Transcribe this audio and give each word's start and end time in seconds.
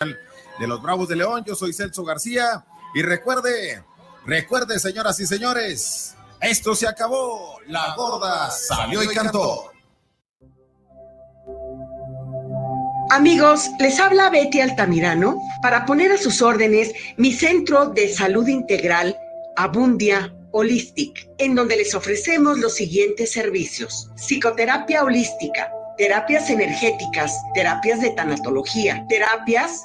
de 0.00 0.66
los 0.66 0.80
Bravos 0.80 1.08
de 1.08 1.16
León. 1.16 1.44
Yo 1.46 1.54
soy 1.54 1.74
Celso 1.74 2.04
García 2.04 2.64
y 2.94 3.02
recuerde, 3.02 3.84
recuerde, 4.24 4.78
señoras 4.78 5.20
y 5.20 5.26
señores, 5.26 6.14
esto 6.40 6.74
se 6.74 6.88
acabó. 6.88 7.58
La 7.66 7.94
gorda 7.96 8.50
salió 8.50 9.02
y 9.02 9.08
cantó. 9.08 9.72
Amigos, 13.10 13.68
les 13.78 14.00
habla 14.00 14.30
Betty 14.30 14.60
Altamirano 14.60 15.38
para 15.60 15.84
poner 15.84 16.12
a 16.12 16.16
sus 16.16 16.40
órdenes 16.40 16.92
mi 17.18 17.32
centro 17.32 17.86
de 17.90 18.08
salud 18.08 18.46
integral 18.48 19.14
Abundia 19.56 20.34
Holistic, 20.52 21.28
en 21.38 21.54
donde 21.54 21.76
les 21.76 21.94
ofrecemos 21.94 22.58
los 22.58 22.74
siguientes 22.74 23.32
servicios. 23.32 24.08
Psicoterapia 24.16 25.04
holística, 25.04 25.70
terapias 25.98 26.48
energéticas, 26.48 27.36
terapias 27.52 28.00
de 28.00 28.10
tanatología, 28.10 29.04
terapias 29.08 29.84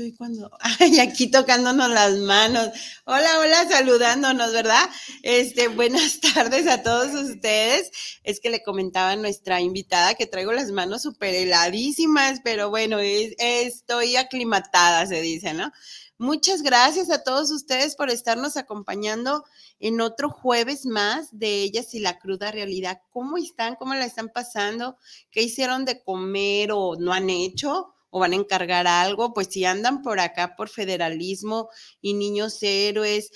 estoy 0.00 0.16
cuando, 0.16 0.50
ay, 0.80 0.98
aquí 0.98 1.30
tocándonos 1.30 1.90
las 1.90 2.16
manos. 2.18 2.70
Hola, 3.04 3.38
hola, 3.38 3.68
saludándonos, 3.68 4.52
¿verdad? 4.52 4.88
Este, 5.22 5.68
buenas 5.68 6.20
tardes 6.34 6.66
a 6.66 6.82
todos 6.82 7.12
ustedes. 7.12 7.90
Es 8.24 8.40
que 8.40 8.50
le 8.50 8.62
comentaba 8.62 9.10
a 9.10 9.16
nuestra 9.16 9.60
invitada 9.60 10.14
que 10.14 10.26
traigo 10.26 10.52
las 10.52 10.70
manos 10.70 11.02
súper 11.02 11.34
heladísimas, 11.34 12.40
pero 12.42 12.70
bueno, 12.70 12.98
estoy 13.00 14.16
aclimatada, 14.16 15.06
se 15.06 15.20
dice, 15.20 15.52
¿no? 15.52 15.70
Muchas 16.16 16.62
gracias 16.62 17.10
a 17.10 17.22
todos 17.22 17.50
ustedes 17.50 17.96
por 17.96 18.10
estarnos 18.10 18.56
acompañando 18.56 19.44
en 19.80 20.00
otro 20.00 20.30
jueves 20.30 20.84
más 20.84 21.28
de 21.30 21.62
Ellas 21.62 21.94
y 21.94 21.98
la 21.98 22.18
cruda 22.18 22.52
realidad. 22.52 23.00
¿Cómo 23.10 23.38
están? 23.38 23.76
¿Cómo 23.76 23.94
la 23.94 24.04
están 24.04 24.28
pasando? 24.28 24.96
¿Qué 25.30 25.42
hicieron 25.42 25.84
de 25.86 26.02
comer 26.02 26.72
o 26.72 26.96
no 26.96 27.12
han 27.12 27.30
hecho? 27.30 27.94
O 28.10 28.18
van 28.20 28.32
a 28.32 28.36
encargar 28.36 28.86
algo, 28.86 29.32
pues 29.32 29.48
si 29.50 29.64
andan 29.64 30.02
por 30.02 30.20
acá 30.20 30.56
por 30.56 30.68
federalismo 30.68 31.68
y 32.00 32.14
niños 32.14 32.58
héroes, 32.62 33.30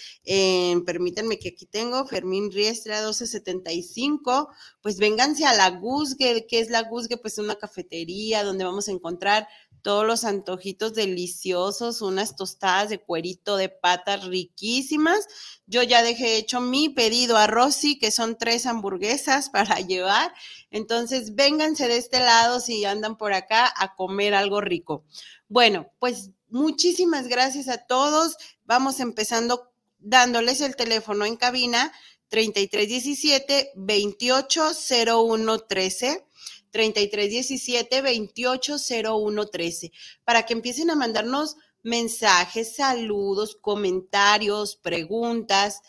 permítanme 0.85 1.39
que 1.39 1.51
aquí 1.51 1.67
tengo 1.67 2.07
Fermín 2.07 2.51
Riestra 2.51 2.97
1275, 2.97 4.49
pues 4.83 4.99
vénganse 4.99 5.47
a 5.47 5.55
la 5.55 5.71
Guzgue, 5.71 6.47
que 6.47 6.61
es 6.61 6.71
la 6.71 6.83
Guzgue, 6.83 7.17
pues 7.17 7.39
una 7.39 7.57
cafetería 7.57 8.43
donde 8.45 8.65
vamos 8.65 8.89
a 8.89 8.93
encontrar 8.93 9.49
todos 9.85 10.05
los 10.07 10.25
antojitos 10.25 10.95
deliciosos, 10.95 12.01
unas 12.01 12.37
tostadas 12.37 12.89
de 12.89 12.99
cuerito 12.99 13.59
de 13.59 13.69
patas 13.69 14.25
riquísimas. 14.25 15.27
Yo 15.67 15.83
ya 15.83 16.03
dejé 16.03 16.39
hecho 16.39 16.63
mi 16.63 16.89
pedido 16.89 17.37
a 17.37 17.47
Rosy, 17.47 17.99
que 17.99 18.11
son 18.11 18.39
tres 18.39 18.65
hamburguesas 18.65 19.51
para 19.51 19.81
llevar. 19.81 20.33
Entonces, 20.71 21.35
vénganse 21.35 21.87
de 21.87 21.99
este 21.99 22.19
lado 22.19 22.61
si 22.61 22.87
andan 22.87 23.19
por 23.19 23.35
acá 23.35 23.71
a 23.77 23.95
comer 23.95 24.35
algo 24.35 24.63
rico. 24.63 25.05
Bueno, 25.49 25.93
pues 25.99 26.31
muchísimas 26.49 27.29
gracias 27.29 27.69
a 27.69 27.77
todos. 27.77 28.39
Vamos 28.65 29.01
empezando 29.01 29.71
dándoles 29.99 30.63
el 30.63 30.77
teléfono 30.77 31.27
en 31.27 31.37
cabina 31.37 31.93
3317 32.29 33.73
280113 33.77 36.25
3317 36.75 38.03
280113 38.03 39.93
para 40.25 40.45
que 40.45 40.55
empiecen 40.55 40.91
a 40.91 40.97
mandarnos 40.97 41.57
mensajes, 41.85 42.75
saludos, 42.75 43.57
comentarios, 43.61 44.75
preguntas. 44.75 45.83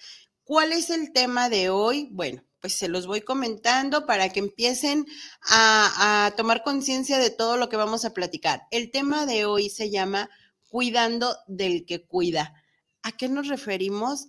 ¿Cuál 0.44 0.74
es 0.74 0.92
el 0.92 1.12
tema 1.12 1.50
de 1.50 1.70
hoy? 1.70 2.10
Bueno, 2.12 2.44
pues 2.60 2.76
se 2.76 2.88
los 2.88 3.08
voy 3.08 3.22
comentando 3.22 4.06
para 4.06 4.30
que 4.30 4.40
empiecen 4.40 5.08
a, 5.42 6.28
a 6.28 6.36
tomar 6.36 6.62
conciencia 6.62 7.18
de 7.18 7.32
todo 7.32 7.58
lo 7.58 7.68
que 7.68 7.78
vamos 7.78 8.06
a 8.06 8.14
platicar. 8.14 8.68
El 8.70 8.92
tema 8.92 9.26
de 9.26 9.46
hoy 9.46 9.72
se 9.72 9.90
llama 9.90 10.30
Cuidando 10.68 11.36
del 11.48 11.88
que 11.88 12.06
cuida. 12.06 12.54
¿A 13.02 13.12
qué 13.12 13.28
nos 13.28 13.48
referimos? 13.48 14.28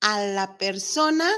A 0.00 0.24
la 0.24 0.58
persona 0.58 1.30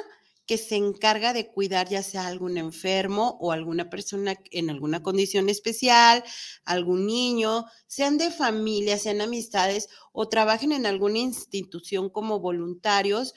que 0.48 0.56
se 0.56 0.76
encarga 0.76 1.34
de 1.34 1.46
cuidar 1.46 1.90
ya 1.90 2.02
sea 2.02 2.26
algún 2.26 2.56
enfermo 2.56 3.36
o 3.38 3.52
alguna 3.52 3.90
persona 3.90 4.34
en 4.50 4.70
alguna 4.70 5.02
condición 5.02 5.50
especial, 5.50 6.24
algún 6.64 7.06
niño, 7.06 7.66
sean 7.86 8.16
de 8.16 8.30
familia, 8.30 8.98
sean 8.98 9.20
amistades 9.20 9.90
o 10.10 10.26
trabajen 10.30 10.72
en 10.72 10.86
alguna 10.86 11.18
institución 11.18 12.08
como 12.08 12.40
voluntarios, 12.40 13.34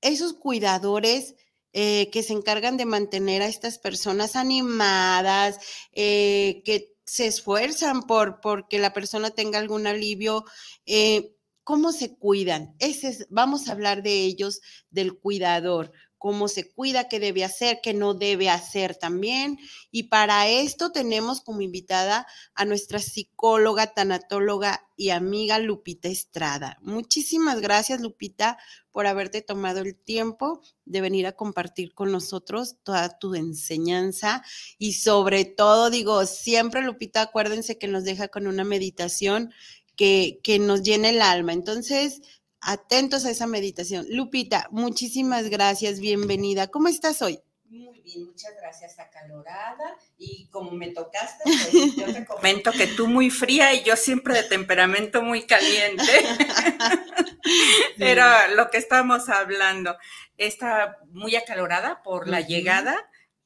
esos 0.00 0.34
cuidadores 0.34 1.34
eh, 1.72 2.08
que 2.12 2.22
se 2.22 2.34
encargan 2.34 2.76
de 2.76 2.86
mantener 2.86 3.42
a 3.42 3.48
estas 3.48 3.78
personas 3.78 4.36
animadas, 4.36 5.58
eh, 5.92 6.62
que 6.64 6.94
se 7.04 7.26
esfuerzan 7.26 8.02
por 8.02 8.40
porque 8.40 8.78
la 8.78 8.92
persona 8.92 9.30
tenga 9.30 9.58
algún 9.58 9.88
alivio. 9.88 10.44
Eh, 10.86 11.34
¿Cómo 11.64 11.92
se 11.92 12.14
cuidan? 12.14 12.76
Ese 12.78 13.26
vamos 13.30 13.66
a 13.66 13.72
hablar 13.72 14.02
de 14.02 14.22
ellos, 14.22 14.60
del 14.90 15.18
cuidador 15.18 15.92
cómo 16.24 16.48
se 16.48 16.70
cuida, 16.70 17.06
qué 17.06 17.20
debe 17.20 17.44
hacer, 17.44 17.80
qué 17.82 17.92
no 17.92 18.14
debe 18.14 18.48
hacer 18.48 18.96
también. 18.96 19.58
Y 19.90 20.04
para 20.04 20.48
esto 20.48 20.90
tenemos 20.90 21.42
como 21.42 21.60
invitada 21.60 22.26
a 22.54 22.64
nuestra 22.64 22.98
psicóloga, 22.98 23.92
tanatóloga 23.92 24.88
y 24.96 25.10
amiga 25.10 25.58
Lupita 25.58 26.08
Estrada. 26.08 26.78
Muchísimas 26.80 27.60
gracias, 27.60 28.00
Lupita, 28.00 28.56
por 28.90 29.06
haberte 29.06 29.42
tomado 29.42 29.80
el 29.80 29.96
tiempo 29.96 30.62
de 30.86 31.02
venir 31.02 31.26
a 31.26 31.32
compartir 31.32 31.92
con 31.92 32.10
nosotros 32.10 32.76
toda 32.84 33.18
tu 33.18 33.34
enseñanza 33.34 34.42
y 34.78 34.94
sobre 34.94 35.44
todo, 35.44 35.90
digo, 35.90 36.24
siempre, 36.24 36.80
Lupita, 36.80 37.20
acuérdense 37.20 37.76
que 37.76 37.86
nos 37.86 38.04
deja 38.04 38.28
con 38.28 38.46
una 38.46 38.64
meditación 38.64 39.52
que, 39.94 40.40
que 40.42 40.58
nos 40.58 40.82
llena 40.82 41.10
el 41.10 41.20
alma. 41.20 41.52
Entonces, 41.52 42.22
atentos 42.64 43.24
a 43.24 43.30
esa 43.30 43.46
meditación. 43.46 44.06
Lupita, 44.08 44.68
muchísimas 44.70 45.48
gracias, 45.50 46.00
bienvenida. 46.00 46.68
¿Cómo 46.68 46.88
estás 46.88 47.22
hoy? 47.22 47.40
Muy 47.68 48.00
bien, 48.00 48.26
muchas 48.26 48.52
gracias, 48.60 48.98
acalorada. 48.98 49.96
Y 50.16 50.48
como 50.48 50.70
me 50.72 50.88
tocaste, 50.88 51.42
pues 51.44 51.72
yo 51.96 52.12
te 52.12 52.24
comento 52.24 52.72
que 52.72 52.86
tú 52.86 53.06
muy 53.06 53.30
fría 53.30 53.74
y 53.74 53.82
yo 53.82 53.96
siempre 53.96 54.34
de 54.34 54.44
temperamento 54.44 55.22
muy 55.22 55.42
caliente. 55.44 56.04
Era 57.98 58.48
lo 58.48 58.70
que 58.70 58.78
estábamos 58.78 59.28
hablando. 59.28 59.96
Está 60.36 60.98
muy 61.10 61.36
acalorada 61.36 62.02
por 62.02 62.28
la 62.28 62.40
llegada, 62.40 62.96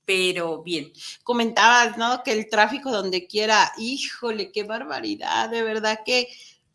pero 0.05 0.63
bien. 0.63 0.93
Comentabas, 1.25 1.97
¿no? 1.99 2.23
Que 2.23 2.33
el 2.33 2.49
tráfico 2.49 2.91
donde 2.91 3.27
quiera, 3.27 3.73
híjole, 3.79 4.53
qué 4.53 4.63
barbaridad, 4.63 5.49
de 5.49 5.63
verdad 5.63 6.01
que 6.05 6.29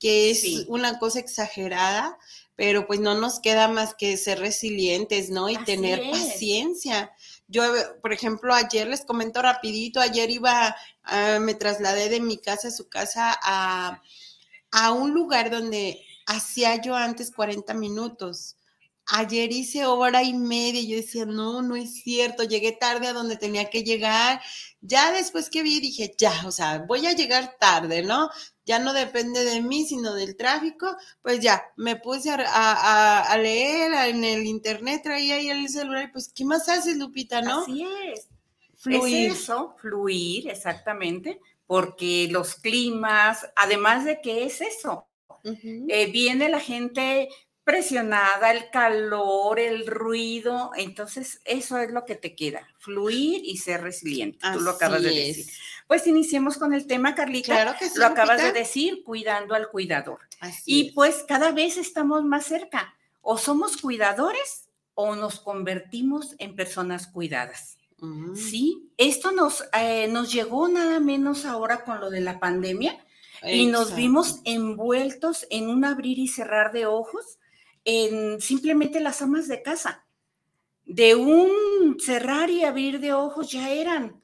que 0.03 0.31
es 0.31 0.65
una 0.67 0.99
cosa 0.99 1.19
exagerada, 1.19 2.17
pero 2.57 2.85
pues 2.85 2.99
no 2.99 3.15
nos 3.15 3.39
queda 3.39 3.69
más 3.69 3.95
que 3.95 4.17
ser 4.17 4.37
resilientes, 4.39 5.29
¿no? 5.29 5.49
Y 5.49 5.55
tener 5.63 6.11
paciencia. 6.11 7.13
Yo, 7.47 7.63
por 8.01 8.11
ejemplo, 8.11 8.53
ayer 8.53 8.85
les 8.85 9.05
comento 9.05 9.41
rapidito, 9.41 10.01
ayer 10.01 10.29
iba, 10.29 10.75
ah, 11.03 11.37
me 11.39 11.53
trasladé 11.53 12.09
de 12.09 12.19
mi 12.19 12.37
casa 12.37 12.67
a 12.67 12.71
su 12.71 12.89
casa 12.89 13.33
a, 13.41 14.01
a 14.71 14.91
un 14.91 15.13
lugar 15.13 15.49
donde 15.49 16.01
hacía 16.25 16.81
yo 16.81 16.97
antes 16.97 17.31
40 17.31 17.73
minutos. 17.73 18.57
Ayer 19.05 19.53
hice 19.53 19.85
hora 19.85 20.21
y 20.23 20.33
media 20.33 20.81
y 20.81 20.87
yo 20.87 20.97
decía, 20.97 21.25
no, 21.25 21.61
no 21.61 21.77
es 21.77 22.03
cierto, 22.03 22.43
llegué 22.43 22.73
tarde 22.73 23.07
a 23.07 23.13
donde 23.13 23.37
tenía 23.37 23.69
que 23.69 23.83
llegar. 23.83 24.41
Ya 24.81 25.13
después 25.13 25.49
que 25.49 25.63
vi 25.63 25.79
dije, 25.79 26.13
ya, 26.17 26.43
o 26.45 26.51
sea, 26.51 26.79
voy 26.87 27.05
a 27.07 27.13
llegar 27.13 27.55
tarde, 27.57 28.03
¿no? 28.03 28.29
Ya 28.65 28.79
no 28.79 28.93
depende 28.93 29.43
de 29.43 29.61
mí, 29.61 29.85
sino 29.85 30.13
del 30.13 30.35
tráfico. 30.35 30.95
Pues 31.21 31.39
ya, 31.39 31.63
me 31.75 31.97
puse 31.97 32.31
a, 32.31 33.37
leer 33.37 33.93
en 34.09 34.23
el 34.23 34.45
internet, 34.45 35.01
traía 35.03 35.35
ahí 35.35 35.49
el 35.49 35.69
celular 35.69 36.05
y 36.05 36.11
pues, 36.11 36.31
¿qué 36.33 36.45
más 36.45 36.69
haces, 36.69 36.97
Lupita, 36.97 37.41
no? 37.41 37.61
Así 37.61 37.85
es. 38.05 38.29
Fluir. 38.75 39.31
Es 39.31 39.39
eso, 39.39 39.75
fluir, 39.79 40.49
exactamente, 40.49 41.39
porque 41.65 42.27
los 42.29 42.55
climas, 42.55 43.49
además 43.55 44.03
de 44.03 44.19
que 44.19 44.43
es 44.43 44.59
eso, 44.59 45.07
eh, 45.43 46.11
viene 46.11 46.49
la 46.49 46.59
gente 46.59 47.29
presionada, 47.63 48.51
el 48.51 48.69
calor, 48.69 49.59
el 49.59 49.87
ruido, 49.87 50.71
entonces 50.75 51.39
eso 51.45 51.77
es 51.77 51.91
lo 51.91 52.05
que 52.05 52.15
te 52.15 52.35
queda, 52.35 52.67
fluir 52.79 53.41
y 53.43 53.57
ser 53.57 53.81
resiliente. 53.81 54.39
Tú 54.53 54.59
lo 54.59 54.71
acabas 54.71 55.01
de 55.01 55.09
decir. 55.09 55.45
Pues 55.87 56.07
iniciemos 56.07 56.57
con 56.57 56.73
el 56.73 56.87
tema, 56.87 57.15
Carlita. 57.15 57.53
Claro 57.53 57.75
que 57.77 57.89
sí, 57.89 57.99
Lo 57.99 58.05
acabas 58.05 58.41
de 58.41 58.51
decir, 58.51 59.03
cuidando 59.03 59.55
al 59.55 59.69
cuidador. 59.69 60.19
y 60.65 60.91
pues 60.91 61.23
cada 61.27 61.51
vez 61.51 61.77
estamos 61.77 62.23
más 62.23 62.45
cerca. 62.45 62.95
O 63.21 63.37
somos 63.37 63.77
cuidadores 63.77 64.69
o 64.95 65.15
nos 65.15 65.39
convertimos 65.39 66.35
en 66.39 66.55
personas 66.55 67.07
cuidadas. 67.07 67.77
Mm. 67.99 68.35
Sí, 68.35 68.91
esto 68.97 69.31
nos, 69.31 69.63
eh, 69.79 70.07
nos 70.09 70.31
llegó 70.31 70.67
nada 70.67 70.99
menos 70.99 71.45
ahora 71.45 71.83
con 71.85 71.99
lo 72.01 72.09
de 72.09 72.21
la 72.21 72.39
pandemia 72.39 73.03
y 73.45 73.65
nos 73.65 73.95
vimos 73.95 74.39
envueltos 74.45 75.45
en 75.49 75.67
un 75.67 75.83
abrir 75.83 76.19
y 76.19 76.27
cerrar 76.27 76.71
de 76.71 76.85
ojos 76.85 77.39
en 77.85 78.39
simplemente 78.39 78.99
las 78.99 79.21
amas 79.21 79.47
de 79.47 79.61
casa. 79.61 80.05
De 80.85 81.15
un 81.15 81.97
cerrar 81.99 82.49
y 82.49 82.63
abrir 82.63 82.99
de 82.99 83.13
ojos 83.13 83.51
ya 83.51 83.69
eran 83.69 84.21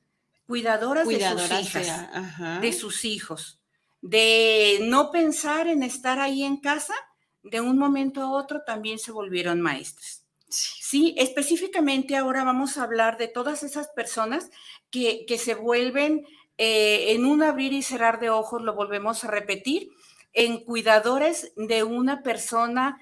cuidadoras, 0.50 1.08
de 1.08 1.30
sus 1.30 1.52
hijas, 1.52 2.60
de 2.60 2.74
sus 2.74 3.06
hijos, 3.06 3.62
de 4.02 4.80
no 4.82 5.12
pensar 5.12 5.68
en 5.68 5.84
estar 5.84 6.18
ahí 6.18 6.44
en 6.44 6.58
casa, 6.58 6.96
de 7.44 7.62
un 7.62 7.78
momento 7.78 8.24
a 8.24 8.32
otro 8.32 8.64
también 8.66 8.98
se 8.98 9.12
volvieron 9.12 9.62
maestras. 9.62 10.26
Sí, 10.48 11.14
específicamente 11.20 12.18
ahora 12.18 12.44
vamos 12.44 12.78
a 12.78 12.84
hablar 12.84 13.20
de 13.20 13.28
todas 13.28 13.62
esas 13.62 13.90
personas 13.90 14.50
que, 14.90 15.24
que 15.28 15.38
se 15.38 15.54
vuelven 15.54 16.26
eh, 16.58 17.14
en 17.14 17.26
un 17.26 17.44
abrir 17.44 17.72
y 17.72 17.84
cerrar 17.84 18.20
de 18.20 18.32
ojos, 18.32 18.64
lo 18.64 18.74
volvemos 18.74 19.24
a 19.24 19.28
repetir, 19.28 19.90
en 20.34 20.64
cuidadores 20.64 21.54
de 21.58 21.84
una 21.84 22.24
persona 22.24 22.98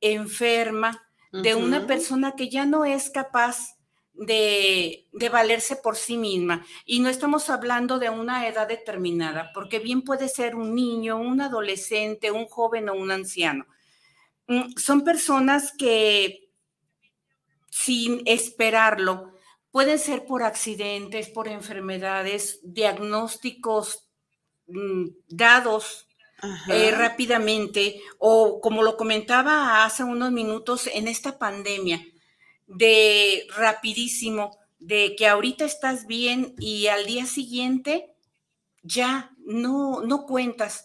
enferma, 0.00 1.02
de 1.32 1.56
una 1.56 1.84
persona 1.88 2.36
que 2.36 2.48
ya 2.48 2.64
no 2.64 2.84
es 2.84 3.10
capaz 3.10 3.76
de, 4.14 5.08
de, 5.12 5.28
valerse 5.28 5.76
por 5.76 5.96
sí 5.96 6.16
misma. 6.16 6.64
Y 6.84 7.00
no 7.00 7.08
estamos 7.08 7.50
hablando 7.50 7.98
de 7.98 8.10
una 8.10 8.46
edad 8.46 8.68
determinada, 8.68 9.50
porque 9.54 9.78
bien 9.78 10.02
puede 10.02 10.28
ser 10.28 10.54
un 10.54 10.74
niño, 10.74 11.16
un 11.16 11.40
adolescente, 11.40 12.30
un 12.30 12.46
joven 12.46 12.88
o 12.88 12.94
un 12.94 13.10
anciano. 13.10 13.66
Mm, 14.46 14.76
son 14.76 15.02
personas 15.02 15.72
que 15.76 16.50
sin 17.70 18.22
esperarlo 18.26 19.32
Pueden 19.72 19.98
ser 19.98 20.26
por 20.26 20.42
accidentes, 20.42 21.30
por 21.30 21.48
enfermedades, 21.48 22.60
diagnósticos 22.62 24.06
mm, 24.66 25.06
dados 25.28 26.06
eh, 26.68 26.90
rápidamente, 26.90 27.98
o 28.18 28.60
como 28.60 28.82
lo 28.82 28.98
comentaba 28.98 29.82
hace 29.82 30.04
unos 30.04 30.30
minutos, 30.30 30.90
en 30.92 31.08
esta 31.08 31.38
pandemia, 31.38 32.04
de 32.66 33.46
rapidísimo, 33.56 34.58
de 34.78 35.14
que 35.16 35.26
ahorita 35.26 35.64
estás 35.64 36.06
bien 36.06 36.54
y 36.58 36.88
al 36.88 37.06
día 37.06 37.26
siguiente 37.26 38.14
ya 38.82 39.30
no, 39.38 40.00
no 40.02 40.26
cuentas 40.26 40.84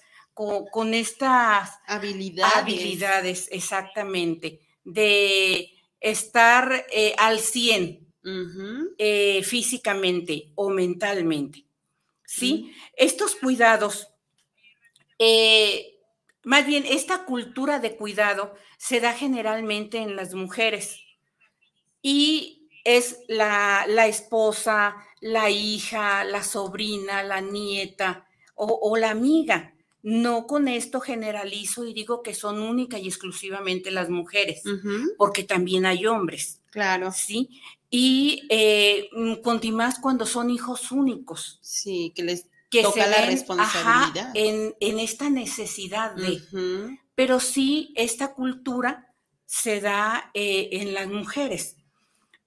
con, 0.71 0.93
estas 0.93 1.79
habilidades. 1.87 2.55
habilidades, 2.55 3.47
exactamente, 3.51 4.61
de 4.83 5.73
estar 5.99 6.85
eh, 6.91 7.15
al 7.17 7.39
100 7.39 8.07
eh, 8.99 9.41
físicamente 9.43 10.51
o 10.55 10.69
mentalmente. 10.69 11.65
¿Sí? 12.23 12.71
Estos 12.93 13.35
cuidados, 13.35 14.09
eh, 15.17 15.97
más 16.43 16.67
bien 16.67 16.85
esta 16.85 17.25
cultura 17.25 17.79
de 17.79 17.95
cuidado 17.95 18.53
se 18.77 18.99
da 18.99 19.13
generalmente 19.13 19.97
en 19.97 20.15
las 20.15 20.33
mujeres 20.35 21.06
y 22.09 22.69
es 22.85 23.19
la, 23.27 23.83
la 23.85 24.07
esposa, 24.07 24.95
la 25.19 25.49
hija, 25.49 26.23
la 26.23 26.41
sobrina, 26.41 27.21
la 27.21 27.41
nieta 27.41 28.25
o, 28.55 28.95
la 28.95 29.09
amiga. 29.09 29.73
No 30.03 30.47
con 30.47 30.69
esto 30.69 31.01
generalizo 31.01 31.85
y 31.85 31.93
digo 31.93 32.23
que 32.23 32.33
son 32.33 32.61
única 32.61 32.97
y 32.97 33.09
exclusivamente 33.09 33.91
las 33.91 34.09
mujeres, 34.09 34.63
porque 35.17 35.43
también 35.43 35.85
hay 35.85 36.05
hombres. 36.05 36.61
Claro. 36.71 37.11
Sí, 37.11 37.59
y 37.89 38.47
eh, 38.47 39.09
más 39.73 39.99
cuando 39.99 40.25
son 40.25 40.49
hijos 40.49 40.93
únicos. 40.93 41.59
Sí, 41.61 42.13
que 42.15 42.23
les 42.23 42.45
toca 42.69 43.05
la 43.05 43.25
responsabilidad. 43.25 44.31
en, 44.33 44.73
esta 44.79 45.29
necesidad 45.29 46.15
de. 46.15 46.41
Pero 47.15 47.41
sí, 47.41 47.91
esta 47.97 48.33
cultura 48.33 49.13
se 49.45 49.81
da 49.81 50.31
eh, 50.33 50.69
en 50.71 50.93
las 50.93 51.07
mujeres. 51.07 51.76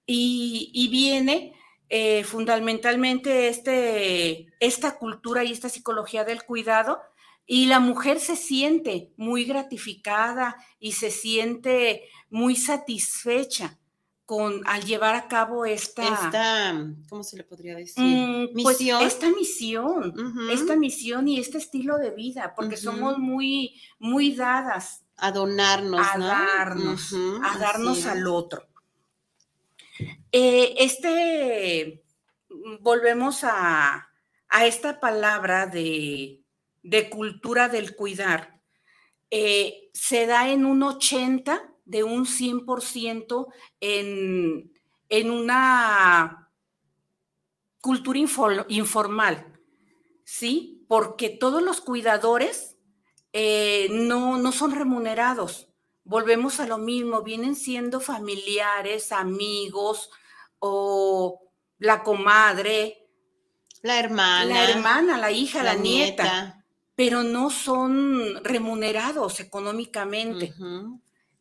Y, 0.05 0.87
viene 0.91 1.53
eh, 1.89 2.23
fundamentalmente 2.23 3.47
este, 3.47 4.47
esta 4.59 4.97
cultura 4.97 5.43
y 5.43 5.51
esta 5.51 5.69
psicología 5.69 6.23
del 6.23 6.43
cuidado. 6.43 6.99
Y 7.45 7.65
la 7.65 7.79
mujer 7.79 8.19
se 8.19 8.35
siente 8.35 9.11
muy 9.17 9.45
gratificada 9.45 10.55
y 10.79 10.93
se 10.93 11.11
siente 11.11 12.03
muy 12.29 12.55
satisfecha 12.55 13.77
al 14.65 14.85
llevar 14.85 15.15
a 15.15 15.27
cabo 15.27 15.65
esta, 15.65 16.03
esta 16.03 16.85
¿cómo 17.09 17.23
se 17.23 17.37
le 17.37 17.43
podría 17.43 17.75
decir? 17.75 18.01
Mm, 18.01 18.61
pues, 18.63 18.79
misión. 18.79 19.03
esta 19.03 19.29
misión, 19.29 20.13
esta 20.51 20.75
misión 20.75 21.27
y 21.27 21.39
este 21.39 21.57
estilo 21.57 21.97
de 21.97 22.11
vida, 22.11 22.53
porque 22.55 22.77
somos 22.77 23.17
muy, 23.17 23.81
muy 23.99 24.33
dadas. 24.33 25.03
A 25.17 25.31
donarnos, 25.31 26.07
a 26.13 26.17
darnos, 26.17 27.13
a 27.43 27.57
darnos 27.59 28.05
al 28.05 28.25
otro. 28.25 28.67
Eh, 30.31 30.75
este, 30.77 32.03
volvemos 32.79 33.43
a, 33.43 34.07
esta 34.63 34.99
palabra 34.99 35.67
de, 35.67 36.43
cultura 37.09 37.67
del 37.67 37.95
cuidar. 37.95 38.61
Eh, 39.29 39.89
se 39.93 40.25
da 40.25 40.49
en 40.49 40.65
un 40.65 40.83
80 40.83 41.73
de 41.85 42.03
un 42.03 42.25
100% 42.25 43.47
en, 43.79 44.73
en 45.09 45.31
una 45.31 46.49
cultura 47.81 48.19
informal, 48.69 49.59
¿sí? 50.23 50.85
Porque 50.87 51.29
todos 51.29 51.61
los 51.63 51.81
cuidadores 51.81 52.77
eh, 53.33 53.87
no, 53.91 54.37
no 54.37 54.51
son 54.51 54.71
remunerados. 54.71 55.69
Volvemos 56.03 56.59
a 56.59 56.67
lo 56.67 56.77
mismo, 56.77 57.21
vienen 57.21 57.55
siendo 57.55 57.99
familiares, 57.99 59.11
amigos 59.11 60.09
o 60.61 61.41
la 61.79 62.03
comadre. 62.03 63.09
La 63.81 63.99
hermana. 63.99 64.45
La 64.45 64.69
hermana, 64.69 65.17
la 65.17 65.31
hija, 65.31 65.63
la, 65.63 65.73
nieta, 65.73 66.63
pero 66.95 67.23
no 67.23 67.49
son 67.49 68.43
remunerados 68.43 69.39
económicamente. 69.39 70.53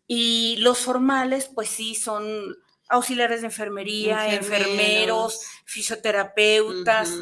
Y 0.06 0.56
los 0.58 0.78
formales, 0.78 1.50
pues 1.54 1.68
sí, 1.68 1.94
son 1.94 2.56
auxiliares 2.88 3.42
de 3.42 3.46
enfermería, 3.46 4.34
enfermeros, 4.34 5.40
fisioterapeutas. 5.64 7.14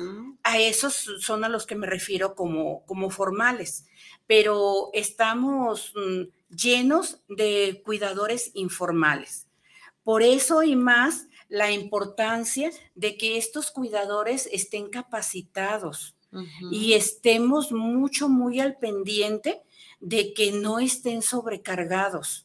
A 0.45 0.59
esos 0.59 0.95
son 1.21 1.45
a 1.45 1.49
los 1.49 1.67
que 1.67 1.75
me 1.75 1.87
refiero 1.87 2.35
como, 2.35 2.87
como 2.87 3.11
formales. 3.11 3.87
Pero 4.27 4.91
estamos 4.93 5.93
mm, 5.97 6.55
llenos 6.55 7.23
de 7.29 7.83
cuidadores 7.85 8.53
informales. 8.55 9.49
Por 10.05 10.23
eso 10.23 10.63
y 10.63 10.77
más 10.77 11.28
la 11.49 11.73
importancia 11.73 12.71
de 12.95 13.17
que 13.17 13.39
estos 13.39 13.71
cuidadores 13.71 14.49
estén 14.53 14.89
capacitados 14.89 16.15
y 16.71 16.93
estemos 16.93 17.73
mucho, 17.73 18.29
muy 18.29 18.61
al 18.61 18.77
pendiente 18.77 19.63
de 19.99 20.35
que 20.35 20.53
no 20.53 20.79
estén 20.79 21.23
sobrecargados 21.23 22.45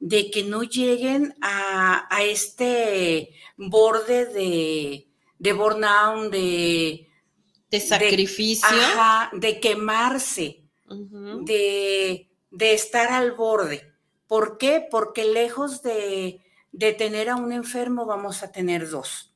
de 0.00 0.32
que 0.32 0.42
no 0.42 0.64
lleguen 0.64 1.36
a, 1.40 2.08
este 2.22 3.30
borde 3.56 4.26
de, 4.26 5.06
de 5.38 5.52
burnout, 5.52 6.32
de, 6.32 7.08
de 7.70 7.80
sacrificio, 7.80 8.68
de, 9.34 9.60
quemarse, 9.60 10.64
de 10.88 12.32
de 12.52 12.74
estar 12.74 13.08
al 13.08 13.32
borde. 13.32 13.92
¿Por 14.28 14.58
qué? 14.58 14.86
Porque 14.88 15.24
lejos 15.24 15.82
de, 15.82 16.44
de 16.72 16.92
tener 16.92 17.28
a 17.28 17.36
un 17.36 17.52
enfermo 17.52 18.06
vamos 18.06 18.42
a 18.42 18.50
tener 18.50 18.88
dos. 18.88 19.34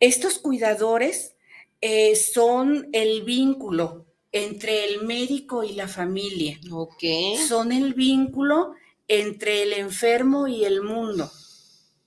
Estos 0.00 0.38
cuidadores 0.38 1.36
eh, 1.80 2.16
son 2.16 2.88
el 2.92 3.22
vínculo 3.22 4.06
entre 4.32 4.84
el 4.86 5.04
médico 5.04 5.64
y 5.64 5.72
la 5.72 5.88
familia. 5.88 6.58
Ok. 6.70 7.04
Son 7.46 7.72
el 7.72 7.94
vínculo 7.94 8.72
entre 9.06 9.62
el 9.62 9.72
enfermo 9.74 10.48
y 10.48 10.64
el 10.64 10.82
mundo. 10.82 11.30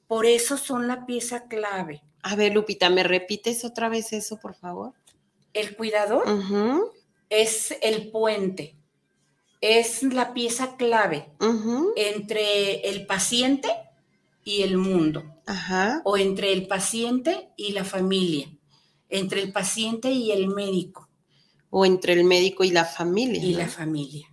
Por 0.07 0.25
eso 0.25 0.57
son 0.57 0.87
la 0.87 1.05
pieza 1.05 1.47
clave. 1.47 2.03
A 2.21 2.35
ver, 2.35 2.53
Lupita, 2.53 2.89
¿me 2.89 3.03
repites 3.03 3.63
otra 3.63 3.89
vez 3.89 4.13
eso, 4.13 4.39
por 4.39 4.55
favor? 4.55 4.93
El 5.53 5.75
cuidador 5.75 6.23
es 7.29 7.75
el 7.81 8.09
puente, 8.11 8.75
es 9.59 10.03
la 10.03 10.33
pieza 10.33 10.77
clave 10.77 11.29
entre 11.95 12.87
el 12.89 13.05
paciente 13.05 13.69
y 14.43 14.61
el 14.63 14.77
mundo, 14.77 15.23
o 16.03 16.17
entre 16.17 16.53
el 16.53 16.67
paciente 16.67 17.49
y 17.57 17.71
la 17.71 17.83
familia, 17.83 18.51
entre 19.09 19.41
el 19.41 19.51
paciente 19.51 20.11
y 20.11 20.31
el 20.31 20.47
médico. 20.47 21.09
O 21.69 21.85
entre 21.85 22.13
el 22.13 22.23
médico 22.25 22.63
y 22.63 22.71
la 22.71 22.85
familia. 22.85 23.43
Y 23.43 23.53
la 23.53 23.67
familia. 23.67 24.27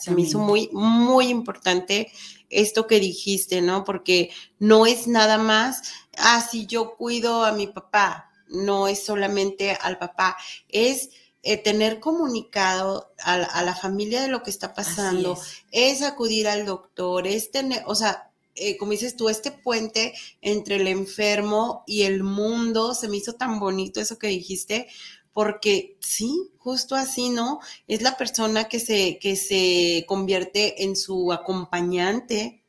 Se 0.00 0.10
me 0.12 0.22
hizo 0.22 0.38
muy, 0.38 0.70
muy 0.72 1.28
importante 1.28 2.10
esto 2.48 2.86
que 2.86 3.00
dijiste, 3.00 3.60
¿no? 3.60 3.84
Porque 3.84 4.30
no 4.58 4.86
es 4.86 5.06
nada 5.06 5.38
más, 5.38 5.82
ah, 6.16 6.46
si 6.48 6.66
yo 6.66 6.94
cuido 6.96 7.44
a 7.44 7.52
mi 7.52 7.66
papá, 7.66 8.30
no 8.48 8.88
es 8.88 9.04
solamente 9.04 9.76
al 9.80 9.98
papá, 9.98 10.36
es 10.68 11.10
eh, 11.42 11.56
tener 11.56 12.00
comunicado 12.00 13.12
a, 13.22 13.62
la 13.62 13.74
familia 13.74 14.22
de 14.22 14.28
lo 14.28 14.42
que 14.42 14.50
está 14.50 14.74
pasando, 14.74 15.38
es. 15.70 16.02
acudir 16.02 16.48
al 16.48 16.64
doctor, 16.64 17.26
es 17.26 17.50
tener, 17.50 17.82
o 17.86 17.94
sea, 17.94 18.30
eh, 18.56 18.76
como 18.76 18.92
dices 18.92 19.16
tú, 19.16 19.28
este 19.28 19.50
puente 19.50 20.14
entre 20.40 20.76
el 20.76 20.88
enfermo 20.88 21.84
y 21.86 22.02
el 22.02 22.22
mundo, 22.22 22.94
se 22.94 23.08
me 23.08 23.18
hizo 23.18 23.34
tan 23.34 23.60
bonito 23.60 24.00
eso 24.00 24.18
que 24.18 24.28
dijiste, 24.28 24.88
porque 25.32 25.98
sí, 26.00 26.50
justo 26.56 26.94
así, 26.94 27.28
¿no? 27.28 27.60
Es 27.86 28.00
la 28.00 28.16
persona 28.16 28.68
que 28.68 28.80
se, 28.80 29.18
que 29.18 29.36
se 29.36 30.06
convierte 30.08 30.84
en 30.84 30.96
su 30.96 31.30
acompañante, 31.32 32.64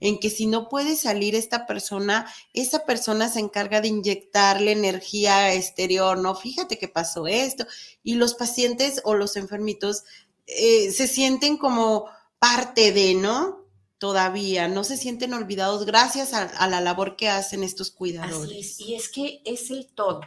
en 0.00 0.18
que 0.18 0.28
si 0.28 0.46
no 0.46 0.68
puede 0.68 0.96
salir 0.96 1.34
esta 1.34 1.66
persona, 1.66 2.30
esa 2.52 2.84
persona 2.84 3.28
se 3.28 3.40
encarga 3.40 3.80
de 3.80 3.88
inyectarle 3.88 4.72
energía 4.72 5.54
exterior, 5.54 6.18
¿no? 6.18 6.34
Fíjate 6.34 6.78
que 6.78 6.88
pasó 6.88 7.26
esto. 7.26 7.66
Y 8.02 8.14
los 8.14 8.34
pacientes 8.34 9.00
o 9.04 9.14
los 9.14 9.36
enfermitos 9.36 10.04
eh, 10.46 10.90
se 10.90 11.06
sienten 11.06 11.56
como 11.56 12.06
parte 12.38 12.92
de, 12.92 13.14
¿no? 13.14 13.59
Todavía, 14.00 14.66
no 14.66 14.82
se 14.82 14.96
sienten 14.96 15.34
olvidados 15.34 15.84
gracias 15.84 16.32
a, 16.32 16.66
la 16.66 16.80
labor 16.80 17.16
que 17.16 17.28
hacen 17.28 17.62
estos 17.62 17.90
cuidadores. 17.90 18.40
Así 18.42 18.58
es, 18.58 18.80
y 18.80 18.94
es 18.94 19.08
que 19.10 19.42
es 19.44 19.70
el 19.70 19.88
todo. 19.88 20.22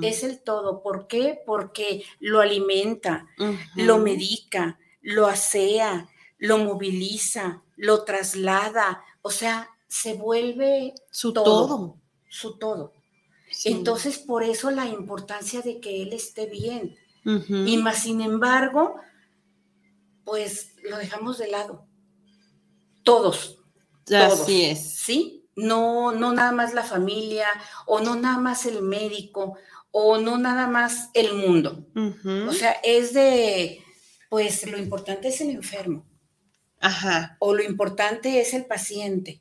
Es 0.00 0.24
el 0.24 0.40
todo. 0.40 0.82
¿Por 0.82 1.06
qué? 1.06 1.38
Porque 1.44 2.04
lo 2.20 2.40
alimenta, 2.40 3.26
lo 3.74 3.98
medica, 3.98 4.78
lo 5.02 5.26
asea, 5.26 6.08
lo 6.38 6.56
moviliza, 6.56 7.62
lo 7.76 8.02
traslada, 8.04 9.04
o 9.20 9.30
sea, 9.30 9.68
se 9.86 10.14
vuelve 10.14 10.94
su 11.10 11.34
todo, 11.34 11.98
su 12.30 12.56
todo. 12.56 12.94
Entonces, 13.66 14.16
por 14.16 14.42
eso 14.42 14.70
la 14.70 14.86
importancia 14.86 15.60
de 15.60 15.80
que 15.80 16.02
él 16.02 16.14
esté 16.14 16.46
bien. 16.46 16.96
Y 17.48 17.76
más, 17.76 18.04
sin 18.04 18.22
embargo, 18.22 18.96
pues 20.24 20.74
lo 20.82 20.96
dejamos 20.96 21.36
de 21.36 21.48
lado. 21.48 21.85
Todos. 23.06 23.60
Así 24.12 24.64
es. 24.64 24.80
¿Sí? 24.80 25.44
No, 25.54 26.10
no 26.10 26.32
nada 26.32 26.50
más 26.50 26.74
la 26.74 26.82
familia, 26.82 27.46
o 27.86 28.00
no 28.00 28.16
nada 28.16 28.38
más 28.38 28.66
el 28.66 28.82
médico, 28.82 29.56
o 29.92 30.18
no 30.18 30.38
nada 30.38 30.66
más 30.66 31.10
el 31.14 31.34
mundo. 31.34 31.86
O 32.48 32.52
sea, 32.52 32.72
es 32.82 33.14
de, 33.14 33.80
pues 34.28 34.68
lo 34.68 34.76
importante 34.76 35.28
es 35.28 35.40
el 35.40 35.50
enfermo. 35.50 36.04
Ajá. 36.80 37.36
O 37.38 37.54
lo 37.54 37.62
importante 37.62 38.40
es 38.40 38.52
el 38.54 38.66
paciente. 38.66 39.40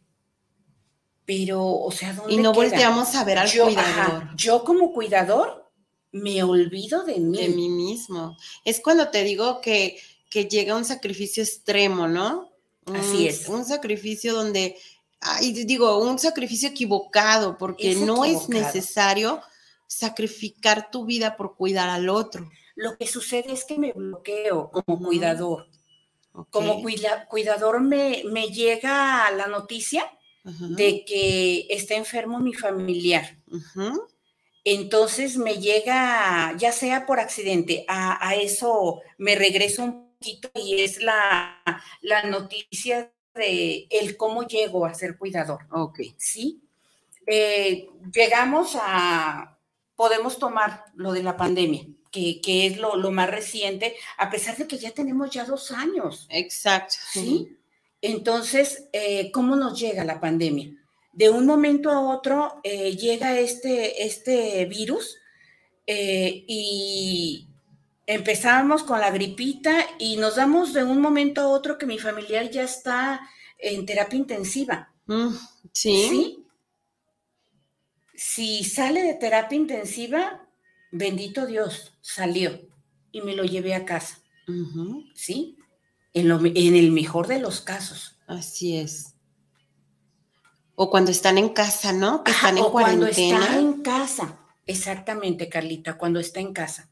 Pero, 1.25 1.65
o 1.65 1.91
sea, 1.91 2.13
¿dónde 2.13 2.33
Y 2.33 2.37
no 2.37 2.53
volteamos 2.53 3.15
a 3.15 3.23
ver 3.23 3.39
al 3.39 3.49
yo, 3.49 3.65
cuidador. 3.65 4.29
yo 4.35 4.63
como 4.63 4.93
cuidador 4.93 5.71
me 6.11 6.43
olvido 6.43 7.03
de 7.03 7.19
mí. 7.19 7.35
De 7.35 7.49
mí 7.49 7.67
mismo. 7.67 8.37
Es 8.63 8.79
cuando 8.79 9.09
te 9.09 9.23
digo 9.23 9.59
que, 9.59 9.99
que 10.29 10.45
llega 10.45 10.75
un 10.75 10.85
sacrificio 10.85 11.41
extremo, 11.41 12.07
¿no? 12.07 12.54
Así 12.93 13.27
es. 13.27 13.47
Un 13.49 13.65
sacrificio 13.65 14.33
donde, 14.33 14.75
digo, 15.65 15.97
un 15.99 16.19
sacrificio 16.19 16.69
equivocado, 16.69 17.57
porque 17.57 17.95
no 17.95 18.25
es 18.25 18.47
necesario 18.49 19.41
sacrificar 19.87 20.91
tu 20.91 21.05
vida 21.05 21.37
por 21.37 21.55
cuidar 21.55 21.89
al 21.89 22.09
otro. 22.09 22.49
Lo 22.75 22.97
que 22.97 23.07
sucede 23.07 23.53
es 23.53 23.63
que 23.65 23.77
me 23.77 23.93
bloqueo 23.93 24.69
como 24.71 24.99
cuidador. 24.99 25.67
Como 26.49 26.83
cuidador 27.29 27.79
me, 27.79 28.23
me, 28.25 28.47
llega 28.47 29.31
la 29.31 29.47
noticia 29.47 30.11
de 30.43 31.05
que 31.05 31.65
está 31.69 31.95
enfermo 31.95 32.39
mi 32.39 32.53
familiar. 32.53 33.39
Entonces 34.65 35.37
me 35.37 35.59
llega, 35.59 36.55
ya 36.57 36.71
sea 36.71 37.05
por 37.05 37.19
accidente, 37.19 37.85
a, 37.87 38.35
eso 38.35 39.01
me 39.17 39.35
regreso 39.35 39.83
un 39.83 40.04
poquito 40.17 40.49
y 40.55 40.81
es 40.81 41.01
la, 41.01 41.61
la 42.01 42.23
noticia 42.23 43.11
de 43.35 43.87
el 43.89 44.17
cómo 44.17 44.47
llego 44.47 44.85
a 44.85 44.93
ser 44.93 45.17
cuidador. 45.17 45.67
Ok. 45.71 45.99
Sí. 46.17 46.61
Eh, 47.27 47.89
llegamos 48.13 48.77
a, 48.79 49.57
podemos 49.95 50.37
tomar 50.37 50.85
lo 50.95 51.11
de 51.11 51.23
la 51.23 51.37
pandemia 51.37 51.85
que, 52.11 52.67
es 52.67 52.77
lo, 52.77 53.11
más 53.11 53.29
reciente, 53.29 53.93
a 54.17 54.29
pesar 54.29 54.55
de 54.55 54.67
que 54.67 54.77
ya 54.77 54.91
tenemos 54.91 55.31
ya 55.31 55.43
dos 55.43 55.71
años. 55.71 56.27
Exacto. 56.29 56.95
¿Sí? 57.11 57.57
Entonces, 57.99 58.87
eh, 58.93 59.31
¿cómo 59.33 59.57
nos 59.57 59.77
llega 59.77 60.05
la 60.05 60.21
pandemia? 60.21 60.69
De 61.11 61.29
un 61.29 61.45
momento 61.45 61.91
a 61.91 61.99
otro 61.99 62.61
eh, 62.63 62.95
llega 62.95 63.37
este, 63.37 64.05
este 64.05 64.63
virus 64.65 65.17
y 65.85 67.49
empezamos 68.07 68.83
con 68.83 68.99
la 68.99 69.11
gripita 69.11 69.73
y 69.99 70.17
nos 70.17 70.35
damos 70.35 70.73
de 70.73 70.83
un 70.83 71.01
momento 71.01 71.41
a 71.41 71.47
otro 71.47 71.77
que 71.77 71.85
mi 71.85 71.97
familiar 71.97 72.49
ya 72.49 72.63
está 72.63 73.21
en 73.57 73.85
terapia 73.85 74.17
intensiva. 74.17 74.93
Mm, 75.07 75.33
sí. 75.73 76.07
¿Sí? 76.09 76.45
Si 78.15 78.63
sale 78.63 79.03
de 79.03 79.13
terapia 79.15 79.57
intensiva, 79.57 80.47
bendito 80.91 81.45
Dios, 81.45 81.97
salió 82.01 82.59
y 83.11 83.21
me 83.21 83.35
lo 83.35 83.43
llevé 83.43 83.75
a 83.75 83.85
casa. 83.85 84.19
¿Sí? 85.15 85.57
En, 86.13 86.31
el 86.75 86.91
mejor 86.91 87.27
de 87.27 87.39
los 87.39 87.61
casos. 87.61 88.17
Así 88.27 88.77
es. 88.77 89.15
O 90.75 90.89
cuando 90.89 91.11
están 91.11 91.37
en 91.37 91.49
casa, 91.49 91.91
¿no? 91.93 92.23
Que 92.23 92.31
están 92.31 92.57
en 92.57 92.63
o 92.63 92.71
Cuando 92.71 93.07
está 93.07 93.57
en 93.57 93.81
casa. 93.81 94.39
Exactamente, 94.65 95.49
Carlita, 95.49 95.97
cuando 95.97 96.19
está 96.19 96.39
en 96.39 96.53
casa. 96.53 96.89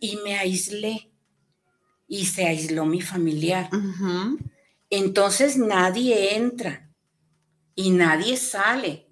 Y 0.00 0.16
me 0.16 0.38
aislé. 0.38 1.10
Y 2.08 2.26
se 2.26 2.46
aisló 2.46 2.86
mi 2.86 3.00
familiar. 3.00 3.68
Entonces 4.90 5.56
nadie 5.56 6.36
entra 6.36 6.90
y 7.74 7.90
nadie 7.90 8.36
sale. 8.36 9.06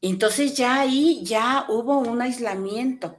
Entonces 0.00 0.54
ya 0.54 0.80
ahí 0.80 1.24
ya 1.24 1.66
hubo 1.68 1.98
un 1.98 2.20
aislamiento. 2.20 3.18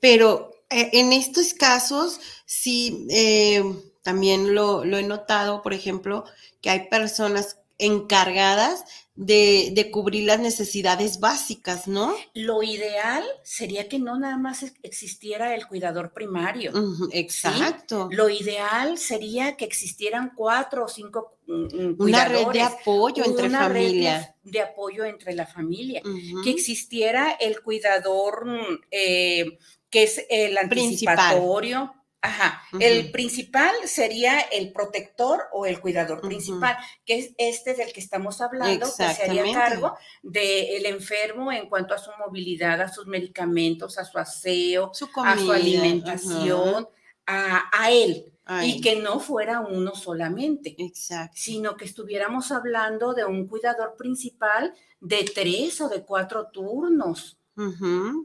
Pero 0.00 0.50
eh, 0.70 0.90
en 0.92 1.12
estos 1.12 1.54
casos, 1.54 2.20
sí, 2.46 3.06
eh, 3.10 3.62
también 4.02 4.54
lo, 4.54 4.84
lo, 4.84 4.98
he 4.98 5.02
notado, 5.02 5.62
por 5.62 5.74
ejemplo, 5.74 6.24
que 6.60 6.70
hay 6.70 6.88
personas 6.88 7.58
encargadas 7.78 8.84
de, 9.14 9.90
cubrir 9.92 10.26
las 10.26 10.40
necesidades 10.40 11.20
básicas, 11.20 11.86
¿no? 11.86 12.14
Lo 12.34 12.62
ideal 12.62 13.24
sería 13.42 13.88
que 13.88 13.98
no 13.98 14.18
nada 14.18 14.38
más 14.38 14.64
existiera 14.82 15.54
el 15.54 15.66
cuidador 15.66 16.12
primario. 16.12 16.72
exacto. 17.12 18.08
Lo 18.10 18.28
ideal 18.28 18.98
sería 18.98 19.56
que 19.56 19.64
existieran 19.64 20.32
cuatro 20.34 20.84
o 20.84 20.88
cinco 20.88 21.20
cuidadores. 21.20 21.38
Mm, 21.44 21.76
mm, 21.76 21.96
una 21.98 22.24
red 22.28 22.46
de 22.52 22.62
apoyo 22.62 23.24
entre 23.24 23.50
familia. 23.50 24.36
de, 24.42 24.60
apoyo 24.60 25.04
entre 25.04 25.34
la 25.34 25.46
familia. 25.46 26.00
Que 26.44 26.50
existiera 26.50 27.32
el 27.32 27.60
cuidador 27.62 28.46
mm, 28.46 28.80
eh, 28.90 29.58
que 29.90 30.04
es 30.04 30.24
el 30.30 30.56
anticipatorio. 30.56 31.92
Ajá. 32.24 32.62
El 32.78 33.10
principal 33.10 33.74
sería 33.84 34.38
el 34.40 34.72
protector 34.72 35.42
o 35.52 35.66
el 35.66 35.80
cuidador 35.80 36.20
principal, 36.20 36.76
que 37.04 37.18
es 37.18 37.34
este 37.36 37.74
del 37.74 37.92
que 37.92 37.98
estamos 37.98 38.40
hablando, 38.40 38.86
que 38.86 38.92
se 38.92 39.24
haría 39.24 39.52
cargo 39.52 39.96
del 40.22 40.86
enfermo 40.86 41.50
en 41.50 41.68
cuanto 41.68 41.94
a 41.94 41.98
su 41.98 42.10
movilidad, 42.24 42.80
a 42.80 42.86
sus 42.86 43.08
medicamentos, 43.08 43.98
a 43.98 44.04
su 44.04 44.18
aseo, 44.18 44.92
a 45.16 45.36
su 45.36 45.50
alimentación, 45.50 46.88
a, 47.26 47.90
él 47.90 48.32
y 48.62 48.80
que 48.80 48.96
no 48.96 49.18
fuera 49.18 49.58
uno 49.58 49.96
solamente. 49.96 50.76
Exacto. 50.78 51.34
Sino 51.34 51.76
que 51.76 51.86
estuviéramos 51.86 52.52
hablando 52.52 53.14
de 53.14 53.24
un 53.24 53.48
cuidador 53.48 53.96
principal 53.96 54.72
de 55.00 55.24
tres 55.34 55.80
o 55.80 55.88
de 55.88 56.04
cuatro 56.04 56.46
turnos, 56.52 57.36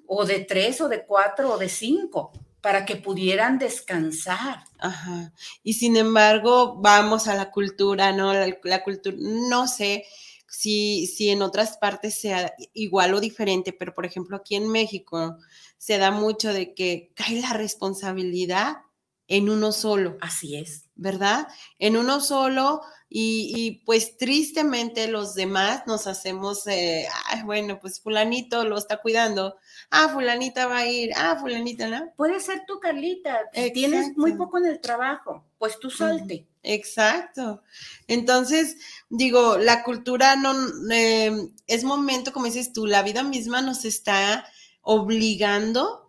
o 0.05 0.23
de 0.23 0.39
tres 0.41 0.81
o 0.81 0.87
de 0.87 1.03
cuatro 1.03 1.53
o 1.53 1.57
de 1.57 1.67
cinco 1.67 2.31
para 2.67 2.85
que 2.85 2.97
pudieran 2.97 3.57
descansar. 3.59 4.65
Ajá. 4.77 5.31
Y 5.63 5.75
sin 5.75 5.95
embargo, 5.95 6.75
vamos 6.81 7.29
a 7.29 7.33
la 7.33 7.49
cultura, 7.49 8.11
¿no? 8.11 8.33
La, 8.33 8.83
cultura, 8.83 9.15
no 9.17 9.69
sé 9.69 10.03
si, 10.49 11.07
si 11.07 11.29
en 11.29 11.43
otras 11.43 11.77
partes 11.77 12.19
sea 12.19 12.53
igual 12.73 13.13
o 13.13 13.21
diferente, 13.21 13.71
pero 13.71 13.95
por 13.95 14.05
ejemplo 14.05 14.35
aquí 14.35 14.57
en 14.57 14.67
México 14.67 15.37
se 15.77 15.97
da 15.97 16.11
mucho 16.11 16.51
de 16.51 16.73
que 16.73 17.13
cae 17.15 17.39
la 17.39 17.53
responsabilidad 17.53 18.79
en 19.27 19.49
uno 19.49 19.71
solo. 19.71 20.17
Así 20.21 20.55
es. 20.55 20.85
¿Verdad? 20.95 21.47
En 21.77 21.95
uno 21.95 22.19
solo 22.19 22.81
y, 23.09 23.83
pues 23.85 24.17
tristemente 24.17 25.07
los 25.07 25.33
demás 25.33 25.83
nos 25.87 26.07
hacemos, 26.07 26.67
eh, 26.67 27.07
bueno, 27.45 27.79
pues 27.79 28.01
fulanito 28.01 28.65
lo 28.65 28.77
está 28.77 28.97
cuidando, 28.97 29.55
ah, 29.91 30.09
fulanita 30.09 30.67
va 30.67 30.79
a 30.79 30.87
ir, 30.87 31.11
ah, 31.15 31.37
fulanita, 31.39 31.87
¿no? 31.87 32.11
Puede 32.17 32.39
ser 32.41 32.63
tú, 32.67 32.79
Carlita, 32.81 33.49
tienes 33.73 34.17
muy 34.17 34.33
poco 34.33 34.57
en 34.57 34.65
el 34.65 34.81
trabajo, 34.81 35.45
pues 35.57 35.79
tú 35.79 35.89
salte. 35.89 36.47
Exacto. 36.63 37.63
Entonces, 38.07 38.75
digo, 39.09 39.57
la 39.57 39.83
cultura 39.83 40.35
no, 40.35 40.53
em, 40.91 41.53
es 41.65 41.85
momento, 41.85 42.33
como 42.33 42.45
dices 42.47 42.73
tú, 42.73 42.85
la 42.87 43.03
vida 43.03 43.23
misma 43.23 43.61
nos 43.61 43.85
está 43.85 44.45
obligando 44.81 46.06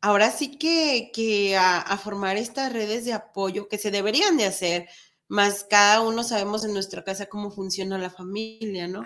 ahora 0.00 0.30
sí 0.30 0.56
que, 0.56 1.10
que 1.12 1.56
a, 1.56 1.96
formar 1.98 2.36
estas 2.36 2.72
redes 2.72 3.04
de 3.04 3.12
apoyo 3.12 3.68
que 3.68 3.78
se 3.78 3.90
deberían 3.90 4.36
de 4.36 4.46
hacer, 4.46 4.88
más 5.28 5.64
cada 5.64 6.00
uno 6.00 6.24
sabemos 6.24 6.64
en 6.64 6.72
nuestra 6.72 7.04
casa 7.04 7.26
cómo 7.26 7.50
funciona 7.50 7.98
la 7.98 8.10
familia, 8.10 8.88
¿no? 8.88 9.04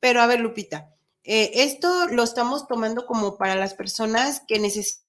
Pero 0.00 0.20
a 0.20 0.26
ver, 0.26 0.40
Lupita, 0.40 0.94
eh, 1.24 1.50
esto 1.54 2.08
lo 2.08 2.22
estamos 2.24 2.66
tomando 2.66 3.06
como 3.06 3.36
para 3.36 3.54
las 3.54 3.74
personas 3.74 4.42
que 4.46 4.58
necesitan 4.58 5.02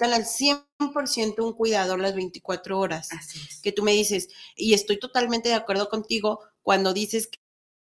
al 0.00 0.26
100% 0.26 1.42
un 1.42 1.54
cuidador 1.54 1.98
las 1.98 2.14
24 2.14 2.78
horas. 2.78 3.10
Así 3.12 3.40
es. 3.48 3.62
Que 3.62 3.72
tú 3.72 3.82
me 3.82 3.92
dices, 3.92 4.28
y 4.54 4.74
estoy 4.74 4.98
totalmente 4.98 5.48
de 5.48 5.54
acuerdo 5.54 5.88
contigo 5.88 6.40
cuando 6.62 6.92
dices 6.92 7.30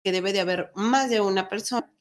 que 0.03 0.11
debe 0.11 0.31
de 0.31 0.39
haber 0.39 0.71
más 0.75 1.09
de 1.09 1.19
una 1.19 1.49
persona 1.49 1.91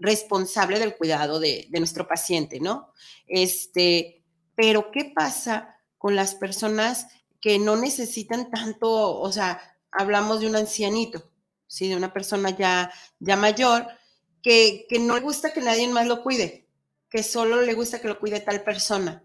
responsable 0.00 0.78
del 0.78 0.96
cuidado 0.96 1.38
de, 1.38 1.68
nuestro 1.78 2.08
paciente, 2.08 2.58
¿no? 2.58 2.92
Este, 3.26 4.24
pero 4.56 4.90
¿qué 4.90 5.12
pasa 5.14 5.76
con 5.98 6.16
las 6.16 6.34
personas 6.34 7.06
que 7.40 7.58
no 7.58 7.76
necesitan 7.76 8.50
tanto, 8.50 9.20
o 9.20 9.30
sea, 9.30 9.60
hablamos 9.92 10.40
de 10.40 10.46
un 10.46 10.56
ancianito, 10.56 11.30
¿sí? 11.66 11.88
De 11.88 11.96
una 11.96 12.12
persona 12.12 12.50
ya, 12.50 12.90
ya 13.18 13.36
mayor, 13.36 13.86
que, 14.42 14.86
que 14.88 14.98
no 14.98 15.14
le 15.14 15.20
gusta 15.20 15.52
que 15.52 15.60
nadie 15.60 15.86
más 15.88 16.06
lo 16.06 16.22
cuide, 16.22 16.66
que 17.10 17.22
solo 17.22 17.60
le 17.60 17.74
gusta 17.74 18.00
que 18.00 18.08
lo 18.08 18.18
cuide 18.18 18.40
tal 18.40 18.62
persona. 18.62 19.22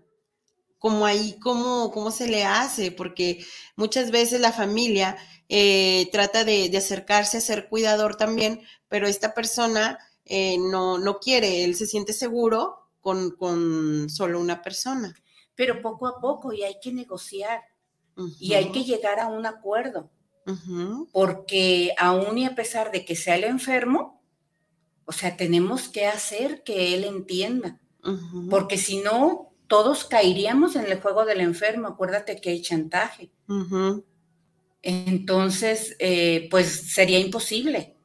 Como 0.78 1.06
ahí, 1.06 1.40
¿cómo, 1.42 1.90
cómo 1.92 2.12
se 2.12 2.28
le 2.28 2.44
hace? 2.44 2.92
Porque 2.92 3.44
muchas 3.76 4.12
veces 4.12 4.42
la 4.42 4.52
familia 4.52 5.18
eh, 5.48 6.10
trata 6.12 6.44
de, 6.44 6.70
de 6.70 6.78
acercarse 6.78 7.38
a 7.38 7.42
ser 7.42 7.70
cuidador 7.70 8.18
también, 8.18 8.62
pero 8.90 9.08
esta 9.08 9.34
persona 9.34 9.98
eh, 10.26 10.58
no, 10.58 10.98
no 10.98 11.20
quiere, 11.20 11.64
él 11.64 11.76
se 11.76 11.86
siente 11.86 12.14
seguro 12.14 12.90
con, 13.02 13.32
con, 13.32 14.10
solo 14.10 14.40
una 14.40 14.62
persona. 14.62 15.16
Pero 15.54 15.82
poco 15.82 16.08
a 16.08 16.20
poco 16.20 16.52
y 16.52 16.64
hay 16.64 16.80
que 16.82 16.92
negociar 16.92 17.62
y 18.40 18.54
hay 18.54 18.72
que 18.72 18.84
llegar 18.84 19.20
a 19.20 19.28
un 19.28 19.46
acuerdo, 19.46 20.10
porque 21.12 21.94
aún 21.98 22.38
y 22.38 22.46
a 22.46 22.56
pesar 22.56 22.92
de 22.92 23.04
que 23.04 23.16
sea 23.16 23.36
el 23.36 23.44
enfermo, 23.44 24.22
o 25.06 25.12
sea, 25.12 25.38
tenemos 25.38 25.90
que 25.90 26.06
hacer 26.06 26.64
que 26.64 26.94
él 26.94 27.04
entienda, 27.04 27.80
porque 28.50 28.78
si 28.78 29.00
no, 29.00 29.54
todos 29.68 30.06
caeríamos 30.06 30.76
en 30.76 30.86
el 30.86 31.02
juego 31.02 31.26
del 31.26 31.42
enfermo, 31.42 31.88
acuérdate 31.88 32.40
que 32.40 32.52
hay 32.52 32.62
chantaje. 32.62 33.32
Entonces, 34.82 35.96
eh, 36.00 36.48
pues 36.50 36.94
sería 36.94 37.20
imposible 37.20 37.98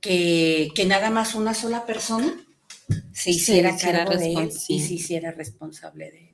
que, 0.00 0.72
nada 0.86 1.10
más 1.10 1.34
una 1.34 1.54
sola 1.54 1.86
persona 1.86 2.34
se 3.12 3.30
hiciera 3.30 3.76
cargo 3.76 4.16
de 4.16 4.32
él 4.32 4.50
y 4.68 4.80
se 4.80 4.94
hiciera 4.94 5.32
responsable 5.32 6.10
de 6.10 6.20
él. 6.20 6.28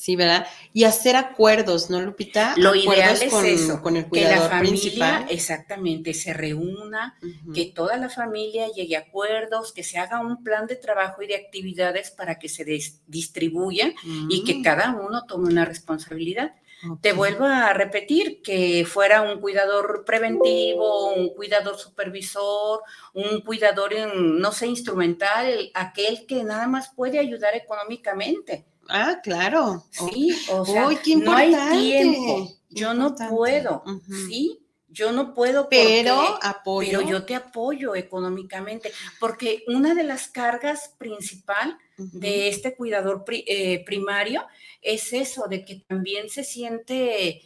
Sí, 0.00 0.16
¿verdad? 0.16 0.46
Y 0.72 0.84
hacer 0.84 1.14
acuerdos, 1.14 1.90
¿no, 1.90 2.00
Lupita? 2.00 2.54
Lo 2.56 2.74
ideal 2.74 3.20
es 3.20 3.30
con, 3.30 3.44
eso, 3.44 3.82
con 3.82 3.96
el 3.96 4.06
cuidador 4.06 4.34
que 4.34 4.44
la 4.44 4.48
familia, 4.48 4.70
principal. 4.70 5.26
exactamente, 5.28 6.14
se 6.14 6.32
reúna, 6.32 7.18
que 7.52 7.66
toda 7.66 7.98
la 7.98 8.08
familia 8.08 8.68
llegue 8.68 8.96
a 8.96 9.00
acuerdos, 9.00 9.74
que 9.74 9.82
se 9.82 9.98
haga 9.98 10.20
un 10.20 10.42
plan 10.42 10.66
de 10.66 10.76
trabajo 10.76 11.22
y 11.22 11.26
de 11.26 11.34
actividades 11.34 12.12
para 12.12 12.38
que 12.38 12.48
se 12.48 12.64
distribuyan 13.08 13.92
y 14.30 14.42
que 14.44 14.54
mm. 14.54 14.62
cada 14.62 14.96
uno 14.96 15.26
tome 15.26 15.48
una 15.48 15.66
responsabilidad. 15.66 16.54
Te 17.00 17.12
vuelvo 17.12 17.44
a 17.44 17.72
repetir 17.72 18.40
que 18.42 18.86
fuera 18.86 19.22
un 19.22 19.40
cuidador 19.40 20.04
preventivo, 20.06 21.12
un 21.12 21.34
cuidador 21.34 21.78
supervisor, 21.78 22.80
un 23.12 23.40
cuidador, 23.42 23.92
no 24.14 24.52
sé, 24.52 24.66
instrumental, 24.66 25.70
aquel 25.74 26.26
que 26.26 26.42
nada 26.42 26.66
más 26.66 26.92
puede 26.94 27.18
ayudar 27.18 27.54
económicamente. 27.54 28.66
Ah, 28.88 29.20
claro. 29.22 29.84
Sí, 29.90 30.36
o 30.50 30.64
sea, 30.64 30.88
no 31.16 31.34
hay 31.34 31.54
tiempo. 31.72 32.48
Yo 32.70 32.94
no 32.94 33.14
puedo, 33.14 33.84
¿sí? 34.28 34.60
Yo 34.92 35.12
no 35.12 35.34
puedo, 35.34 35.68
pero 35.68 36.38
apoyo. 36.42 36.98
Pero 36.98 37.08
yo 37.08 37.24
te 37.24 37.36
apoyo 37.36 37.94
económicamente, 37.94 38.92
porque 39.20 39.62
una 39.68 39.94
de 39.94 40.02
las 40.02 40.26
cargas 40.28 40.94
principal 40.98 41.78
de 41.96 42.48
este 42.48 42.74
cuidador 42.74 43.24
eh, 43.28 43.84
primario 43.84 44.44
es 44.82 45.12
eso, 45.12 45.46
de 45.48 45.64
que 45.64 45.76
también 45.86 46.28
se 46.28 46.44
siente, 46.44 47.42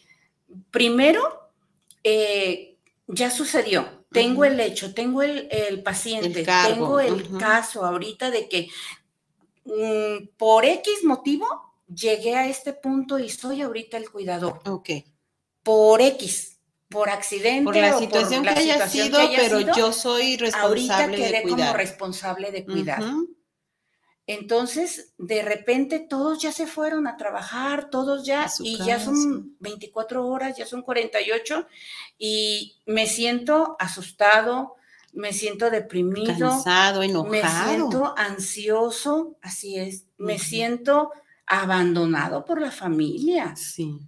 primero, 0.70 1.51
eh, 2.03 2.77
ya 3.07 3.31
sucedió, 3.31 4.05
tengo 4.11 4.44
el 4.44 4.59
hecho, 4.61 4.94
tengo 4.94 5.23
el, 5.23 5.83
paciente, 5.83 6.44
tengo 6.44 7.01
el 7.01 7.37
caso 7.38 7.85
ahorita 7.85 8.31
de 8.31 8.49
que 8.49 8.68
mm, 9.64 10.29
por 10.37 10.64
X 10.64 11.05
motivo 11.05 11.47
llegué 11.92 12.37
a 12.37 12.49
este 12.49 12.73
punto 12.73 13.18
y 13.18 13.29
soy 13.29 13.62
ahorita 13.62 13.97
el 13.97 14.11
cuidador. 14.11 14.61
Ok. 14.66 14.90
Por 15.62 16.01
X, 16.01 16.59
por 16.88 17.09
accidente. 17.09 17.64
Por 17.64 17.77
la 17.77 17.99
situación 17.99 18.44
que 18.44 18.51
haya 18.51 18.88
sido, 18.88 19.18
pero 19.37 19.61
yo 19.61 19.92
soy 19.92 20.37
responsable 20.37 21.07
ahorita 21.07 21.11
quedé 21.11 21.42
como 21.42 21.73
responsable 21.73 22.53
de 22.53 22.64
cuidar. 22.64 23.03
Entonces, 24.26 25.12
de 25.18 25.42
repente 25.42 25.98
todos 25.98 26.40
ya 26.40 26.50
se 26.50 26.66
fueron 26.66 27.06
a 27.06 27.18
trabajar, 27.18 27.90
todos 27.90 28.24
ya, 28.24 28.46
y 28.60 28.82
ya 28.82 28.98
son 28.98 29.54
24 29.60 30.26
horas, 30.26 30.56
ya 30.56 30.64
son 30.64 30.80
48, 30.80 31.66
y 32.18 32.76
me 32.87 33.06
siento 33.06 33.76
asustado, 33.78 34.76
me 35.12 35.34
siento 35.34 35.68
deprimido, 35.70 36.48
cansado, 36.48 37.02
enojado, 37.02 37.30
me 37.30 37.42
siento 37.42 38.14
ansioso, 38.16 39.37
así 39.42 39.76
es, 39.76 40.06
me 40.16 40.38
siento 40.38 41.10
abandonado 41.46 42.46
por 42.46 42.62
la 42.62 42.70
familia. 42.70 43.54
Sí. 43.56 43.98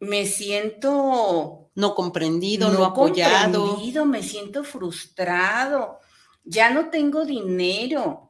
Me 0.00 0.26
siento 0.26 1.70
no 1.74 1.94
comprendido, 1.94 2.68
no, 2.70 2.78
no 2.80 2.84
apoyado. 2.86 3.64
Comprendido, 3.64 4.04
me 4.04 4.24
siento 4.24 4.64
frustrado. 4.64 6.00
Ya 6.44 6.70
no 6.70 6.90
tengo 6.90 7.24
dinero 7.24 8.27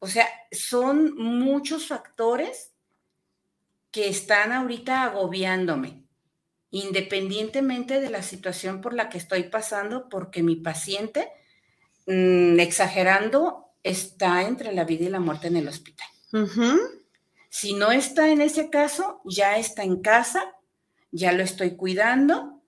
o 0.00 0.06
sea, 0.06 0.28
son 0.52 1.16
muchos 1.16 1.86
factores 1.88 2.72
que 3.90 4.08
están 4.08 4.52
ahorita 4.52 5.02
agobiándome, 5.02 6.04
independientemente 6.70 8.00
de 8.00 8.10
la 8.10 8.22
situación 8.22 8.80
por 8.80 8.92
la 8.92 9.08
que 9.08 9.18
estoy 9.18 9.44
pasando, 9.44 10.08
porque 10.08 10.42
mi 10.42 10.56
paciente, 10.56 11.30
mm, 12.06 12.60
exagerando, 12.60 13.72
está 13.82 14.42
entre 14.42 14.72
la 14.72 14.84
vida 14.84 15.06
y 15.06 15.08
la 15.08 15.20
muerte 15.20 15.48
en 15.48 15.56
el 15.56 15.68
hospital. 15.68 16.06
Si 17.48 17.72
no 17.72 17.90
está 17.90 18.28
en 18.28 18.42
ese 18.42 18.70
caso, 18.70 19.20
ya 19.24 19.56
está 19.56 19.82
en 19.82 20.02
casa, 20.02 20.54
ya 21.10 21.32
lo 21.32 21.42
estoy 21.42 21.76
cuidando, 21.76 22.62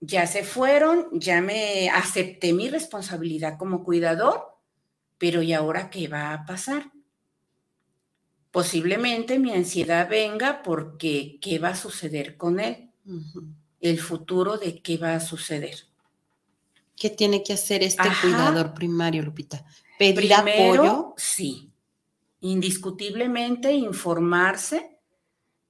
ya 0.00 0.26
se 0.26 0.44
fueron, 0.44 1.08
ya 1.12 1.40
me 1.40 1.88
acepté 1.88 2.52
mi 2.52 2.68
responsabilidad 2.68 3.56
como 3.56 3.82
cuidador 3.82 4.51
pero 5.22 5.40
¿y 5.40 5.52
ahora 5.52 5.88
qué 5.88 6.08
va 6.08 6.32
a 6.32 6.44
pasar? 6.44 6.90
Posiblemente 8.50 9.38
mi 9.38 9.52
ansiedad 9.52 10.08
venga 10.08 10.64
porque 10.64 11.38
¿qué 11.40 11.60
va 11.60 11.68
a 11.68 11.76
suceder 11.76 12.36
con 12.36 12.58
él? 12.58 12.90
El 13.80 14.00
futuro 14.00 14.58
de 14.58 14.82
qué 14.82 14.98
va 14.98 15.14
a 15.14 15.20
suceder. 15.20 15.76
¿Qué 16.96 17.08
tiene 17.08 17.44
que 17.44 17.52
hacer 17.52 17.84
este 17.84 18.08
cuidador 18.20 18.74
primario, 18.74 19.22
Lupita? 19.22 19.64
¿Pedir 19.96 20.34
apoyo? 20.34 21.14
Sí. 21.16 21.70
indiscutiblemente 22.40 23.72
informarse 23.72 24.91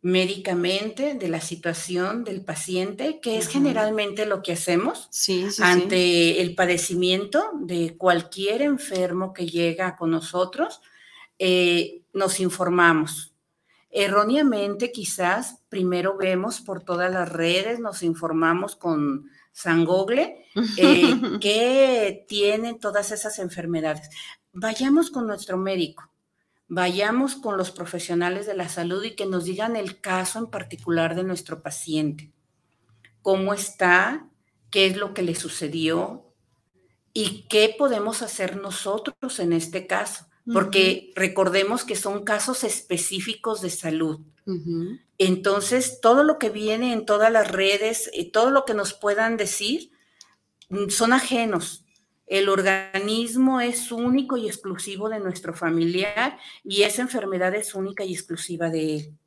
médicamente 0.02 1.14
de 1.14 1.28
la 1.28 1.40
situación 1.40 2.24
del 2.24 2.44
paciente, 2.44 3.20
que 3.20 3.38
es 3.38 3.46
generalmente 3.46 4.26
lo 4.26 4.42
que 4.42 4.52
hacemos 4.52 5.08
ante 5.60 6.42
el 6.42 6.56
padecimiento 6.56 7.52
de 7.60 7.96
cualquier 7.96 8.62
enfermo 8.62 9.32
que 9.32 9.46
llega 9.46 9.96
con 9.96 10.10
nosotros. 10.10 10.80
Eh, 11.38 12.02
nos 12.12 12.40
informamos. 12.40 13.32
Erróneamente, 13.90 14.90
quizás, 14.90 15.60
primero 15.68 16.16
vemos 16.16 16.60
por 16.60 16.82
todas 16.82 17.12
las 17.12 17.28
redes, 17.28 17.78
nos 17.78 18.02
informamos 18.02 18.74
con 18.74 19.30
Sangogle, 19.52 20.46
eh, 20.78 21.14
que 21.40 22.24
tienen 22.26 22.80
todas 22.80 23.12
esas 23.12 23.38
enfermedades. 23.38 24.08
Vayamos 24.52 25.10
con 25.10 25.28
nuestro 25.28 25.58
médico 25.58 26.11
vayamos 26.74 27.36
con 27.36 27.58
los 27.58 27.70
profesionales 27.70 28.46
de 28.46 28.54
la 28.54 28.66
salud 28.66 29.04
y 29.04 29.10
que 29.10 29.26
nos 29.26 29.44
digan 29.44 29.76
el 29.76 30.00
caso 30.00 30.38
en 30.38 30.46
particular 30.46 31.14
de 31.14 31.22
nuestro 31.22 31.62
paciente. 31.62 32.32
¿Cómo 33.20 33.52
está? 33.52 34.26
¿Qué 34.70 34.86
es 34.86 34.96
lo 34.96 35.12
que 35.12 35.20
le 35.20 35.34
sucedió? 35.34 36.32
¿Y 37.12 37.42
qué 37.50 37.74
podemos 37.76 38.22
hacer 38.22 38.56
nosotros 38.56 39.38
en 39.38 39.52
este 39.52 39.86
caso? 39.86 40.24
Porque 40.50 41.12
recordemos 41.14 41.84
que 41.84 41.94
son 41.94 42.24
casos 42.24 42.64
específicos 42.64 43.60
de 43.60 43.68
salud. 43.68 44.20
Entonces, 45.18 46.00
todo 46.00 46.24
lo 46.24 46.38
que 46.38 46.48
viene 46.48 46.94
en 46.94 47.04
todas 47.04 47.30
las 47.30 47.50
redes 47.50 48.10
y 48.14 48.30
todo 48.30 48.50
lo 48.50 48.64
que 48.64 48.72
nos 48.72 48.94
puedan 48.94 49.36
decir 49.36 49.92
mm, 50.70 50.88
son 50.88 51.12
ajenos 51.12 51.81
el 52.32 52.48
organismo 52.48 53.60
es 53.60 53.92
único 53.92 54.38
y 54.38 54.46
exclusivo 54.46 55.10
de 55.10 55.20
nuestro 55.20 55.52
familiar 55.52 56.38
y 56.64 56.82
esa 56.82 57.02
enfermedad 57.02 57.54
es 57.54 57.74
única 57.74 58.04
y 58.04 58.14
exclusiva 58.14 58.70
de 58.70 58.96
él. 58.96 59.18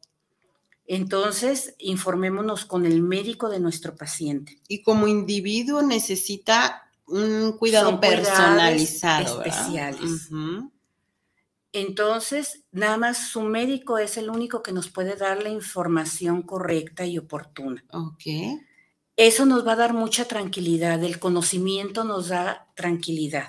Entonces, 0.87 1.75
informémonos 1.77 2.65
con 2.65 2.83
el 2.83 3.03
médico 3.03 3.47
de 3.49 3.59
nuestro 3.59 3.95
paciente. 3.95 4.59
Y 4.67 4.81
como 4.81 5.07
individuo 5.07 5.83
necesita 5.83 6.89
un 7.05 7.55
cuidado 7.59 7.99
personalizado. 7.99 9.43
Especiales. 9.43 10.31
Entonces, 11.73 12.63
nada 12.71 12.97
más 12.97 13.29
su 13.29 13.43
médico 13.43 13.99
es 13.99 14.17
el 14.17 14.31
único 14.31 14.63
que 14.63 14.71
nos 14.71 14.89
puede 14.89 15.15
dar 15.15 15.43
la 15.43 15.49
información 15.49 16.41
correcta 16.41 17.05
y 17.05 17.19
oportuna. 17.19 17.83
Ok. 17.91 18.23
Eso 19.17 19.45
nos 19.45 19.65
va 19.65 19.73
a 19.73 19.77
dar 19.77 19.93
mucha 19.93 20.25
tranquilidad, 20.25 21.03
el 21.03 21.19
conocimiento 21.19 22.03
nos 22.03 22.29
da 22.29 22.67
tranquilidad 22.75 23.47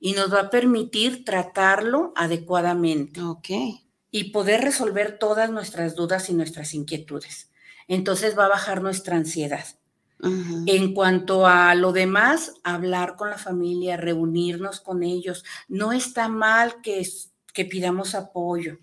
y 0.00 0.12
nos 0.12 0.32
va 0.32 0.40
a 0.40 0.50
permitir 0.50 1.24
tratarlo 1.24 2.12
adecuadamente. 2.16 3.20
Ok. 3.22 3.48
Y 4.10 4.30
poder 4.30 4.62
resolver 4.62 5.18
todas 5.18 5.50
nuestras 5.50 5.94
dudas 5.94 6.30
y 6.30 6.34
nuestras 6.34 6.72
inquietudes. 6.72 7.50
Entonces 7.86 8.38
va 8.38 8.46
a 8.46 8.50
bajar 8.50 8.82
nuestra 8.82 9.16
ansiedad. 9.16 9.66
En 10.20 10.94
cuanto 10.94 11.46
a 11.46 11.76
lo 11.76 11.92
demás, 11.92 12.54
hablar 12.64 13.14
con 13.14 13.30
la 13.30 13.38
familia, 13.38 13.96
reunirnos 13.96 14.80
con 14.80 15.04
ellos. 15.04 15.44
No 15.68 15.92
está 15.92 16.28
mal 16.28 16.80
que, 16.82 17.06
que 17.54 17.64
pidamos 17.64 18.16
apoyo. 18.16 18.78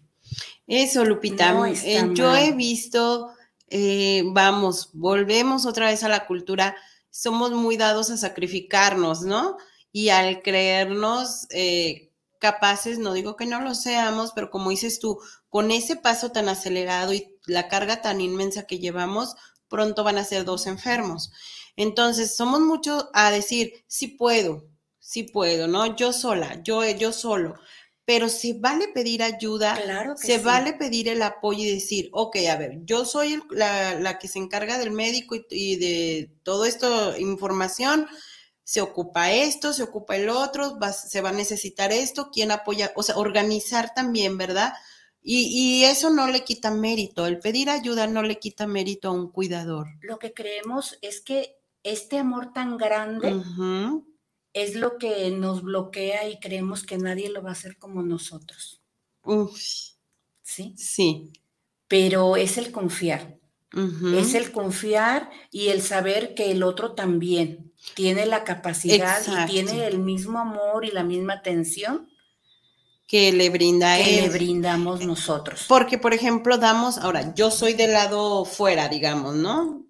Eso, 0.66 1.04
Lupita. 1.04 1.54
Eh, 1.68 2.10
yo 2.14 2.34
he 2.36 2.54
visto 2.54 3.32
eh, 3.70 4.24
vamos, 4.28 4.90
volvemos 4.94 5.66
otra 5.66 5.88
vez 5.88 6.04
a 6.04 6.10
la 6.10 6.28
cultura, 6.28 6.76
somos 7.10 7.52
muy 7.52 7.78
dados 7.78 8.10
a 8.10 8.18
sacrificarnos, 8.18 9.22
¿no? 9.22 9.58
Y 9.92 10.10
al 10.10 10.42
creernos 10.42 11.48
eh, 11.52 12.12
capaces, 12.40 13.00
no 13.00 13.14
digo 13.14 13.36
que 13.36 13.46
no 13.46 13.62
lo 13.62 13.74
seamos, 13.76 14.32
pero 14.34 14.50
como 14.52 14.70
dices 14.70 15.00
tú, 15.00 15.20
con 15.50 15.72
ese 15.72 15.96
paso 15.96 16.32
tan 16.32 16.50
acelerado 16.50 17.14
y 17.14 17.38
la 17.46 17.68
carga 17.70 18.02
tan 18.02 18.22
inmensa 18.22 18.68
que 18.68 18.80
llevamos, 18.80 19.36
pronto 19.70 20.04
van 20.04 20.18
a 20.18 20.26
ser 20.26 20.46
dos 20.46 20.68
enfermos. 20.68 21.32
Entonces, 21.76 22.36
somos 22.36 22.62
muchos 22.62 23.08
a 23.14 23.32
decir, 23.32 23.86
sí 23.88 24.08
puedo, 24.08 24.68
sí 25.00 25.24
puedo, 25.24 25.68
¿no? 25.68 25.96
Yo 25.96 26.14
sola, 26.14 26.62
yo, 26.64 26.84
yo 26.90 27.12
solo 27.12 27.56
pero 28.06 28.30
se 28.30 28.54
vale 28.54 28.88
pedir 28.90 29.24
ayuda, 29.24 29.76
claro 29.84 30.16
se 30.16 30.38
vale 30.38 30.74
pedir 30.74 31.10
el 31.10 31.24
apoyo 31.24 31.64
y 31.64 31.74
decir, 31.74 32.10
ok, 32.12 32.38
a 32.52 32.56
ver, 32.56 32.80
yo 32.86 33.04
soy 33.04 33.42
la, 33.50 34.20
que 34.20 34.28
se 34.28 34.38
encarga 34.38 34.78
del 34.78 34.92
médico 34.92 35.36
y, 35.50 35.76
de 35.78 36.32
todo 36.44 36.66
esto, 36.66 37.18
información, 37.18 38.08
se 38.64 38.82
ocupa 38.82 39.32
esto, 39.32 39.74
se 39.74 39.84
ocupa 39.84 40.16
el 40.16 40.30
otro, 40.30 40.78
se 40.92 41.22
va 41.22 41.30
a 41.30 41.34
necesitar 41.34 41.92
esto, 41.92 42.30
quién 42.32 42.52
apoya, 42.52 42.92
o 42.96 43.02
sea, 43.02 43.18
organizar 43.18 43.94
también, 43.96 44.38
¿verdad? 44.38 44.74
Y, 45.28 45.84
eso 45.86 46.12
no 46.12 46.28
le 46.28 46.44
quita 46.44 46.70
mérito, 46.70 47.26
el 47.26 47.40
pedir 47.40 47.72
ayuda 47.72 48.06
no 48.06 48.22
le 48.22 48.38
quita 48.38 48.68
mérito 48.68 49.08
a 49.08 49.12
un 49.14 49.32
cuidador. 49.32 49.88
Lo 50.02 50.20
que 50.20 50.34
creemos 50.34 51.00
es 51.02 51.22
que 51.22 51.58
este 51.82 52.20
amor 52.20 52.54
tan 52.54 52.78
grande 52.78 53.42
es 54.56 54.74
lo 54.74 54.98
que 54.98 55.30
nos 55.32 55.62
bloquea 55.64 56.30
y 56.30 56.40
creemos 56.40 56.84
que 56.84 56.98
nadie 56.98 57.30
lo 57.30 57.44
va 57.44 57.50
a 57.50 57.54
hacer 57.54 57.78
como 57.78 58.02
nosotros. 58.02 58.82
Uf. 59.22 59.60
¿Sí? 60.42 60.74
Sí. 60.78 61.34
Pero 61.90 62.38
es 62.38 62.58
el 62.58 62.72
confiar. 62.72 63.38
Es 64.18 64.36
el 64.36 64.54
confiar 64.54 65.30
y 65.52 65.68
el 65.68 65.82
saber 65.82 66.34
que 66.34 66.50
el 66.50 66.64
otro 66.64 66.94
también 66.94 67.74
tiene 67.94 68.26
la 68.26 68.46
capacidad 68.46 69.22
y 69.28 69.52
tiene 69.52 69.86
el 69.86 70.00
mismo 70.00 70.40
amor 70.40 70.86
y 70.86 70.92
la 70.92 71.04
misma 71.04 71.34
atención 71.34 72.08
que 73.06 73.34
le 73.34 73.50
brinda 73.50 73.98
que 73.98 74.22
le 74.22 74.30
brindamos 74.30 75.06
nosotros. 75.06 75.66
Porque, 75.68 75.98
por 75.98 76.14
ejemplo, 76.14 76.58
damos, 76.58 76.98
ahora, 76.98 77.34
yo 77.36 77.52
soy 77.52 77.74
del 77.74 77.92
lado 77.92 78.46
fuera, 78.46 78.88
digamos, 78.88 79.36
¿no? 79.36 79.86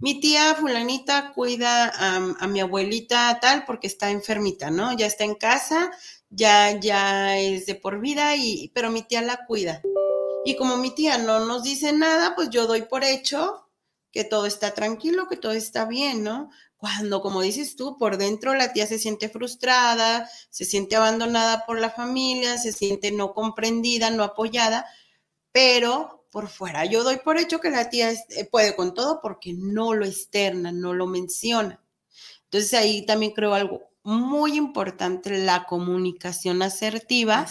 Mi 0.00 0.18
tía 0.18 0.54
fulanita 0.54 1.32
cuida 1.34 1.92
a, 1.94 2.46
mi 2.48 2.60
abuelita 2.60 3.38
tal 3.40 3.64
porque 3.66 3.86
está 3.86 4.10
enfermita, 4.10 4.70
¿no? 4.70 4.96
Ya 4.96 5.06
está 5.06 5.24
en 5.24 5.34
casa, 5.34 5.90
ya, 6.30 6.78
ya 6.80 7.38
es 7.38 7.66
de 7.66 7.74
por 7.74 8.00
vida, 8.00 8.34
y, 8.36 8.70
pero 8.74 8.90
mi 8.90 9.02
tía 9.02 9.20
la 9.20 9.44
cuida. 9.46 9.82
Y 10.44 10.56
como 10.56 10.78
mi 10.78 10.94
tía 10.94 11.18
no 11.18 11.44
nos 11.44 11.62
dice 11.62 11.92
nada, 11.92 12.34
pues 12.34 12.48
yo 12.48 12.66
doy 12.66 12.82
por 12.82 13.04
hecho 13.04 13.68
que 14.10 14.24
todo 14.24 14.46
está 14.46 14.72
tranquilo, 14.72 15.28
que 15.28 15.36
todo 15.36 15.52
está 15.52 15.84
bien, 15.84 16.24
¿no? 16.24 16.50
Cuando, 16.78 17.20
como 17.20 17.42
dices 17.42 17.76
tú, 17.76 17.98
por 17.98 18.16
dentro 18.16 18.54
la 18.54 18.72
tía 18.72 18.86
se 18.86 18.98
siente 18.98 19.28
frustrada, 19.28 20.30
se 20.48 20.64
siente 20.64 20.96
abandonada 20.96 21.66
por 21.66 21.78
la 21.78 21.90
familia, 21.90 22.56
se 22.56 22.72
siente 22.72 23.12
no 23.12 23.34
comprendida, 23.34 24.08
no 24.08 24.24
apoyada, 24.24 24.86
pero 25.52 26.19
por 26.30 26.48
fuera. 26.48 26.84
Yo 26.84 27.02
doy 27.04 27.18
por 27.18 27.38
hecho 27.38 27.60
que 27.60 27.70
la 27.70 27.90
tía 27.90 28.12
eh, 28.12 28.44
puede 28.50 28.76
con 28.76 28.94
todo 28.94 29.20
porque 29.20 29.52
no 29.52 29.94
lo 29.94 30.06
externa, 30.06 30.72
no 30.72 30.94
lo 30.94 31.06
menciona. 31.06 31.82
Entonces 32.44 32.74
ahí 32.74 33.04
también 33.06 33.32
creo 33.32 33.54
algo 33.54 33.90
muy 34.02 34.56
importante, 34.56 35.38
la 35.38 35.66
comunicación 35.66 36.62
asertiva 36.62 37.46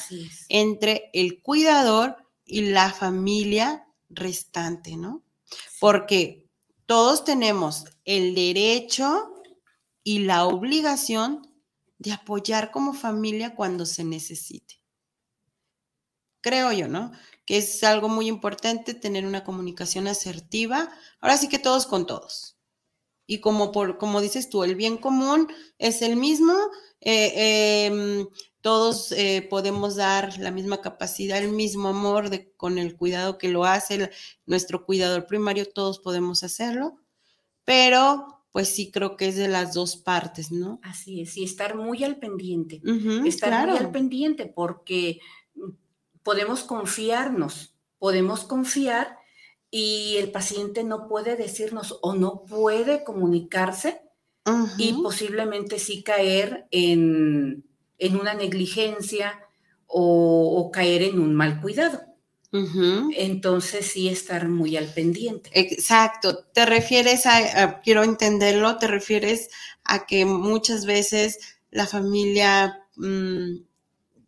entre 0.49 1.09
el 1.13 1.41
cuidador 1.41 2.17
y 2.43 2.61
la 2.61 2.91
familia 2.91 3.85
restante, 4.09 4.97
¿no? 4.97 5.23
Porque 5.79 6.49
todos 6.85 7.23
tenemos 7.23 7.85
el 8.03 8.33
derecho 8.33 9.31
y 10.03 10.19
la 10.19 10.45
obligación 10.45 11.47
de 11.99 12.13
apoyar 12.13 12.71
como 12.71 12.93
familia 12.93 13.55
cuando 13.55 13.85
se 13.85 14.03
necesite. 14.03 14.78
Creo 16.41 16.71
yo, 16.71 16.87
¿no? 16.87 17.11
que 17.49 17.57
es 17.57 17.83
algo 17.83 18.09
muy 18.09 18.27
importante 18.27 18.93
tener 18.93 19.25
una 19.25 19.43
comunicación 19.43 20.05
asertiva. 20.05 20.87
Ahora 21.19 21.35
sí 21.35 21.49
que 21.49 21.57
todos 21.57 21.87
con 21.87 22.05
todos. 22.05 22.59
Y 23.25 23.39
como, 23.39 23.71
por, 23.71 23.97
como 23.97 24.21
dices 24.21 24.51
tú, 24.51 24.63
el 24.63 24.75
bien 24.75 24.97
común 24.97 25.47
es 25.79 26.03
el 26.03 26.15
mismo, 26.15 26.53
eh, 27.01 27.87
em, 27.87 28.27
todos 28.61 29.11
eh, 29.13 29.47
podemos 29.49 29.95
dar 29.95 30.37
la 30.37 30.51
misma 30.51 30.81
capacidad, 30.81 31.39
el 31.39 31.51
mismo 31.51 31.87
amor 31.87 32.29
de, 32.29 32.51
con 32.51 32.77
el 32.77 32.95
cuidado 32.95 33.39
que 33.39 33.49
lo 33.49 33.65
hace 33.65 34.11
nuestro 34.45 34.85
cuidador 34.85 35.25
primario, 35.25 35.65
todos 35.67 35.97
podemos 35.97 36.43
hacerlo, 36.43 36.99
pero 37.65 38.43
pues 38.51 38.69
sí 38.69 38.91
creo 38.91 39.17
que 39.17 39.27
es 39.27 39.35
de 39.35 39.47
las 39.47 39.73
dos 39.73 39.97
partes, 39.97 40.51
¿no? 40.51 40.79
Así 40.83 41.21
es, 41.21 41.35
y 41.35 41.45
estar 41.45 41.75
muy 41.75 42.03
al 42.03 42.17
pendiente, 42.17 42.79
estar 43.25 43.67
muy 43.67 43.75
al 43.75 43.89
pendiente 43.89 44.45
porque 44.45 45.19
podemos 46.29 46.61
confiarnos, 46.61 47.73
podemos 47.97 48.43
confiar 48.43 49.17
y 49.71 50.17
el 50.19 50.31
paciente 50.31 50.83
no 50.83 51.07
puede 51.07 51.35
decirnos 51.35 51.97
o 52.03 52.13
no 52.13 52.43
puede 52.43 53.03
comunicarse 53.03 53.99
y 54.77 54.93
posiblemente 54.93 55.79
sí 55.79 56.03
caer 56.03 56.67
en, 56.69 57.65
una 58.11 58.35
negligencia 58.35 59.39
o, 59.87 60.69
caer 60.71 61.01
en 61.01 61.19
un 61.19 61.33
mal 61.33 61.61
cuidado. 61.61 61.99
Entonces 62.51 63.87
sí 63.87 64.07
estar 64.07 64.47
muy 64.47 64.77
al 64.77 64.85
pendiente. 64.85 65.49
Exacto. 65.55 66.45
Te 66.53 66.67
refieres 66.67 67.25
a, 67.25 67.81
quiero 67.81 68.03
entenderlo, 68.03 68.77
te 68.77 68.85
refieres 68.85 69.49
a 69.83 70.05
que 70.05 70.25
muchas 70.25 70.85
veces 70.85 71.39
la 71.71 71.87
familia 71.87 72.83
mm, 72.97 73.68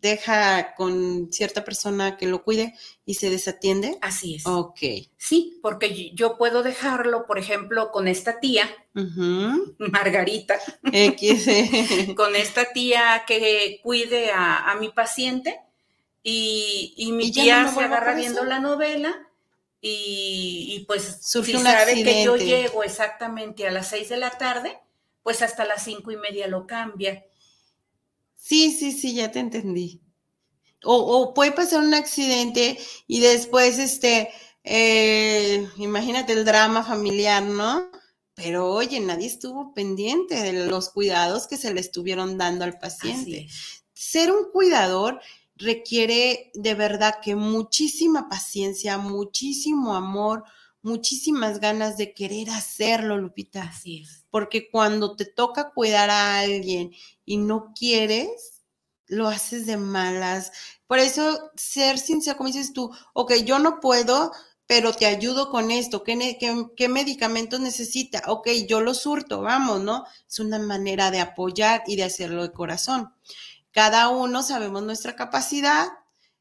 deja 0.02 0.74
con 0.76 1.32
cierta 1.32 1.64
persona 1.64 2.18
que 2.18 2.26
lo 2.26 2.44
cuide 2.44 2.74
y 3.06 3.16
se 3.16 3.30
desatiende. 3.30 3.98
Así 4.02 4.36
es. 4.36 4.46
Ok. 4.46 4.80
Sí, 5.18 5.60
porque 5.62 6.12
yo 6.14 6.38
puedo 6.38 6.64
dejarlo, 6.64 7.26
por 7.28 7.38
ejemplo, 7.38 7.92
con 7.92 8.08
esta 8.08 8.40
tía, 8.40 8.70
Margarita, 9.78 10.60
con 12.16 12.36
esta 12.36 12.74
tía 12.74 13.24
que 13.28 13.80
cuide 13.84 14.32
a, 14.34 14.76
mi 14.80 14.90
paciente 14.90 15.62
y, 16.24 17.12
mi 17.14 17.32
tía 17.32 17.72
se 17.72 17.82
agarra 17.82 18.16
viendo 18.16 18.44
la 18.44 18.60
novela 18.60 19.28
y, 19.82 20.84
pues 20.88 21.20
si 21.22 21.54
sabe 21.54 22.04
que 22.04 22.24
yo 22.24 22.36
llego 22.38 22.84
exactamente 22.84 23.68
a 23.68 23.72
las 23.72 23.90
seis 23.90 24.10
de 24.10 24.18
la 24.18 24.32
tarde, 24.32 24.80
pues 25.24 25.42
hasta 25.42 25.66
las 25.66 25.84
cinco 25.84 26.12
y 26.12 26.18
media 26.18 26.48
lo 26.48 26.66
cambia. 26.66 27.24
Sí, 28.42 28.72
sí, 28.72 28.92
sí, 28.92 29.14
ya 29.14 29.32
te 29.32 29.40
entendí. 29.40 30.02
O, 30.84 31.32
puede 31.36 31.52
pasar 31.52 31.82
un 31.82 31.94
accidente 31.94 32.76
y 33.06 33.20
después, 33.20 33.78
este, 33.78 34.30
eh, 34.64 35.70
imagínate 35.78 36.34
el 36.34 36.44
drama 36.44 36.84
familiar, 36.84 37.44
¿no? 37.44 37.92
Pero 38.34 38.72
oye, 38.72 39.00
nadie 39.00 39.28
estuvo 39.28 39.76
pendiente 39.76 40.42
de 40.42 40.66
los 40.66 40.90
cuidados 40.90 41.46
que 41.46 41.56
se 41.56 41.72
le 41.72 41.82
estuvieron 41.82 42.40
dando 42.40 42.66
al 42.66 42.80
paciente. 42.80 43.48
Ser 43.94 44.32
un 44.32 44.52
cuidador 44.52 45.22
requiere 45.56 46.50
de 46.56 46.74
verdad 46.74 47.20
que 47.22 47.36
muchísima 47.36 48.28
paciencia, 48.28 48.98
muchísimo 48.98 49.94
amor, 49.96 50.44
muchísimas 50.82 51.60
ganas 51.60 51.98
de 51.98 52.14
querer 52.14 52.50
hacerlo, 52.50 53.18
Lupita. 53.18 53.64
Así 53.64 54.02
es. 54.02 54.26
Porque 54.30 54.70
cuando 54.70 55.16
te 55.16 55.26
toca 55.26 55.72
cuidar 55.72 56.10
a 56.10 56.40
alguien 56.40 56.92
y 57.26 57.38
no 57.38 57.74
quieres, 57.78 58.64
lo 59.08 59.28
haces 59.28 59.66
de 59.66 59.78
malas. 59.78 60.52
Por 60.88 61.00
eso, 61.00 61.52
ser 61.56 62.00
sincero, 62.00 62.38
como 62.38 62.48
dices 62.48 62.74
tú, 62.74 62.92
ok, 63.14 63.34
yo 63.46 63.60
no 63.60 63.80
puedo, 63.80 64.32
pero 64.66 64.94
te 64.94 65.06
ayudo 65.06 65.52
con 65.52 65.70
esto. 65.70 66.04
¿Qué, 66.04 66.38
qué, 66.78 66.90
medicamentos 66.90 67.60
necesita? 67.60 68.24
Ok, 68.28 68.48
yo 68.68 68.82
lo 68.82 68.94
surto, 68.94 69.42
vamos, 69.42 69.82
¿no? 69.82 70.06
Es 70.28 70.40
una 70.40 70.60
manera 70.60 71.12
de 71.12 71.20
apoyar 71.20 71.84
y 71.88 71.98
de 71.98 72.06
hacerlo 72.06 72.44
de 72.44 72.54
corazón. 72.54 73.14
Cada 73.72 74.10
uno 74.10 74.44
sabemos 74.44 74.84
nuestra 74.84 75.16
capacidad, 75.16 75.88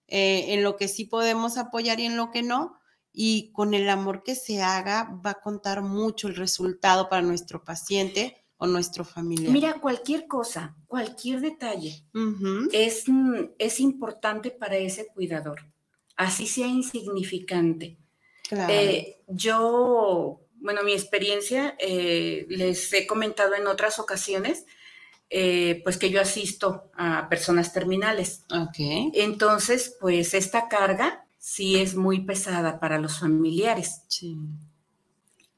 eh, 0.07 0.55
en 0.55 0.63
lo 0.63 0.77
que 0.77 0.89
sí 0.89 1.05
podemos 1.05 1.57
apoyar 1.57 2.01
y 2.01 2.07
en 2.07 2.17
lo 2.17 2.31
que 2.31 2.43
no, 2.43 2.80
y 3.13 3.53
con 3.53 3.75
el 3.75 3.89
amor 3.89 4.23
que 4.23 4.35
se 4.35 4.63
haga 4.63 5.11
va 5.25 5.31
a 5.31 5.41
contar 5.41 5.83
mucho 5.83 6.29
el 6.29 6.37
resultado 6.37 7.09
para 7.09 7.23
nuestro 7.23 7.65
paciente 7.65 8.45
o 8.57 8.67
nuestro 8.67 9.05
familiar. 9.05 9.53
Mira, 9.53 9.81
cualquier 9.81 10.27
cosa, 10.27 10.77
cualquier 10.87 11.41
detalle 11.41 12.05
es, 12.73 13.05
es 13.59 13.81
importante 13.81 14.51
para 14.51 14.77
ese 14.77 15.07
cuidador, 15.09 15.67
así 16.17 16.47
sea 16.47 16.67
insignificante. 16.67 17.97
Eh, 18.69 19.23
yo, 19.29 20.41
bueno, 20.57 20.83
mi 20.83 20.93
experiencia, 20.93 21.77
eh, 21.79 22.47
les 22.49 22.93
he 22.93 23.07
comentado 23.07 23.55
en 23.55 23.67
otras 23.67 23.99
ocasiones, 23.99 24.67
eh, 25.31 25.81
pues 25.85 25.97
que 25.97 26.11
yo 26.11 26.21
asisto 26.21 26.91
a 26.95 27.29
personas 27.29 27.73
terminales. 27.73 28.45
Ok. 28.53 28.77
Entonces, 29.15 29.97
pues 30.01 30.35
esta 30.35 30.69
carga 30.69 31.25
sí 31.41 31.77
es 31.77 31.97
muy 31.97 32.21
pesada 32.21 32.79
para 32.79 33.01
los 33.01 33.19
familiares. 33.19 34.03
Sí. 34.07 34.37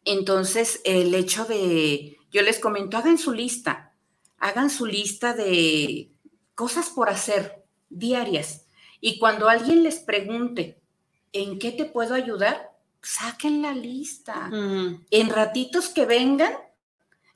Entonces, 0.04 0.80
el 0.84 1.14
hecho 1.14 1.44
de, 1.44 2.16
yo 2.30 2.42
les 2.42 2.58
comento, 2.58 2.96
hagan 2.96 3.18
su 3.18 3.32
lista, 3.32 3.92
hagan 4.38 4.70
su 4.70 4.86
lista 4.86 5.34
de 5.34 6.10
cosas 6.54 6.88
por 6.88 7.10
hacer 7.10 7.64
diarias. 7.90 8.66
Y 9.00 9.18
cuando 9.18 9.48
alguien 9.48 9.82
les 9.82 9.98
pregunte, 9.98 10.80
¿en 11.32 11.58
qué 11.58 11.72
te 11.72 11.84
puedo 11.84 12.14
ayudar? 12.14 12.70
Saquen 13.02 13.62
la 13.62 13.74
lista. 13.74 14.48
En 15.10 15.30
ratitos 15.30 15.88
que 15.88 16.06
vengan, 16.06 16.52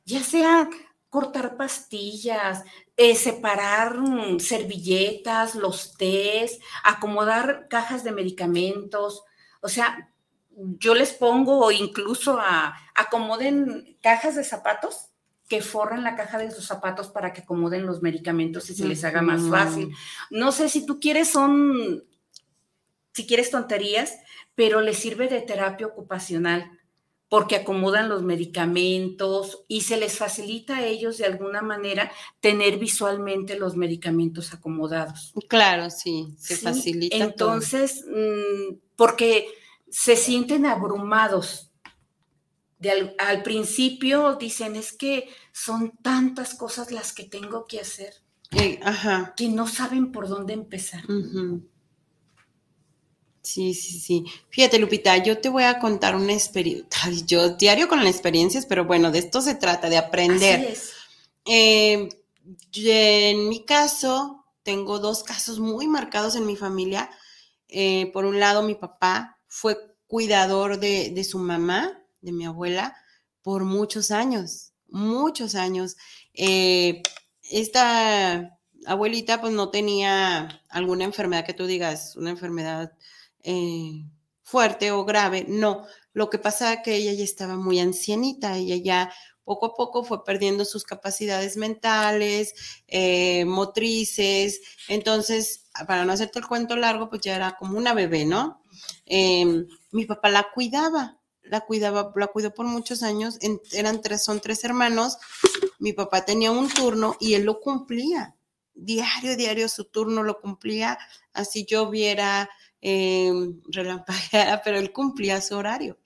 ya 0.04 0.22
sea 0.22 0.70
cortar 1.16 1.56
pastillas, 1.56 2.62
eh, 2.94 3.14
separar 3.14 3.98
mm, 3.98 4.38
servilletas, 4.38 5.54
los 5.54 5.96
tés, 5.96 6.60
acomodar 6.84 7.68
cajas 7.70 8.04
de 8.04 8.12
medicamentos. 8.12 9.24
O 9.62 9.68
sea, 9.70 10.12
yo 10.50 10.94
les 10.94 11.14
pongo 11.14 11.72
incluso 11.72 12.38
a 12.38 12.76
acomoden 12.94 13.96
cajas 14.02 14.36
de 14.36 14.44
zapatos 14.44 15.08
que 15.48 15.62
forran 15.62 16.04
la 16.04 16.16
caja 16.16 16.36
de 16.36 16.50
sus 16.50 16.66
zapatos 16.66 17.08
para 17.08 17.32
que 17.32 17.40
acomoden 17.40 17.86
los 17.86 18.02
medicamentos 18.02 18.68
y 18.68 18.74
se 18.74 18.86
les 18.86 19.02
haga 19.02 19.22
más 19.22 19.40
fácil. 19.48 19.96
No 20.28 20.52
sé 20.52 20.68
si 20.68 20.84
tú 20.84 21.00
quieres 21.00 21.30
son, 21.30 22.04
si 23.14 23.26
quieres 23.26 23.50
tonterías, 23.50 24.18
pero 24.54 24.82
les 24.82 24.98
sirve 24.98 25.28
de 25.28 25.40
terapia 25.40 25.86
ocupacional 25.86 26.75
porque 27.28 27.56
acomodan 27.56 28.08
los 28.08 28.22
medicamentos 28.22 29.64
y 29.66 29.80
se 29.80 29.96
les 29.96 30.16
facilita 30.16 30.76
a 30.76 30.86
ellos 30.86 31.18
de 31.18 31.26
alguna 31.26 31.60
manera 31.60 32.12
tener 32.40 32.78
visualmente 32.78 33.58
los 33.58 33.76
medicamentos 33.76 34.54
acomodados. 34.54 35.32
Claro, 35.48 35.90
sí, 35.90 36.28
se 36.38 36.56
facilita. 36.56 37.16
Entonces, 37.16 38.04
mm, 38.06 38.76
porque 38.94 39.48
se 39.90 40.16
sienten 40.16 40.66
abrumados. 40.66 41.72
al, 43.18 43.42
principio 43.42 44.36
dicen, 44.36 44.76
es 44.76 44.92
que 44.92 45.28
son 45.52 45.96
tantas 46.02 46.54
cosas 46.54 46.92
las 46.92 47.12
que 47.12 47.24
tengo 47.24 47.66
que 47.66 47.80
hacer, 47.80 48.14
eh, 48.52 48.78
que 49.36 49.48
no 49.48 49.66
saben 49.66 50.12
por 50.12 50.28
dónde 50.28 50.52
empezar. 50.52 51.02
Sí, 53.46 53.74
sí, 53.74 54.00
sí. 54.00 54.24
Fíjate, 54.50 54.76
Lupita, 54.80 55.16
yo 55.18 55.38
te 55.38 55.48
voy 55.48 55.62
a 55.62 55.78
contar 55.78 56.16
una 56.16 56.32
experiencia. 56.32 56.88
Yo 57.26 57.50
diario 57.50 57.86
con 57.86 58.00
las 58.00 58.12
experiencias, 58.12 58.66
pero 58.66 58.84
bueno, 58.84 59.12
de 59.12 59.20
esto 59.20 59.40
se 59.40 59.54
trata, 59.54 59.88
de 59.88 59.98
aprender. 59.98 60.58
Así 60.58 60.72
es. 60.72 60.92
Eh, 61.44 62.08
en 62.74 63.48
mi 63.48 63.64
caso, 63.64 64.44
tengo 64.64 64.98
dos 64.98 65.22
casos 65.22 65.60
muy 65.60 65.86
marcados 65.86 66.34
en 66.34 66.44
mi 66.44 66.56
familia. 66.56 67.08
Eh, 67.68 68.10
por 68.12 68.24
un 68.24 68.40
lado, 68.40 68.64
mi 68.64 68.74
papá 68.74 69.38
fue 69.46 69.76
cuidador 70.08 70.80
de, 70.80 71.22
su 71.22 71.38
mamá, 71.38 72.02
de 72.22 72.32
mi 72.32 72.46
abuela, 72.46 72.96
por 73.42 73.62
muchos 73.62 74.10
años, 74.10 74.72
muchos 74.88 75.54
años. 75.54 75.96
Eh, 76.34 77.00
esta 77.42 78.58
abuelita 78.86 79.40
pues 79.40 79.52
no 79.52 79.70
tenía 79.70 80.62
alguna 80.68 81.04
enfermedad 81.04 81.46
que 81.46 81.54
tú 81.54 81.66
digas, 81.66 82.16
una 82.16 82.30
enfermedad 82.30 82.95
eh, 83.46 84.04
fuerte 84.42 84.90
o 84.90 85.04
grave, 85.04 85.46
no. 85.48 85.86
Lo 86.12 86.28
que 86.30 86.38
pasa 86.38 86.74
es 86.74 86.80
que 86.82 86.96
ella 86.96 87.12
ya 87.12 87.24
estaba 87.24 87.56
muy 87.56 87.78
ancianita, 87.78 88.56
ella 88.56 88.76
ya 88.76 89.12
poco 89.44 89.66
a 89.66 89.74
poco 89.74 90.02
fue 90.02 90.24
perdiendo 90.24 90.64
sus 90.64 90.84
capacidades 90.84 91.56
mentales, 91.56 92.54
eh, 92.88 93.44
motrices, 93.44 94.60
entonces, 94.88 95.68
para 95.86 96.04
no 96.04 96.12
hacerte 96.12 96.40
el 96.40 96.46
cuento 96.48 96.74
largo, 96.74 97.08
pues 97.08 97.22
ya 97.22 97.36
era 97.36 97.56
como 97.56 97.78
una 97.78 97.94
bebé, 97.94 98.24
¿no? 98.24 98.62
Em, 99.04 99.68
mi 99.92 100.04
papá 100.06 100.28
la 100.28 100.48
cuidaba, 100.52 101.20
la 101.42 101.60
cuidaba, 101.60 102.12
la 102.16 102.26
cuidó 102.26 102.52
por 102.52 102.66
muchos 102.66 103.04
años, 103.04 103.38
eran 103.72 104.02
tres, 104.02 104.24
son 104.24 104.40
tres 104.40 104.64
hermanos, 104.64 105.18
mi 105.78 105.92
papá 105.92 106.24
tenía 106.24 106.50
un 106.50 106.68
turno 106.68 107.16
y 107.20 107.34
él 107.34 107.44
lo 107.44 107.60
cumplía, 107.60 108.34
diario, 108.74 109.36
diario 109.36 109.68
su 109.68 109.84
turno 109.84 110.24
lo 110.24 110.40
cumplía, 110.40 110.98
así 111.32 111.64
yo 111.64 111.88
viera 111.88 112.50
eh, 112.88 113.32
pero 114.64 114.78
él 114.78 114.92
cumplía 114.92 115.40
su 115.40 115.56
horario. 115.56 115.98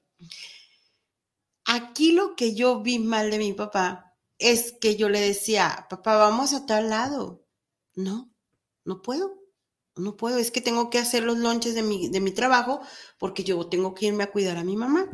Aquí 1.67 2.13
lo 2.13 2.35
que 2.37 2.55
yo 2.55 2.81
vi 2.81 2.99
mal 2.99 3.31
de 3.31 3.39
mi 3.39 3.53
papá 3.53 4.17
es 4.39 4.73
que 4.81 4.97
yo 4.97 5.11
le 5.11 5.21
decía, 5.21 5.87
papá, 5.91 6.17
vamos 6.17 6.55
a 6.55 6.65
tal 6.65 6.89
lado. 6.89 7.45
No, 7.95 8.33
no 8.87 9.03
puedo, 9.03 9.43
no 9.95 10.17
puedo, 10.17 10.39
es 10.39 10.51
que 10.51 10.63
tengo 10.63 10.89
que 10.89 10.99
hacer 10.99 11.23
los 11.23 11.37
lonches 11.37 11.75
de 11.75 11.83
mi, 11.83 12.09
de 12.09 12.21
mi 12.21 12.31
trabajo 12.31 12.81
porque 13.19 13.45
yo 13.45 13.67
tengo 13.67 13.95
que 13.95 14.07
irme 14.07 14.25
a 14.25 14.33
cuidar 14.33 14.57
a 14.57 14.65
mi 14.65 14.77
mamá. 14.77 15.11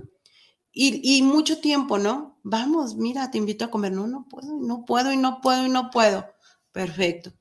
Y, 0.71 1.01
y, 1.03 1.23
mucho 1.23 1.61
tiempo, 1.61 1.99
¿no? 1.99 2.39
Vamos, 2.45 2.95
mira, 2.95 3.31
te 3.31 3.39
invito 3.39 3.65
a 3.65 3.71
comer. 3.71 3.93
No, 3.93 4.07
no 4.07 4.27
puedo, 4.29 4.57
no 4.61 4.85
puedo, 4.85 5.11
y 5.11 5.17
no 5.17 5.41
puedo, 5.41 5.67
y 5.67 5.71
no 5.71 5.91
puedo. 5.91 6.27
Perfecto. 6.71 7.33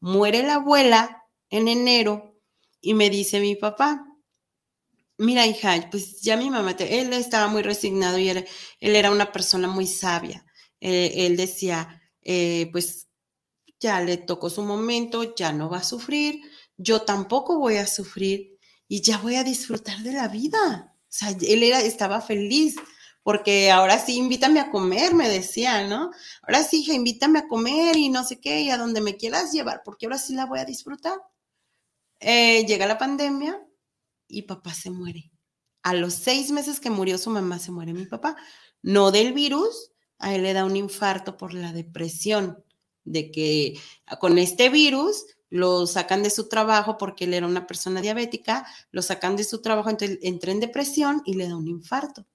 Muere 0.00 0.42
la 0.44 0.56
abuela 0.56 1.24
en 1.48 1.66
enero 1.66 2.33
y 2.84 2.94
me 2.94 3.10
dice 3.10 3.40
mi 3.40 3.56
papá, 3.56 4.06
mira 5.18 5.46
hija, 5.46 5.88
pues 5.90 6.20
ya 6.20 6.36
mi 6.36 6.50
mamá, 6.50 6.72
él 6.78 7.12
estaba 7.12 7.48
muy 7.48 7.62
resignado 7.62 8.18
y 8.18 8.28
él 8.28 8.46
era 8.80 9.10
una 9.10 9.32
persona 9.32 9.68
muy 9.68 9.86
sabia. 9.86 10.44
Eh, 10.80 11.26
él 11.26 11.36
decía, 11.36 12.02
eh, 12.22 12.68
pues 12.72 13.08
ya 13.80 14.00
le 14.00 14.18
tocó 14.18 14.50
su 14.50 14.62
momento, 14.62 15.34
ya 15.34 15.52
no 15.52 15.70
va 15.70 15.78
a 15.78 15.84
sufrir, 15.84 16.40
yo 16.76 17.02
tampoco 17.02 17.58
voy 17.58 17.76
a 17.76 17.86
sufrir 17.86 18.58
y 18.88 19.00
ya 19.00 19.18
voy 19.18 19.36
a 19.36 19.44
disfrutar 19.44 19.98
de 20.02 20.12
la 20.12 20.28
vida. 20.28 20.94
O 20.96 21.06
sea, 21.08 21.30
él 21.30 21.62
era, 21.62 21.80
estaba 21.80 22.20
feliz 22.20 22.76
porque 23.22 23.70
ahora 23.70 23.98
sí, 23.98 24.16
invítame 24.16 24.60
a 24.60 24.70
comer, 24.70 25.14
me 25.14 25.30
decía, 25.30 25.88
¿no? 25.88 26.10
Ahora 26.42 26.62
sí, 26.62 26.82
hija, 26.82 26.92
invítame 26.92 27.38
a 27.38 27.48
comer 27.48 27.96
y 27.96 28.10
no 28.10 28.22
sé 28.22 28.38
qué, 28.38 28.60
y 28.60 28.70
a 28.70 28.76
donde 28.76 29.00
me 29.00 29.16
quieras 29.16 29.50
llevar, 29.52 29.80
porque 29.82 30.04
ahora 30.04 30.18
sí 30.18 30.34
la 30.34 30.44
voy 30.44 30.58
a 30.58 30.66
disfrutar. 30.66 31.18
Eh, 32.24 32.64
llega 32.66 32.86
la 32.86 32.98
pandemia 32.98 33.62
y 34.26 34.42
papá 34.42 34.72
se 34.72 34.90
muere. 34.90 35.30
A 35.82 35.92
los 35.92 36.14
seis 36.14 36.50
meses 36.50 36.80
que 36.80 36.88
murió 36.88 37.18
su 37.18 37.28
mamá 37.28 37.58
se 37.58 37.70
muere 37.70 37.92
mi 37.92 38.06
papá. 38.06 38.36
No 38.82 39.10
del 39.10 39.34
virus, 39.34 39.92
a 40.18 40.34
él 40.34 40.42
le 40.42 40.54
da 40.54 40.64
un 40.64 40.76
infarto 40.76 41.36
por 41.36 41.52
la 41.52 41.72
depresión, 41.72 42.64
de 43.04 43.30
que 43.30 43.78
con 44.18 44.38
este 44.38 44.70
virus 44.70 45.26
lo 45.50 45.86
sacan 45.86 46.22
de 46.22 46.30
su 46.30 46.48
trabajo 46.48 46.96
porque 46.96 47.24
él 47.24 47.34
era 47.34 47.46
una 47.46 47.66
persona 47.66 48.00
diabética, 48.00 48.66
lo 48.90 49.02
sacan 49.02 49.36
de 49.36 49.44
su 49.44 49.60
trabajo, 49.60 49.90
entonces 49.90 50.18
entra 50.22 50.50
en 50.50 50.60
depresión 50.60 51.22
y 51.26 51.34
le 51.34 51.46
da 51.46 51.56
un 51.56 51.68
infarto. 51.68 52.26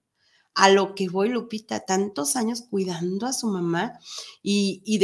A 0.54 0.69
lo 0.69 0.93
que 0.93 1.10
voy, 1.10 1.30
Lupita, 1.30 1.86
tantos 1.86 2.36
años 2.36 2.63
cuidando 2.69 3.25
a 3.25 3.34
su 3.34 3.47
mamá 3.47 3.99
y, 4.43 4.84
y 4.86 4.99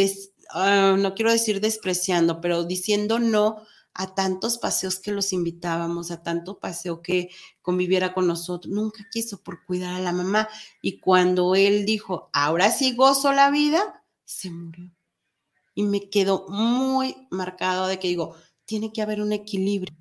ah, 0.51 0.95
no 0.99 1.15
quiero 1.15 1.31
decir 1.31 1.59
despreciando, 1.59 2.39
pero 2.39 2.63
diciendo 2.63 3.17
no 3.17 3.65
a 3.95 4.13
tantos 4.13 4.57
paseos 4.57 4.99
que 4.99 5.13
los 5.13 5.31
invitábamos, 5.31 6.11
a 6.11 6.21
tanto 6.21 6.59
paseo 6.59 7.01
que 7.01 7.29
conviviera 7.61 8.13
con 8.13 8.27
nosotros. 8.27 8.73
Nunca 8.73 9.07
quiso 9.09 9.41
por 9.41 9.65
cuidar 9.65 9.95
a 9.95 10.01
la 10.01 10.11
mamá. 10.11 10.49
Y 10.81 10.99
cuando 10.99 11.55
él 11.55 11.85
dijo, 11.85 12.29
ahora 12.33 12.71
sí 12.71 12.93
gozo 12.93 13.31
la 13.31 13.49
vida, 13.49 14.03
se 14.25 14.51
murió. 14.51 14.91
Y 15.73 15.83
me 15.83 16.09
quedó 16.09 16.45
muy 16.49 17.27
marcado 17.31 17.87
de 17.87 17.97
que 17.97 18.09
digo, 18.09 18.35
tiene 18.65 18.91
que 18.91 19.01
haber 19.01 19.21
un 19.21 19.31
equilibrio 19.31 19.95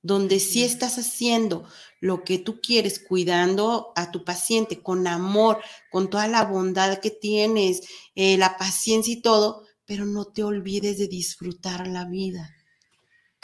donde 0.00 0.38
sí 0.38 0.62
estás 0.62 0.98
haciendo 0.98 1.64
lo 2.00 2.22
que 2.24 2.38
tú 2.38 2.60
quieres, 2.60 3.00
cuidando 3.00 3.92
a 3.96 4.12
tu 4.12 4.22
paciente 4.24 4.80
con 4.80 5.06
amor, 5.08 5.58
con 5.90 6.08
toda 6.08 6.28
la 6.28 6.44
bondad 6.44 6.98
que 6.98 7.10
tienes, 7.10 7.82
eh, 8.14 8.36
la 8.36 8.58
paciencia 8.58 9.14
y 9.14 9.22
todo, 9.22 9.64
pero 9.86 10.04
no 10.04 10.26
te 10.26 10.44
olvides 10.44 10.98
de 10.98 11.08
disfrutar 11.08 11.88
la 11.88 12.04
vida 12.04 12.54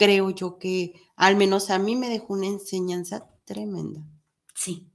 creo 0.01 0.31
yo 0.31 0.59
que 0.59 0.95
al 1.15 1.37
menos 1.37 1.69
a 1.69 1.79
mí 1.79 1.95
me 1.95 2.09
dejó 2.09 2.33
una 2.33 2.47
enseñanza 2.47 3.29
tremenda. 3.45 4.01
Sí. 4.55 4.89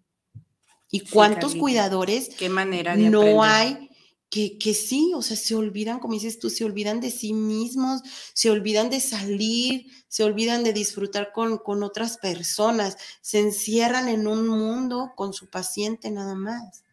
¿Y 0.89 1.01
cuántos 1.01 1.53
cuidadores 1.53 2.29
¿Qué 2.29 2.49
manera 2.49 2.95
no 2.95 3.43
hay 3.43 3.91
que, 4.31 4.57
que, 4.57 4.73
sí, 4.73 5.13
o 5.15 5.21
sea, 5.21 5.37
se 5.37 5.53
olvidan, 5.53 5.99
como 5.99 6.15
dices 6.15 6.39
tú, 6.39 6.49
se 6.49 6.65
olvidan 6.65 7.01
de 7.01 7.11
sí 7.11 7.33
mismos, 7.33 8.01
se 8.33 8.49
olvidan 8.49 8.89
de 8.89 8.99
salir, 8.99 9.85
se 10.07 10.23
olvidan 10.23 10.63
de 10.63 10.73
disfrutar 10.73 11.31
con, 11.31 11.59
con 11.59 11.83
otras 11.83 12.17
personas, 12.17 12.97
se 13.21 13.39
encierran 13.39 14.07
en 14.07 14.25
un 14.25 14.47
mundo 14.47 15.13
con 15.15 15.33
su 15.33 15.51
paciente 15.51 16.09
nada 16.09 16.33
más, 16.33 16.83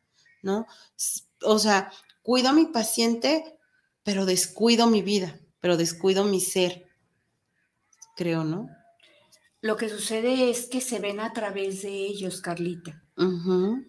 ¿no? 0.42 0.66
O 1.42 1.58
sea, 1.58 1.90
cuido 2.20 2.50
a 2.50 2.52
mi 2.52 2.66
paciente, 2.66 3.56
pero 4.02 4.26
descuido 4.26 4.86
mi 4.86 5.00
vida, 5.00 5.40
pero 5.60 5.78
descuido 5.78 6.24
mi 6.24 6.42
ser 6.42 6.91
creo, 8.16 8.44
¿no? 8.44 8.68
Lo 9.60 9.76
que 9.76 9.88
sucede 9.88 10.50
es 10.50 10.66
que 10.66 10.80
se 10.80 10.98
ven 10.98 11.20
a 11.20 11.32
través 11.32 11.82
de 11.82 11.90
ellos, 11.90 12.40
Carlita. 12.40 13.02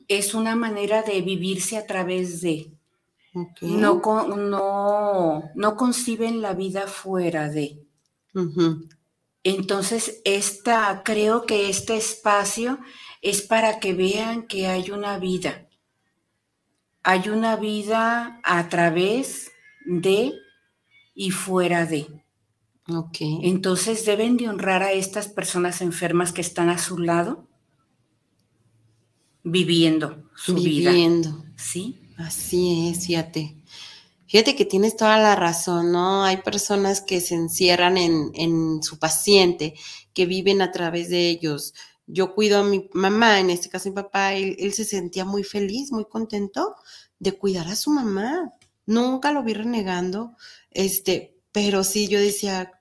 Es 0.08 0.36
una 0.36 0.56
manera 0.56 1.02
de 1.02 1.22
vivirse 1.22 1.78
a 1.78 1.88
través 1.88 2.42
de. 2.42 2.72
No, 3.62 4.00
no, 4.38 5.44
no 5.56 5.76
conciben 5.76 6.42
la 6.42 6.54
vida 6.54 6.86
fuera 6.86 7.50
de. 7.50 7.84
Entonces, 9.44 10.22
esta, 10.24 11.02
creo 11.04 11.46
que 11.46 11.70
este 11.70 11.98
espacio 11.98 12.80
es 13.24 13.42
para 13.42 13.80
que 13.80 13.94
vean 13.94 14.44
que 14.46 14.68
hay 14.68 14.92
una 14.92 15.18
vida. 15.18 15.68
Hay 17.02 17.30
una 17.30 17.56
vida 17.56 18.40
a 18.44 18.70
través 18.70 19.52
de 19.86 20.34
y 21.16 21.32
fuera 21.32 21.86
de. 21.86 22.23
Ok. 22.94 23.18
Entonces 23.42 24.06
deben 24.06 24.38
de 24.38 24.50
honrar 24.50 24.84
a 24.84 24.92
estas 24.92 25.28
personas 25.28 25.82
enfermas 25.82 26.32
que 26.32 26.42
están 26.42 26.70
a 26.70 26.78
su 26.78 26.98
lado, 27.00 27.48
viviendo 29.44 30.30
su 30.36 30.56
vida. 30.56 30.92
Viviendo. 30.92 31.44
Sí. 31.58 32.00
Así 32.18 32.90
es, 32.90 33.08
fíjate. 33.08 33.58
Fíjate 34.28 34.56
que 34.56 34.66
tienes 34.66 34.96
toda 34.96 35.18
la 35.18 35.36
razón, 35.36 35.92
¿no? 35.92 36.24
Hay 36.24 36.38
personas 36.38 37.02
que 37.02 37.22
se 37.22 37.36
encierran 37.36 37.98
en, 37.98 38.32
en 38.34 38.82
su 38.84 38.98
paciente, 38.98 39.76
que 40.14 40.26
viven 40.26 40.62
a 40.62 40.72
través 40.72 41.10
de 41.10 41.30
ellos. 41.30 41.74
Yo 42.08 42.34
cuido 42.34 42.60
a 42.60 42.64
mi 42.64 42.90
mamá, 42.94 43.40
en 43.40 43.50
este 43.50 43.70
caso 43.70 43.90
mi 43.90 43.96
papá, 43.96 44.34
él, 44.34 44.56
él 44.60 44.74
se 44.74 44.86
sentía 44.86 45.26
muy 45.26 45.44
feliz, 45.44 45.92
muy 45.92 46.06
contento 46.06 46.76
de 47.20 47.34
cuidar 47.34 47.68
a 47.68 47.76
su 47.76 47.92
mamá. 47.92 48.52
Nunca 48.86 49.32
lo 49.32 49.44
vi 49.44 49.54
renegando. 49.54 50.36
Este, 50.72 51.38
pero 51.52 51.84
sí 51.84 52.08
yo 52.08 52.20
decía 52.20 52.72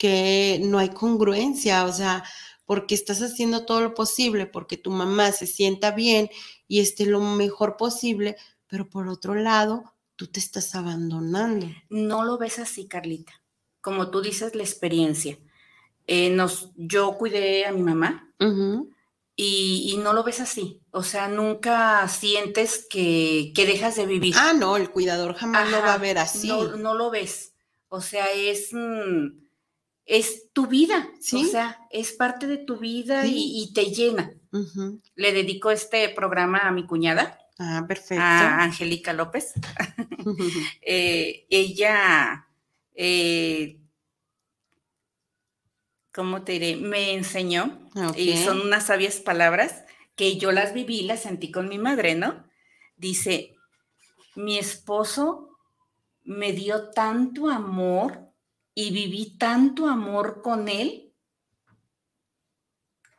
que 0.00 0.58
no 0.64 0.78
hay 0.78 0.88
congruencia, 0.88 1.84
o 1.84 1.92
sea, 1.92 2.24
porque 2.64 2.94
estás 2.94 3.20
haciendo 3.20 3.66
todo 3.66 3.82
lo 3.82 3.92
posible, 3.92 4.46
porque 4.46 4.78
tu 4.78 4.90
mamá 4.90 5.30
se 5.30 5.46
sienta 5.46 5.90
bien 5.90 6.30
y 6.66 6.80
esté 6.80 7.04
lo 7.04 7.20
mejor 7.20 7.76
posible, 7.76 8.36
pero 8.66 8.88
por 8.88 9.08
otro 9.08 9.34
lado, 9.34 9.92
tú 10.16 10.26
te 10.26 10.40
estás 10.40 10.74
abandonando. 10.74 11.66
No 11.90 12.24
lo 12.24 12.38
ves 12.38 12.58
así, 12.58 12.88
Carlita. 12.88 13.42
Como 13.82 14.10
tú 14.10 14.22
dices, 14.22 14.54
la 14.54 14.62
experiencia. 14.62 15.38
Eh, 16.06 16.30
nos, 16.30 16.70
yo 16.76 17.18
cuidé 17.18 17.66
a 17.66 17.72
mi 17.72 17.82
mamá 17.82 18.32
y, 19.36 19.98
no 20.02 20.14
lo 20.14 20.24
ves 20.24 20.40
así. 20.40 20.80
O 20.92 21.02
sea, 21.02 21.28
nunca 21.28 22.08
sientes 22.08 22.86
que, 22.88 23.52
dejas 23.54 23.96
de 23.96 24.06
vivir. 24.06 24.34
Ah, 24.38 24.54
no, 24.54 24.78
el 24.78 24.88
cuidador 24.88 25.34
jamás 25.34 25.70
lo 25.70 25.80
va 25.80 25.92
a 25.92 25.98
ver 25.98 26.16
así. 26.16 26.48
No, 26.48 26.76
no 26.76 26.94
lo 26.94 27.10
ves. 27.10 27.52
O 27.88 28.00
sea, 28.00 28.32
es, 28.32 28.70
mm, 28.72 29.49
es 30.10 30.52
tu 30.52 30.66
vida, 30.66 31.08
¿Sí? 31.20 31.44
o 31.44 31.48
sea, 31.48 31.86
es 31.88 32.10
parte 32.10 32.48
de 32.48 32.58
tu 32.58 32.78
vida 32.78 33.24
y, 33.26 33.72
te 33.72 33.92
llena. 33.92 34.34
Le 35.14 35.32
dedico 35.32 35.70
este 35.70 36.08
programa 36.08 36.58
a 36.58 36.72
mi 36.72 36.84
cuñada. 36.84 37.38
Ah, 37.60 37.84
perfecto. 37.86 38.20
A 38.20 38.64
Angélica 38.64 39.12
López. 39.12 39.54
Eh, 40.82 41.46
ella, 41.48 42.48
eh, 42.94 43.78
¿cómo 46.12 46.42
te 46.42 46.52
diré? 46.52 46.76
Me 46.76 47.14
enseñó, 47.14 47.88
y 48.16 48.36
son 48.36 48.62
unas 48.62 48.86
sabias 48.86 49.20
palabras 49.20 49.84
que 50.16 50.36
yo 50.36 50.50
las 50.50 50.74
viví, 50.74 51.02
las 51.02 51.22
sentí 51.22 51.52
con 51.52 51.68
mi 51.68 51.78
madre, 51.78 52.16
¿no? 52.16 52.44
Dice, 52.96 53.54
mi 54.34 54.58
esposo 54.58 55.56
me 56.24 56.52
dio 56.52 56.90
tanto 56.90 57.48
amor 57.48 58.29
y 58.74 58.92
viví 58.92 59.36
tanto 59.38 59.88
amor 59.88 60.42
con 60.42 60.68
él 60.68 61.12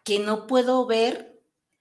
que 0.04 0.20
no 0.20 0.48
puedo 0.48 0.86
ver 0.86 1.32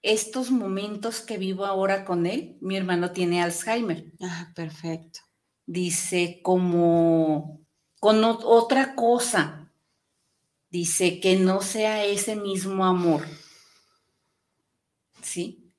estos 0.01 0.51
momentos 0.51 1.21
que 1.21 1.37
vivo 1.37 1.65
ahora 1.65 2.05
con 2.05 2.25
él. 2.25 2.57
Mi 2.61 2.77
hermano 2.77 3.11
tiene 3.11 3.41
Alzheimer. 3.41 4.11
Ah, 4.21 4.51
perfecto. 4.55 5.19
Dice 5.65 6.41
como 6.43 7.61
con 7.99 8.23
otra 8.23 8.95
cosa. 8.95 9.71
Dice 10.69 11.19
que 11.19 11.35
no 11.35 11.61
sea 11.61 12.05
ese 12.05 12.35
mismo 12.35 12.85
amor. 12.85 13.25
¿Sí? 15.21 15.73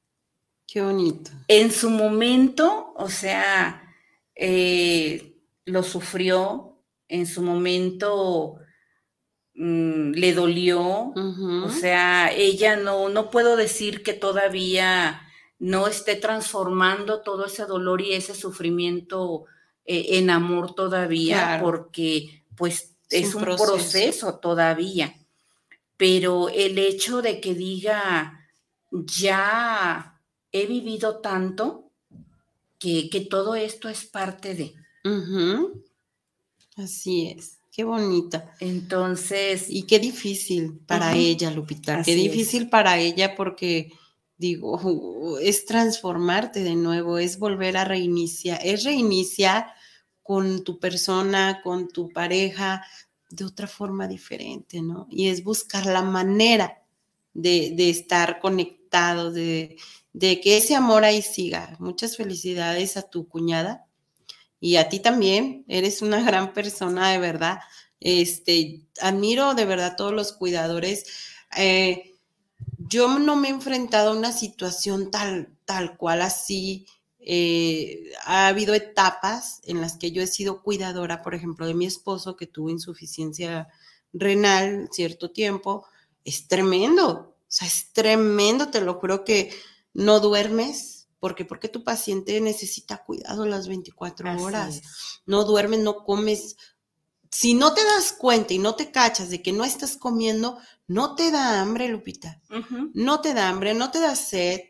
Qué 0.66 0.80
bonito. 0.82 1.30
En 1.48 1.70
su 1.70 1.90
momento, 1.90 2.94
o 2.96 3.08
sea, 3.08 3.94
eh, 4.34 5.38
lo 5.64 5.82
sufrió, 5.82 6.71
en 7.12 7.26
su 7.26 7.42
momento 7.42 8.56
mm, 9.54 10.12
le 10.12 10.32
dolió, 10.32 11.12
o 11.14 11.70
sea, 11.70 12.32
ella 12.34 12.76
no, 12.76 13.10
no 13.10 13.30
puedo 13.30 13.54
decir 13.56 14.02
que 14.02 14.14
todavía 14.14 15.20
no 15.58 15.88
esté 15.88 16.16
transformando 16.16 17.20
todo 17.20 17.44
ese 17.44 17.66
dolor 17.66 18.00
y 18.00 18.14
ese 18.14 18.34
sufrimiento 18.34 19.44
eh, 19.84 20.18
en 20.18 20.30
amor 20.30 20.74
todavía, 20.74 21.60
porque 21.62 22.44
pues 22.56 22.94
es, 23.10 23.34
un, 23.34 23.42
proceso. 23.42 24.38
todavía. 24.38 25.14
Pero 25.98 26.48
el 26.48 26.78
hecho 26.78 27.20
de 27.20 27.42
que 27.42 27.54
diga, 27.54 28.48
ya 28.90 30.18
he 30.50 30.66
vivido 30.66 31.20
tanto, 31.20 31.90
que, 32.78 33.10
que 33.10 33.20
todo 33.20 33.54
esto 33.54 33.90
es 33.90 34.06
parte 34.06 34.54
de, 34.54 34.74
Así 36.82 37.28
es. 37.28 37.58
Qué 37.70 37.84
bonita. 37.84 38.54
Entonces. 38.60 39.66
Y 39.68 39.84
qué 39.84 39.98
difícil 39.98 40.78
para 40.86 41.14
ella, 41.14 41.50
Lupita. 41.50 42.02
qué 42.02 42.14
difícil 42.14 42.68
para 42.68 42.98
ella 42.98 43.34
porque, 43.34 43.92
digo, 44.36 45.38
es 45.40 45.64
transformarte 45.64 46.62
de 46.62 46.74
nuevo, 46.74 47.18
es 47.18 47.38
volver 47.38 47.76
a 47.78 47.84
reiniciar, 47.84 48.60
es 48.62 48.84
reiniciar 48.84 49.66
con 50.22 50.64
tu 50.64 50.78
persona, 50.78 51.60
con 51.62 51.88
tu 51.88 52.10
pareja, 52.10 52.84
de 53.30 53.44
otra 53.44 53.66
forma 53.66 54.06
diferente, 54.06 54.82
¿no? 54.82 55.06
Y 55.10 55.28
es 55.28 55.42
buscar 55.42 55.86
la 55.86 56.02
manera 56.02 56.82
de, 57.32 57.74
estar 57.88 58.38
conectados, 58.38 59.32
de, 59.32 59.76
de 60.12 60.40
que 60.40 60.58
ese 60.58 60.74
amor 60.74 61.04
ahí 61.04 61.22
siga. 61.22 61.74
Muchas 61.80 62.18
felicidades 62.18 62.98
a 62.98 63.08
tu 63.08 63.26
cuñada 63.26 63.86
y 64.62 64.76
a 64.76 64.88
ti 64.88 65.00
también, 65.00 65.64
eres 65.66 66.02
una 66.02 66.22
gran 66.22 66.52
persona 66.52 67.10
de 67.10 67.18
verdad. 67.18 67.58
Este, 67.98 68.86
admiro 69.00 69.54
de 69.54 69.64
verdad 69.64 69.86
a 69.86 69.96
todos 69.96 70.12
los 70.12 70.32
cuidadores. 70.32 71.04
Eh, 71.56 72.14
yo 72.78 73.18
no 73.18 73.34
me 73.34 73.48
he 73.48 73.50
enfrentado 73.50 74.12
a 74.12 74.16
una 74.16 74.30
situación 74.30 75.10
tal, 75.10 75.48
tal 75.64 75.96
cual 75.96 76.22
así. 76.22 76.86
Eh, 77.18 78.12
ha 78.24 78.46
habido 78.46 78.72
etapas 78.72 79.60
en 79.64 79.80
las 79.80 79.96
que 79.96 80.12
yo 80.12 80.22
he 80.22 80.28
sido 80.28 80.62
cuidadora, 80.62 81.22
por 81.22 81.34
ejemplo, 81.34 81.66
de 81.66 81.74
mi 81.74 81.86
esposo 81.86 82.36
que 82.36 82.46
tuvo 82.46 82.70
insuficiencia 82.70 83.66
renal 84.12 84.88
cierto 84.92 85.32
tiempo. 85.32 85.86
Es 86.24 86.46
tremendo, 86.46 87.08
o 87.08 87.34
sea, 87.48 87.66
es 87.66 87.92
tremendo, 87.92 88.70
te 88.70 88.80
lo 88.80 88.94
juro 88.94 89.24
que 89.24 89.50
no 89.92 90.20
duermes. 90.20 91.01
Porque 91.22 91.44
Porque 91.44 91.68
tu 91.68 91.84
paciente 91.84 92.40
necesita 92.40 93.04
cuidado 93.04 93.46
las 93.46 93.68
24 93.68 94.42
horas. 94.42 94.82
No 95.24 95.44
duermes, 95.44 95.78
no 95.78 96.02
comes. 96.02 96.56
Si 97.30 97.54
no 97.54 97.72
te 97.74 97.84
das 97.84 98.12
cuenta 98.12 98.54
y 98.54 98.58
no 98.58 98.74
te 98.74 98.90
cachas 98.90 99.30
de 99.30 99.40
que 99.40 99.52
no 99.52 99.64
estás 99.64 99.96
comiendo, 99.96 100.58
no 100.88 101.14
te 101.14 101.30
da 101.30 101.60
hambre, 101.60 101.86
Lupita. 101.86 102.42
No 102.92 103.20
te 103.20 103.34
da 103.34 103.48
hambre, 103.48 103.72
no 103.72 103.92
te 103.92 104.00
da 104.00 104.16
sed, 104.16 104.62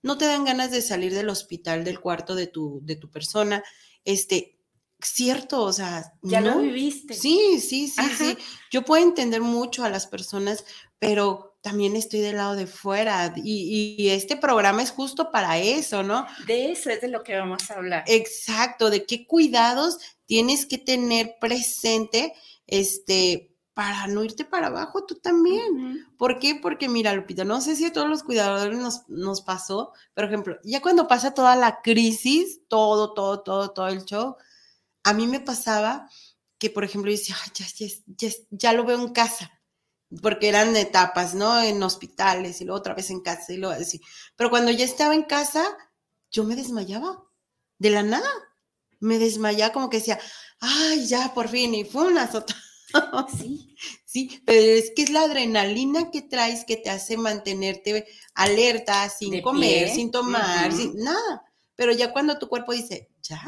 no 0.00 0.16
te 0.16 0.26
dan 0.26 0.44
ganas 0.44 0.70
de 0.70 0.80
salir 0.80 1.12
del 1.12 1.28
hospital, 1.28 1.82
del 1.82 1.98
cuarto 1.98 2.36
de 2.36 2.46
tu, 2.46 2.78
de 2.84 2.94
tu 2.94 3.10
persona. 3.10 3.64
Este, 4.04 4.60
cierto, 5.00 5.62
o 5.62 5.72
sea. 5.72 6.12
Ya 6.22 6.40
lo 6.40 6.60
viviste. 6.60 7.14
Sí, 7.14 7.58
sí, 7.58 7.88
sí, 7.88 8.02
sí. 8.16 8.38
Yo 8.70 8.84
puedo 8.84 9.02
entender 9.02 9.40
mucho 9.40 9.82
a 9.82 9.90
las 9.90 10.06
personas, 10.06 10.64
pero 11.00 11.55
también 11.66 11.96
estoy 11.96 12.20
del 12.20 12.36
lado 12.36 12.54
de 12.54 12.68
fuera 12.68 13.34
y, 13.34 13.96
y, 13.98 14.10
este 14.10 14.36
programa 14.36 14.84
es 14.84 14.92
justo 14.92 15.32
para 15.32 15.58
eso, 15.58 16.04
¿no? 16.04 16.24
De 16.46 16.70
eso 16.70 16.90
es 16.90 17.00
de 17.00 17.08
lo 17.08 17.24
que 17.24 17.36
vamos 17.36 17.68
a 17.68 17.74
hablar. 17.74 18.04
Exacto, 18.06 18.88
de 18.88 19.04
qué 19.04 19.26
cuidados 19.26 19.98
tienes 20.26 20.64
que 20.64 20.78
tener 20.78 21.38
presente, 21.40 22.32
este, 22.68 23.52
para 23.74 24.06
no 24.06 24.22
irte 24.22 24.44
para 24.44 24.68
abajo 24.68 25.06
tú 25.06 25.16
también. 25.16 26.06
¿Por 26.16 26.38
qué? 26.38 26.54
Porque 26.54 26.88
mira, 26.88 27.12
Lupita, 27.14 27.42
no 27.42 27.60
sé 27.60 27.74
si 27.74 27.84
a 27.86 27.92
todos 27.92 28.08
los 28.08 28.22
cuidadores 28.22 28.78
nos, 28.78 29.08
nos 29.08 29.40
pasó, 29.40 29.92
por 30.14 30.22
ejemplo, 30.22 30.60
ya 30.62 30.80
cuando 30.80 31.08
pasa 31.08 31.34
toda 31.34 31.56
la 31.56 31.82
crisis, 31.82 32.60
todo, 32.68 33.12
todo, 33.12 33.40
todo, 33.40 33.72
todo 33.72 33.88
el 33.88 34.04
show, 34.04 34.36
a 35.02 35.12
mí 35.14 35.26
me 35.26 35.40
pasaba 35.40 36.08
que, 36.58 36.70
por 36.70 36.84
ejemplo, 36.84 37.10
yo 37.10 37.16
decía, 37.18 37.34
ya, 37.54 37.66
ya, 38.06 38.30
ya, 38.50 38.72
lo 38.72 38.84
veo 38.84 39.00
en 39.00 39.12
casa, 39.12 39.50
porque 40.22 40.48
eran 40.48 40.76
etapas, 40.76 41.34
¿no? 41.34 41.60
En 41.60 41.82
hospitales 41.82 42.60
y 42.60 42.64
luego 42.64 42.78
otra 42.78 42.94
vez 42.94 43.10
en 43.10 43.20
casa 43.20 43.52
y 43.52 43.56
luego 43.56 43.74
así. 43.80 44.00
Pero 44.36 44.50
cuando 44.50 44.70
ya 44.70 44.84
estaba 44.84 45.14
en 45.14 45.24
casa, 45.24 45.64
yo 46.30 46.44
me 46.44 46.56
desmayaba, 46.56 47.24
de 47.78 47.90
la 47.90 48.02
nada. 48.02 48.28
Me 49.00 49.18
desmayaba 49.18 49.72
como 49.72 49.90
que 49.90 49.98
decía, 49.98 50.18
ay, 50.60 51.06
ya, 51.06 51.34
por 51.34 51.48
fin, 51.48 51.74
y 51.74 51.84
fue 51.84 52.06
una 52.06 52.30
sota 52.30 52.54
sí, 53.38 53.76
sí, 54.04 54.42
pero 54.44 54.60
es 54.60 54.92
que 54.94 55.02
es 55.02 55.10
la 55.10 55.22
adrenalina 55.22 56.10
que 56.10 56.22
traes 56.22 56.64
que 56.64 56.76
te 56.76 56.90
hace 56.90 57.16
mantenerte 57.16 58.06
alerta, 58.34 59.08
sin 59.08 59.42
comer, 59.42 59.90
sin 59.90 60.10
tomar, 60.10 60.72
sin 60.72 60.96
nada. 60.96 61.44
Pero 61.74 61.92
ya 61.92 62.12
cuando 62.12 62.38
tu 62.38 62.48
cuerpo 62.48 62.72
dice, 62.72 63.10
ya, 63.22 63.42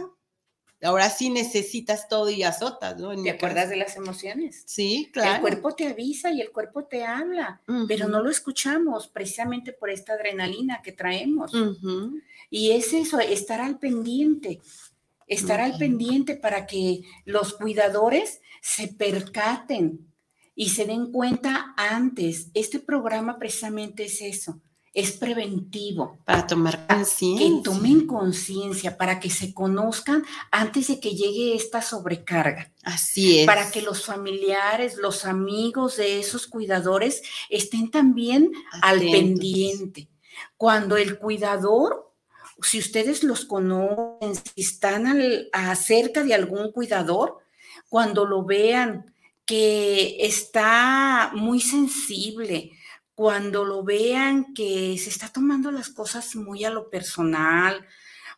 ahora 0.83 1.11
sí 1.11 1.31
necesitas 1.31 2.09
todo 2.09 2.31
y 2.31 2.43
azotas, 2.43 2.99
¿no? 2.99 3.21
¿Te 3.21 3.31
acuerdas 3.31 3.69
de 3.69 3.77
las 3.77 3.97
emociones? 3.97 4.63
Sí, 4.67 5.11
claro. 5.13 5.35
El 5.35 5.41
cuerpo 5.41 5.75
te 5.75 5.89
avisa 5.89 6.31
y 6.31 6.41
el 6.41 6.51
cuerpo 6.51 6.85
te 6.85 7.05
habla, 7.05 7.61
pero 7.89 8.09
no 8.09 8.23
lo 8.23 8.31
escuchamos 8.31 9.09
precisamente 9.09 9.73
por 9.73 9.91
esta 9.91 10.15
adrenalina 10.15 10.81
que 10.83 10.93
traemos. 10.93 11.53
Y 12.51 12.71
es 12.71 12.93
eso, 12.93 13.19
estar 13.21 13.61
al 13.61 13.79
pendiente, 13.79 14.61
estar 15.27 15.61
al 15.61 15.77
pendiente 15.79 16.37
para 16.37 16.67
que 16.67 17.03
los 17.25 17.55
cuidadores 17.55 18.41
se 18.63 18.89
percaten 18.89 20.07
y 20.55 20.71
se 20.71 20.87
den 20.87 21.13
cuenta 21.13 21.75
antes. 21.77 22.49
Este 22.55 22.79
programa 22.79 23.39
precisamente 23.39 24.05
es 24.05 24.21
eso, 24.23 24.61
es 24.99 25.13
preventivo. 25.13 26.19
Para 26.25 26.45
tomar 26.45 26.85
conciencia. 26.89 27.47
Que 27.47 27.63
tomen 27.63 28.07
conciencia, 28.07 28.99
para 28.99 29.21
que 29.21 29.31
se 29.31 29.55
conozcan 29.55 30.25
antes 30.51 30.89
de 30.89 30.99
que 30.99 31.15
llegue 31.15 31.55
esta 31.55 31.83
sobrecarga. 31.83 32.73
Así 32.83 33.39
es. 33.39 33.47
Para 33.47 33.71
que 33.71 33.81
los 33.81 34.05
familiares, 34.05 34.97
los 34.97 35.25
amigos 35.25 35.99
de 35.99 36.19
esos 36.19 36.49
cuidadores 36.49 37.23
estén 37.49 37.93
también 37.93 38.51
al 38.83 38.99
pendiente. 38.99 40.09
Cuando 40.57 40.97
el 40.97 41.17
cuidador, 41.19 42.13
si 42.61 42.81
ustedes 42.81 43.23
los 43.23 43.45
conocen, 43.45 44.35
si 44.35 44.63
están 44.63 45.07
al, 45.07 45.49
acerca 45.53 46.25
de 46.25 46.35
algún 46.35 46.73
cuidador, 46.73 47.39
cuando 47.89 48.27
lo 48.27 48.45
vean 48.45 49.15
que 49.47 50.17
está 50.27 51.31
muy 51.35 51.61
sensible, 51.61 52.73
cuando 53.19 53.65
lo 53.65 53.83
vean 53.83 54.55
que 54.55 54.97
se 54.97 55.11
está 55.11 55.29
tomando 55.29 55.73
las 55.73 55.89
cosas 55.89 56.37
muy 56.37 56.65
a 56.65 56.71
lo 56.71 56.89
personal, 56.89 57.85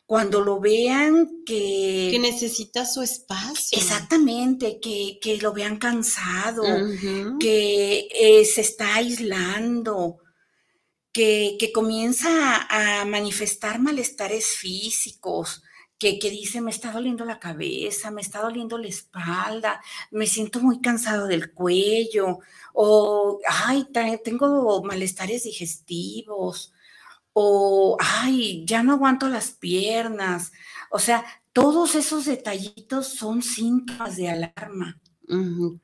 cuando 0.07 0.41
lo 0.41 0.59
vean 0.59 1.43
que... 1.45 2.09
Que 2.11 2.18
necesita 2.18 2.87
su 2.87 3.03
espacio. 3.03 3.76
Exactamente, 3.76 4.81
que, 4.81 5.39
lo 5.43 5.53
vean 5.53 5.76
cansado, 5.76 6.62
que 7.39 8.09
eh, 8.11 8.43
se 8.47 8.62
está 8.62 8.95
aislando, 8.95 10.16
que, 11.12 11.59
que 11.61 11.72
comienza 11.72 12.66
a 12.70 13.05
manifestar 13.05 13.81
malestares 13.81 14.47
físicos, 14.47 15.62
que, 16.01 16.30
dice, 16.30 16.62
me 16.62 16.70
está 16.70 16.92
doliendo 16.92 17.26
la 17.26 17.38
cabeza, 17.38 18.11
me 18.11 18.22
está 18.22 18.40
doliendo 18.40 18.78
la 18.78 18.88
espalda, 18.88 19.82
me 20.11 20.26
siento 20.26 20.61
muy 20.61 20.80
cansado 20.80 21.26
del 21.26 21.53
cuello, 21.53 22.38
o, 22.72 23.38
ay, 23.46 23.86
tengo 24.24 24.82
malestares 24.82 25.44
digestivos, 25.44 26.72
o, 27.34 27.98
ay, 28.01 28.64
ya 28.64 28.82
no 28.82 28.94
aguanto 28.94 29.28
las 29.28 29.51
piernas. 29.51 30.53
O 30.90 30.98
sea, 30.98 31.22
todos 31.53 31.94
esos 31.94 32.24
detallitos 32.24 33.09
son 33.09 33.42
síntomas 33.42 34.16
de 34.16 34.30
alarma. 34.30 34.98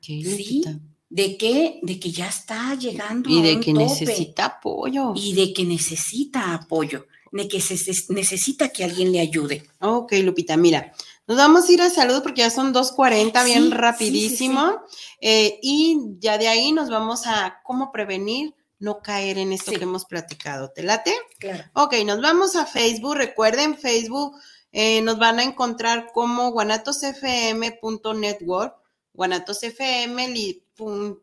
¿Sí? 0.01 0.63
¿De 1.09 1.37
qué? 1.37 1.79
De 1.83 1.99
que 1.99 2.11
ya 2.11 2.27
está 2.27 2.73
llegando. 2.73 3.29
Y 3.29 3.43
de 3.43 3.59
que 3.59 3.71
necesita 3.71 4.45
apoyo. 4.45 5.13
Y 5.15 5.33
de 5.33 5.53
que 5.53 5.63
necesita 5.63 6.55
apoyo 6.55 7.05
de 7.31 7.47
que 7.47 7.61
se, 7.61 7.75
necesita 8.09 8.69
que 8.69 8.83
alguien 8.83 9.11
le 9.11 9.19
ayude. 9.19 9.63
Ok, 9.79 10.13
Lupita, 10.23 10.57
mira, 10.57 10.93
nos 11.27 11.37
vamos 11.37 11.67
a 11.67 11.71
ir 11.71 11.81
a 11.81 11.89
salud 11.89 12.21
porque 12.23 12.41
ya 12.41 12.49
son 12.49 12.73
2.40, 12.73 13.45
bien 13.45 13.71
rapidísimo. 13.71 14.81
Eh, 15.19 15.59
y 15.61 15.97
ya 16.19 16.37
de 16.37 16.47
ahí 16.47 16.71
nos 16.71 16.89
vamos 16.89 17.27
a 17.27 17.59
cómo 17.63 17.91
prevenir 17.91 18.55
no 18.79 19.01
caer 19.01 19.37
en 19.37 19.51
esto 19.53 19.71
que 19.71 19.83
hemos 19.83 20.05
platicado. 20.05 20.71
¿Te 20.71 20.81
late? 20.83 21.13
Claro. 21.39 21.63
Ok, 21.73 21.95
nos 22.05 22.21
vamos 22.21 22.55
a 22.55 22.65
Facebook. 22.65 23.15
Recuerden, 23.15 23.77
Facebook 23.77 24.37
eh, 24.71 25.01
nos 25.01 25.17
van 25.17 25.39
a 25.39 25.43
encontrar 25.43 26.11
como 26.13 26.51
guanatosfm.network, 26.51 28.75
guanatosfm, 29.13 30.61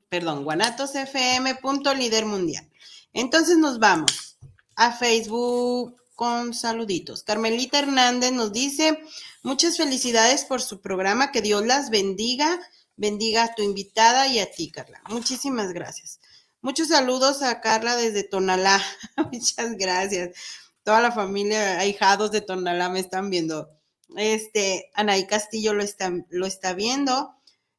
perdón, 0.08 0.44
guanatosfm.lider 0.44 2.26
mundial. 2.26 2.68
Entonces 3.12 3.58
nos 3.58 3.78
vamos 3.78 4.33
a 4.76 4.92
Facebook 4.92 5.96
con 6.14 6.54
saluditos. 6.54 7.22
Carmelita 7.22 7.78
Hernández 7.78 8.32
nos 8.32 8.52
dice, 8.52 9.00
muchas 9.42 9.76
felicidades 9.76 10.44
por 10.44 10.62
su 10.62 10.80
programa, 10.80 11.32
que 11.32 11.42
Dios 11.42 11.66
las 11.66 11.90
bendiga, 11.90 12.60
bendiga 12.96 13.44
a 13.44 13.54
tu 13.54 13.62
invitada 13.62 14.26
y 14.28 14.38
a 14.38 14.50
ti, 14.50 14.70
Carla. 14.70 15.02
Muchísimas 15.08 15.72
gracias. 15.72 16.20
Muchos 16.60 16.88
saludos 16.88 17.42
a 17.42 17.60
Carla 17.60 17.96
desde 17.96 18.22
Tonalá. 18.22 18.82
muchas 19.32 19.76
gracias. 19.76 20.30
Toda 20.82 21.00
la 21.00 21.12
familia, 21.12 21.78
ahijados 21.78 22.30
de 22.30 22.40
Tonalá 22.40 22.88
me 22.88 23.00
están 23.00 23.30
viendo. 23.30 23.68
Este, 24.16 24.90
Anaí 24.94 25.26
Castillo 25.26 25.74
lo 25.74 25.82
está, 25.82 26.12
lo 26.30 26.46
está 26.46 26.72
viendo. 26.74 27.34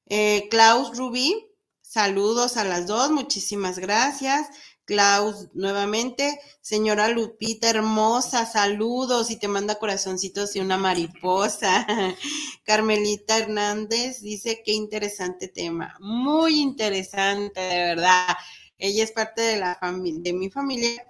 Eh, 0.08 0.48
Klaus 0.52 0.96
Rubí, 0.98 1.48
saludos 1.82 2.58
a 2.58 2.64
las 2.64 2.88
dos, 2.88 3.10
muchísimas 3.12 3.80
gracias. 3.80 4.48
Klaus, 4.86 5.50
nuevamente, 5.54 6.40
señora 6.62 7.10
Lupita, 7.10 7.70
hermosa, 7.70 8.46
saludos 8.46 9.32
y 9.32 9.38
te 9.38 9.48
manda 9.48 9.80
corazoncitos 9.80 10.56
y 10.56 10.60
una 10.60 10.78
mariposa. 10.78 11.88
Carmelita 12.64 13.40
Hernández 13.40 14.22
dice 14.22 14.62
qué 14.64 14.74
interesante 14.74 15.48
tema, 15.48 15.96
muy 16.00 16.60
interesante, 16.62 17.60
de 17.60 17.78
verdad. 17.78 18.38
Ella 18.78 19.04
es 19.04 19.12
parte 19.12 19.42
de 19.42 19.58
la 19.58 19.80
de 19.82 20.34
mi 20.34 20.50
familia 20.50 21.04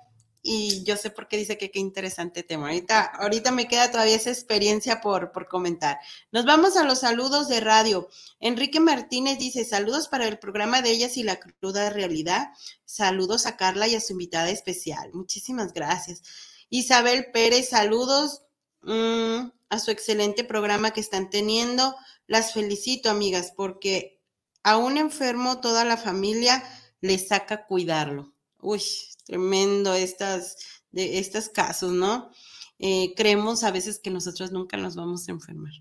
y 0.47 0.83
yo 0.83 0.95
sé 0.95 1.09
por 1.09 1.27
qué 1.27 1.37
dice 1.37 1.57
que 1.57 1.71
qué 1.71 1.79
interesante 1.79 2.43
tema. 2.43 2.67
Ahorita, 2.67 3.01
ahorita 3.01 3.51
me 3.51 3.67
queda 3.67 3.89
todavía 3.89 4.15
esa 4.15 4.29
experiencia 4.29 5.01
por, 5.01 5.31
por 5.31 5.47
comentar. 5.47 5.97
Nos 6.31 6.45
vamos 6.45 6.77
a 6.77 6.83
los 6.83 6.99
saludos 6.99 7.47
de 7.47 7.61
radio. 7.61 8.07
Enrique 8.39 8.79
Martínez 8.79 9.39
dice, 9.39 9.65
saludos 9.65 10.07
para 10.07 10.27
el 10.27 10.37
programa 10.37 10.83
de 10.83 10.91
ellas 10.91 11.17
y 11.17 11.23
la 11.23 11.39
cruda 11.39 11.89
realidad. 11.89 12.49
Saludos 12.85 13.47
a 13.47 13.57
Carla 13.57 13.87
y 13.87 13.95
a 13.95 13.99
su 13.99 14.13
invitada 14.13 14.51
especial. 14.51 15.09
Muchísimas 15.13 15.73
gracias. 15.73 16.21
Isabel 16.69 17.31
Pérez, 17.33 17.69
saludos 17.69 18.43
mm, 18.83 19.49
a 19.69 19.79
su 19.79 19.89
excelente 19.89 20.43
programa 20.43 20.91
que 20.91 21.01
están 21.01 21.31
teniendo. 21.31 21.95
Las 22.27 22.53
felicito, 22.53 23.09
amigas, 23.09 23.51
porque 23.57 24.21
a 24.61 24.77
un 24.77 24.97
enfermo 24.97 25.59
toda 25.59 25.85
la 25.85 25.97
familia 25.97 26.63
le 27.01 27.17
saca 27.17 27.65
cuidarlo. 27.65 28.34
Uy, 28.65 28.81
tremendo 29.25 29.93
estas, 29.93 30.57
de 30.91 31.19
estos 31.19 31.49
casos, 31.49 31.91
¿no? 31.93 32.31
Eh, 32.79 33.13
creemos 33.15 33.63
a 33.63 33.71
veces 33.71 33.99
que 33.99 34.09
nosotros 34.09 34.51
nunca 34.51 34.75
nos 34.75 34.95
vamos 34.95 35.27
a 35.27 35.31
enfermar. 35.31 35.71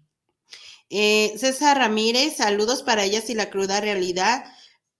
Eh, 0.90 1.34
César 1.38 1.78
Ramírez, 1.78 2.36
saludos 2.36 2.82
para 2.82 3.04
ellas 3.04 3.30
y 3.30 3.34
la 3.34 3.48
cruda 3.48 3.80
realidad. 3.80 4.44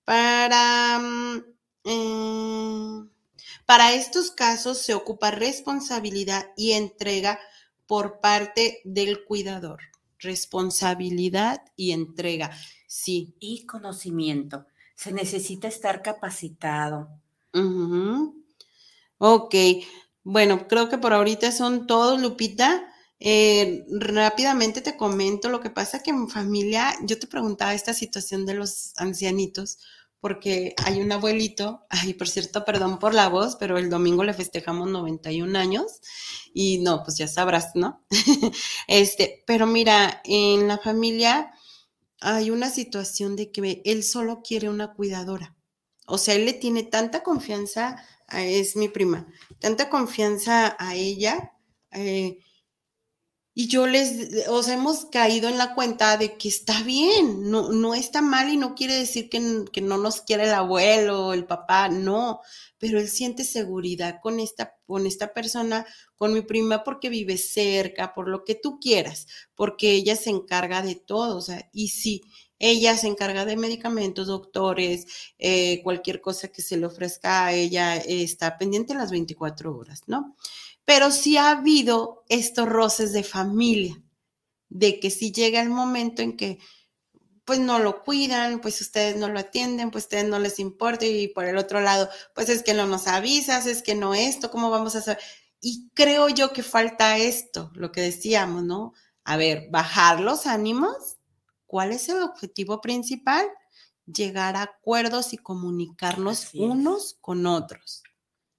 Para, 0.05 0.99
mm, 0.99 1.45
eh, 1.85 3.09
para 3.67 3.95
estos 3.95 4.31
casos 4.31 4.79
se 4.79 4.95
ocupa 4.95 5.31
responsabilidad 5.31 6.47
y 6.57 6.73
entrega 6.73 7.39
por 7.87 8.21
parte 8.21 8.81
del 8.85 9.25
cuidador. 9.25 9.81
Responsabilidad 10.19 11.63
y 11.77 11.93
entrega, 11.93 12.51
sí. 12.87 13.37
Y 13.41 13.67
conocimiento. 13.67 14.67
Se 14.97 15.13
necesita 15.13 15.69
estar 15.69 16.01
capacitado. 16.03 17.21
Ok, 19.19 19.55
bueno, 20.25 20.67
creo 20.69 20.89
que 20.89 20.99
por 20.99 21.13
ahorita 21.13 21.53
son 21.53 21.87
todos, 21.87 22.21
Lupita. 22.21 22.87
Eh, 23.21 23.85
rápidamente 24.01 24.81
te 24.83 24.97
comento 24.97 25.49
lo 25.49 25.61
que 25.61 25.71
pasa 25.71 26.03
que 26.03 26.11
en 26.11 26.29
familia, 26.29 26.95
yo 27.03 27.19
te 27.19 27.27
preguntaba 27.27 27.75
esta 27.75 27.95
situación 27.95 28.45
de 28.45 28.55
los 28.55 28.93
ancianitos, 28.97 29.79
porque 30.21 30.75
hay 30.85 31.01
un 31.01 31.13
abuelito, 31.13 31.87
ay, 31.91 32.15
por 32.15 32.29
cierto, 32.29 32.65
perdón 32.65 32.99
por 32.99 33.15
la 33.15 33.29
voz, 33.29 33.57
pero 33.57 33.79
el 33.79 33.91
domingo 33.91 34.25
le 34.25 34.35
festejamos 34.35 34.91
91 34.91 35.57
años 35.59 36.01
y 36.53 36.79
no, 36.79 37.03
pues 37.05 37.17
ya 37.19 37.29
sabrás, 37.29 37.71
¿no? 37.75 38.05
este, 38.89 39.45
pero 39.47 39.67
mira, 39.67 40.21
en 40.25 40.69
la 40.69 40.79
familia 40.79 41.53
hay 42.21 42.51
una 42.51 42.71
situación 42.71 43.37
de 43.37 43.53
que 43.53 43.83
él 43.85 44.03
solo 44.05 44.43
quiere 44.43 44.69
una 44.69 44.95
cuidadora. 44.95 45.55
O 46.07 46.19
sea, 46.19 46.35
él 46.35 46.45
le 46.47 46.53
tiene 46.55 46.83
tanta 46.83 47.23
confianza, 47.23 48.05
es 48.33 48.77
mi 48.77 48.89
prima, 48.89 49.27
tanta 49.59 49.89
confianza 49.91 50.77
a 50.79 50.95
ella. 50.95 51.53
Eh, 51.93 52.39
y 53.57 53.69
yo 53.69 53.87
les, 53.87 54.49
o 54.49 54.63
sea, 54.65 54.75
hemos 54.75 55.05
caído 55.07 55.49
en 55.49 55.59
la 55.59 55.77
cuenta 55.77 56.17
de 56.17 56.37
que 56.37 56.49
está 56.49 56.83
bien, 56.83 57.51
no, 57.51 57.71
no 57.71 57.95
está 57.95 58.21
mal 58.21 58.49
y 58.53 58.57
no 58.57 58.75
quiere 58.75 58.95
decir 58.95 59.31
que, 59.31 59.65
que 59.73 59.81
no 59.81 59.97
nos 59.97 60.23
quiere 60.23 60.45
el 60.45 60.55
abuelo, 60.55 61.33
el 61.33 61.47
papá, 61.47 61.89
no, 61.89 62.41
pero 62.79 62.99
él 62.99 63.09
siente 63.09 63.45
seguridad 63.45 64.19
con 64.21 64.41
esta, 64.41 64.75
con 64.87 65.07
esta 65.07 65.33
persona, 65.33 65.87
con 66.17 66.35
mi 66.35 66.43
prima, 66.43 66.83
porque 66.83 67.09
vive 67.09 67.39
cerca, 67.39 68.13
por 68.13 68.29
lo 68.29 68.45
que 68.45 68.57
tú 68.57 68.81
quieras, 68.81 69.29
porque 69.55 69.93
ella 69.93 70.17
se 70.17 70.31
encarga 70.31 70.83
de 70.83 70.97
todo, 70.97 71.37
o 71.37 71.41
sea, 71.41 71.71
y 71.73 71.89
sí, 71.89 72.23
ella 72.59 72.97
se 72.97 73.09
encarga 73.09 73.45
de 73.45 73.57
medicamentos, 73.57 74.27
doctores, 74.29 75.07
eh, 75.39 75.83
cualquier 75.83 76.21
cosa 76.21 76.49
que 76.49 76.63
se 76.63 76.77
le 76.77 76.87
ofrezca 76.87 77.47
a 77.47 77.53
ella, 77.53 77.97
está 77.97 78.59
pendiente 78.59 78.95
las 78.95 79.11
24 79.11 79.77
horas, 79.77 80.03
¿no? 80.07 80.37
pero 80.85 81.11
sí 81.11 81.37
ha 81.37 81.51
habido 81.51 82.25
estos 82.29 82.69
roces 82.69 83.13
de 83.13 83.23
familia, 83.23 84.03
de 84.69 85.01
que 85.01 85.11
si 85.11 85.33
llega 85.33 85.61
el 85.63 85.71
momento 85.71 86.23
en 86.23 86.37
que 86.37 86.59
pues 87.45 87.59
no 87.59 87.79
lo 87.79 88.03
cuidan, 88.03 88.61
pues 88.61 88.81
ustedes 88.81 89.17
no 89.17 89.29
lo 89.29 89.39
atienden, 89.39 89.91
pues 89.91 90.05
ustedes 90.05 90.27
no 90.27 90.39
les 90.39 90.59
importa 90.59 91.05
y 91.05 91.29
por 91.29 91.45
el 91.45 91.59
otro 91.59 91.81
lado, 91.81 92.09
pues 92.35 92.49
es 92.49 92.63
que 92.63 92.73
no 92.73 92.87
nos 92.87 93.07
avisas, 93.07 93.67
es 93.67 93.83
que 93.83 93.95
no 93.95 94.15
esto, 94.15 94.51
¿cómo 94.51 94.71
vamos 94.71 94.95
a 94.97 94.99
hacer? 94.99 95.19
Y 95.61 95.91
creo 95.95 96.29
yo 96.31 96.53
que 96.53 96.63
falta 96.63 97.19
esto, 97.19 97.71
lo 97.75 97.93
que 97.93 98.01
decíamos, 98.01 98.65
¿no? 98.65 98.95
A 99.25 99.37
ver, 99.37 99.69
bajar 99.71 100.21
los 100.21 100.47
ánimos. 100.47 101.14
¿Cuál 101.75 101.91
es 101.91 102.09
el 102.09 102.23
objetivo 102.23 102.81
principal? 102.81 103.45
Llegar 104.07 104.55
a 104.55 104.63
acuerdos 104.63 105.33
y 105.33 105.39
comunicarnos 105.39 106.55
unos 106.55 107.17
con 107.21 107.47
otros. 107.47 108.05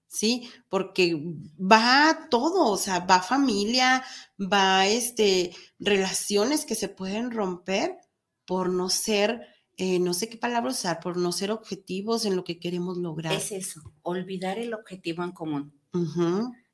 ¿sí? 0.09 0.49
Porque 0.68 1.24
va 1.57 2.28
todo, 2.30 2.70
o 2.70 2.76
sea, 2.76 2.99
va 2.99 3.22
familia, 3.22 4.03
va 4.38 4.86
este, 4.86 5.55
relaciones 5.80 6.66
que 6.66 6.76
se 6.76 6.89
pueden 6.89 7.32
romper 7.32 7.95
por 8.43 8.70
no 8.70 8.89
ser, 8.89 9.47
eh, 9.78 9.97
no 9.99 10.13
sé 10.13 10.28
qué 10.28 10.36
palabra 10.36 10.72
usar, 10.72 10.99
por 10.99 11.16
no 11.16 11.32
ser 11.32 11.51
objetivos 11.51 12.26
en 12.26 12.36
lo 12.36 12.43
que 12.43 12.59
queremos 12.59 12.97
lograr. 12.97 13.32
Es 13.32 13.53
eso, 13.53 13.93
olvidar 14.01 14.59
el 14.59 14.74
objetivo 14.74 15.24
en 15.24 15.32
común. 15.32 15.80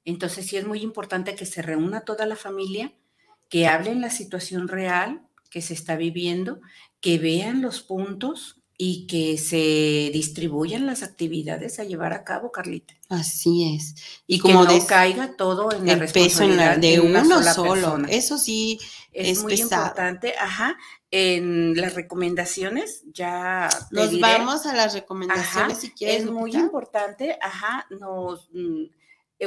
Entonces 0.05 0.47
sí 0.47 0.57
es 0.57 0.65
muy 0.65 0.81
importante 0.81 1.35
que 1.35 1.45
se 1.45 1.61
reúna 1.61 2.01
toda 2.01 2.25
la 2.25 2.35
familia, 2.35 2.95
que 3.47 3.67
hablen 3.67 4.01
la 4.01 4.09
situación 4.09 4.67
real 4.67 5.27
que 5.51 5.61
se 5.61 5.75
está 5.75 5.95
viviendo, 5.95 6.61
que 7.01 7.19
vean 7.19 7.61
los 7.61 7.81
puntos 7.81 8.61
y 8.83 9.05
que 9.05 9.37
se 9.37 10.09
distribuyan 10.11 10.87
las 10.87 11.03
actividades 11.03 11.79
a 11.79 11.83
llevar 11.83 12.13
a 12.13 12.23
cabo, 12.23 12.51
Carlita. 12.51 12.95
Así 13.09 13.75
es. 13.75 13.93
Y, 14.25 14.39
como 14.39 14.65
que 14.65 14.79
no 14.79 14.87
caiga 14.87 15.35
todo 15.37 15.71
en 15.71 15.87
el 15.87 15.99
la 15.99 16.07
peso 16.07 16.47
de, 16.47 16.99
una 16.99 17.21
uno 17.21 17.43
solo. 17.43 17.99
Eso 18.07 18.39
sí 18.39 18.79
es, 19.11 19.43
muy 19.43 19.53
importante. 19.53 20.33
Ajá. 20.35 20.77
En 21.11 21.75
las 21.75 21.93
recomendaciones 21.93 23.03
ya 23.13 23.69
nos 23.91 24.19
vamos 24.19 24.65
a 24.65 24.73
las 24.73 24.95
recomendaciones 24.95 25.77
si 25.77 25.91
quieres. 25.91 26.23
Es 26.23 26.31
muy 26.31 26.55
importante. 26.55 27.37
Ajá. 27.39 27.85
Nos 27.91 28.49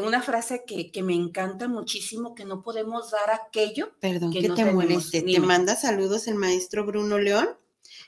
mm, 0.01 0.05
una 0.05 0.23
frase 0.23 0.65
que, 0.67 0.91
que, 0.91 1.03
me 1.03 1.15
encanta 1.15 1.69
muchísimo, 1.69 2.35
que 2.35 2.45
no 2.45 2.63
podemos 2.63 3.11
dar 3.11 3.31
aquello. 3.31 3.93
Perdón 4.01 4.33
que, 4.33 4.49
te 4.49 4.65
moleste. 4.67 5.23
Te 5.23 5.41
manda 5.41 5.77
saludos 5.77 6.27
el 6.29 6.35
maestro 6.35 6.85
Bruno 6.85 7.19
León. 7.19 7.49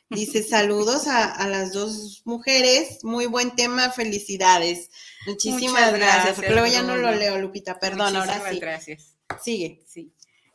Dice 0.09 0.43
saludos 0.43 1.07
a, 1.07 1.47
las 1.49 1.73
dos 1.73 2.23
mujeres, 2.25 3.03
muy 3.03 3.27
buen 3.27 3.55
tema, 3.57 3.91
felicidades. 3.91 4.91
Muchísimas 5.27 5.93
gracias, 5.93 6.37
porque 6.37 6.53
luego 6.53 6.67
ya 6.67 6.83
no 6.83 6.97
lo 6.97 7.11
leo, 7.13 7.39
Lupita, 7.39 7.79
perdón, 7.79 8.17
ahora 8.17 8.41
sí. 8.51 8.59
gracias. 8.59 9.17
Sigue. 9.43 9.83
Sí. 9.87 10.13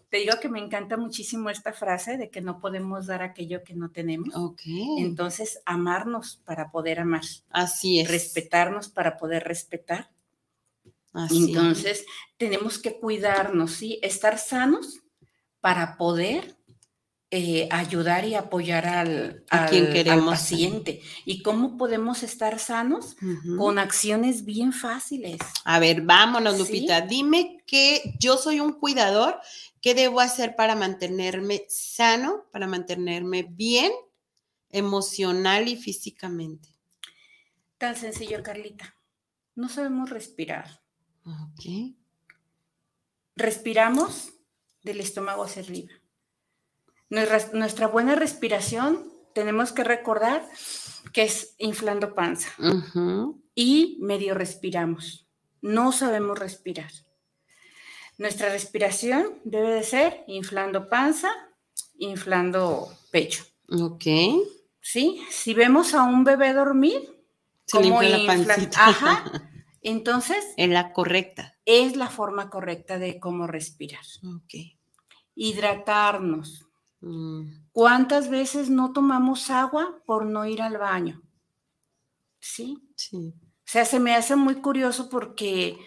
Te 0.09 0.17
digo 0.17 0.33
que 0.41 0.49
me 0.49 0.59
encanta 0.59 0.97
muchísimo 0.97 1.49
esta 1.49 1.71
frase 1.71 2.17
de 2.17 2.29
que 2.29 2.41
no 2.41 2.59
podemos 2.59 3.07
dar 3.07 3.21
aquello 3.21 3.63
que 3.63 3.75
no 3.75 3.91
tenemos. 3.91 4.35
Ok. 4.35 4.61
Entonces, 4.97 5.61
amarnos 5.65 6.41
para 6.43 6.69
poder 6.69 6.99
amar. 6.99 7.21
Así 7.49 8.01
es. 8.01 8.11
Respetarnos 8.11 8.89
para 8.89 9.17
poder 9.17 9.45
respetar. 9.45 10.11
Así 11.13 11.49
Entonces, 11.49 12.05
tenemos 12.37 12.79
que 12.79 12.99
cuidarnos, 12.99 13.71
¿sí? 13.71 13.99
Estar 14.01 14.37
sanos 14.37 15.01
para 15.59 15.97
poder 15.97 16.55
eh, 17.33 17.69
ayudar 17.71 18.25
y 18.25 18.35
apoyar 18.35 18.85
al, 18.85 19.45
paciente. 20.25 21.01
¿Y 21.23 21.41
cómo 21.41 21.77
podemos 21.77 22.23
estar 22.23 22.59
sanos? 22.59 23.15
Con 23.57 23.79
acciones 23.79 24.43
bien 24.43 24.73
fáciles. 24.73 25.37
A 25.63 25.79
ver, 25.79 26.01
vámonos, 26.01 26.59
Lupita. 26.59 26.99
Dime 26.99 27.63
que 27.65 28.15
yo 28.19 28.35
soy 28.35 28.59
un 28.59 28.73
cuidador. 28.73 29.39
¿Qué 29.79 29.95
debo 29.95 30.19
hacer 30.19 30.57
para 30.57 30.75
mantenerme 30.75 31.63
sano, 31.69 32.49
para 32.51 32.67
mantenerme 32.67 33.43
bien 33.43 33.93
emocional 34.69 35.69
y 35.69 35.77
físicamente? 35.77 36.67
Tan 37.77 37.95
sencillo, 37.95 38.43
Carlita. 38.43 38.93
No 39.55 39.69
sabemos 39.69 40.09
respirar. 40.09 40.80
Ok. 41.31 41.95
Respiramos 43.35 44.33
del 44.83 44.99
estómago 44.99 45.43
hacia 45.43 45.63
arriba 45.63 46.01
nuestra, 47.11 47.87
buena 47.87 48.15
respiración, 48.15 49.11
tenemos 49.35 49.71
que 49.73 49.83
recordar 49.83 50.47
que 51.13 51.23
es 51.23 51.55
inflando 51.57 52.15
panza. 52.15 52.49
Y 53.53 53.97
medio 54.01 54.33
respiramos. 54.33 55.27
No 55.61 55.91
sabemos 55.91 56.39
respirar. 56.39 56.91
Nuestra 58.17 58.49
respiración 58.49 59.39
debe 59.43 59.69
de 59.69 59.83
ser 59.83 60.23
inflando 60.27 60.89
panza, 60.89 61.29
inflando 61.97 62.89
pecho. 63.11 63.43
Ok. 63.67 64.05
¿Sí? 64.79 65.21
Si 65.29 65.53
vemos 65.53 65.93
a 65.93 66.03
un 66.03 66.23
bebé 66.23 66.53
dormir, 66.53 67.01
se 67.65 67.77
como 67.77 68.01
la 68.01 68.25
pancita. 68.25 68.87
Ajá. 68.87 69.49
Entonces. 69.81 70.45
Es 70.57 70.69
la 70.69 70.93
correcta. 70.93 71.57
Es 71.65 71.95
la 71.95 72.09
forma 72.09 72.49
correcta 72.49 72.99
de 72.99 73.19
cómo 73.19 73.47
respirar. 73.47 74.03
Ok. 74.23 74.53
Hidratarnos. 75.35 76.67
Mm. 77.01 77.49
¿Cuántas 77.71 78.29
veces 78.29 78.69
no 78.69 78.93
tomamos 78.93 79.49
agua 79.49 80.01
por 80.05 80.25
no 80.25 80.45
ir 80.45 80.61
al 80.61 80.77
baño? 80.77 81.21
¿Sí? 82.39 82.77
Sí. 82.95 83.33
O 83.37 83.71
sea, 83.71 83.85
se 83.85 83.99
me 83.99 84.13
hace 84.13 84.35
muy 84.35 84.55
curioso 84.55 85.09
porque 85.09 85.77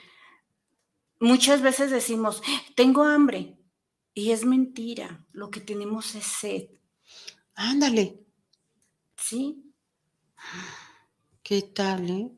muchas 1.21 1.63
veces 1.63 1.91
decimos, 1.91 2.43
tengo 2.75 3.05
hambre. 3.05 3.59
Y 4.17 4.31
es 4.31 4.45
mentira, 4.45 5.27
lo 5.33 5.51
que 5.51 5.61
tenemos 5.61 6.15
es 6.15 6.25
sed. 6.25 6.69
Ándale. 7.55 8.25
Sí. 9.17 9.73
¿Qué 11.43 11.63
tal, 11.63 12.11
eh? 12.11 12.31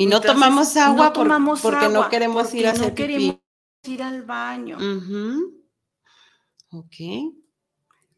Y 0.00 0.06
no 0.06 0.22
tomamos 0.22 0.78
agua 0.78 1.12
porque 1.12 1.90
no 1.90 2.08
queremos 2.08 2.54
ir 2.54 2.66
a 2.66 2.70
hacer 2.70 2.88
no 2.88 2.94
queremos 2.94 3.36
ir 3.82 4.02
al 4.02 4.22
baño. 4.22 4.78
Ok. 6.70 6.94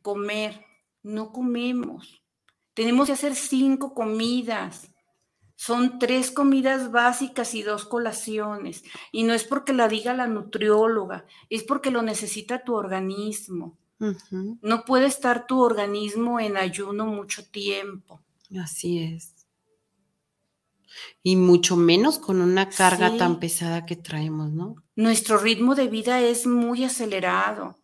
Comer. 0.01 0.65
no 1.03 1.33
comemos. 1.33 2.23
Tenemos 2.73 3.09
que 3.09 3.15
hacer 3.15 3.35
cinco 3.35 3.95
comidas. 3.95 4.95
Son 5.57 5.99
tres 5.99 6.31
comidas 6.31 6.93
básicas 6.93 7.53
y 7.57 7.63
dos 7.63 7.85
colaciones. 7.85 8.85
Y 9.11 9.25
no 9.25 9.35
es 9.35 9.43
porque 9.43 9.73
la 9.73 9.89
diga 9.89 10.15
la 10.15 10.29
nutrióloga, 10.29 11.27
es 11.51 11.65
porque 11.65 11.91
lo 11.91 12.03
necesita 12.03 12.63
tu 12.63 12.75
organismo. 12.75 13.77
No 14.61 14.85
puede 14.85 15.07
estar 15.07 15.49
tu 15.49 15.61
organismo 15.61 16.39
en 16.39 16.57
ayuno 16.57 17.07
mucho 17.07 17.45
tiempo. 17.45 18.23
Así 18.57 19.01
es. 19.01 19.32
Y 21.23 21.37
mucho 21.37 21.77
menos 21.77 22.19
con 22.19 22.41
una 22.41 22.69
carga 22.69 23.17
tan 23.17 23.39
pesada 23.39 23.87
que 23.87 23.97
traemos, 23.97 24.51
¿no? 24.51 24.77
Nuestro 24.97 25.39
ritmo 25.39 25.75
de 25.75 25.89
vida 25.89 26.21
es 26.21 26.47
muy 26.47 26.85
acelerado. 26.85 27.79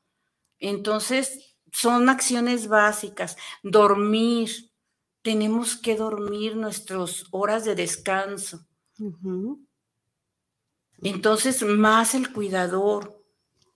Entonces, 0.58 1.56
son 1.72 2.08
acciones 2.08 2.68
básicas. 2.68 3.36
Dormir. 3.62 4.50
Tenemos 5.22 5.76
que 5.76 5.96
dormir 5.96 6.56
nuestras 6.56 7.26
horas 7.30 7.64
de 7.64 7.74
descanso. 7.74 8.66
Entonces, 11.02 11.62
más 11.62 12.14
el 12.14 12.32
cuidador 12.32 13.18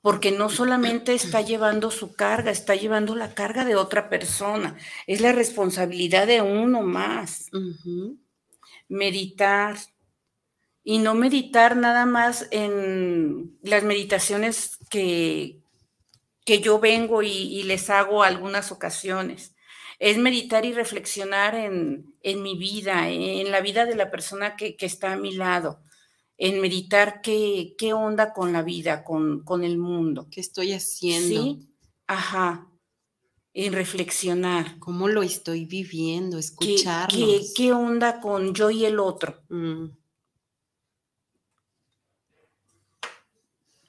porque 0.02 0.32
no 0.32 0.50
solamente 0.50 1.14
está 1.14 1.40
llevando 1.40 1.90
su 1.92 2.14
carga, 2.14 2.50
está 2.50 2.74
llevando 2.74 3.14
la 3.14 3.34
carga 3.34 3.64
de 3.64 3.76
otra 3.76 4.10
persona. 4.10 4.76
Es 5.06 5.20
la 5.20 5.32
responsabilidad 5.32 6.26
de 6.26 6.42
uno 6.42 6.82
más. 6.82 7.48
Meditar. 8.92 9.76
Y 10.84 10.98
no 10.98 11.14
meditar 11.14 11.76
nada 11.76 12.06
más 12.06 12.48
en 12.50 13.58
las 13.62 13.84
meditaciones 13.84 14.78
que, 14.90 15.60
que 16.44 16.60
yo 16.60 16.80
vengo 16.80 17.22
y, 17.22 17.62
les 17.62 17.88
hago 17.90 18.22
algunas 18.22 18.72
ocasiones. 18.72 19.54
Es 19.98 20.18
meditar 20.18 20.64
y 20.64 20.72
reflexionar 20.72 21.54
en, 21.54 22.14
mi 22.42 22.58
vida, 22.58 23.08
en 23.08 23.50
la 23.52 23.60
vida 23.60 23.86
de 23.86 23.94
la 23.94 24.10
persona 24.10 24.56
que, 24.56 24.76
que 24.76 24.86
está 24.86 25.12
a 25.12 25.16
mi 25.16 25.32
lado 25.34 25.80
en 26.38 26.60
meditar 26.60 27.20
qué, 27.20 27.76
qué 27.78 27.92
onda 27.92 28.32
con 28.32 28.52
la 28.52 28.62
vida, 28.62 29.04
con, 29.04 29.44
con, 29.44 29.62
el 29.62 29.78
mundo. 29.78 30.26
¿Qué 30.28 30.40
estoy 30.40 30.72
haciendo? 30.72 31.40
Sí, 31.40 31.68
ajá. 32.08 32.66
En 33.54 33.72
reflexionar. 33.72 34.78
¿Cómo 34.78 35.08
lo 35.08 35.22
estoy 35.22 35.66
viviendo? 35.66 36.38
Escucharlo. 36.38 37.18
¿Qué, 37.18 37.40
qué, 37.54 37.72
onda 37.72 38.20
con 38.20 38.54
yo 38.54 38.70
y 38.70 38.84
el 38.84 38.98
otro? 38.98 39.42
Mm. 39.48 39.86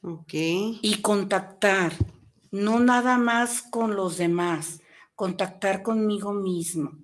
Ok. 0.01 0.33
Y 0.33 0.99
contactar, 1.01 1.93
no 2.51 2.79
nada 2.79 3.17
más 3.17 3.61
con 3.61 3.95
los 3.95 4.17
demás, 4.17 4.81
contactar 5.15 5.81
conmigo 5.81 6.33
mismo. 6.33 6.97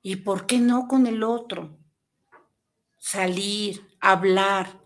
¿Y 0.00 0.16
por 0.16 0.46
qué 0.46 0.58
no 0.58 0.86
con 0.86 1.08
el 1.08 1.24
otro? 1.24 1.76
salir, 3.04 3.86
hablar. 4.00 4.80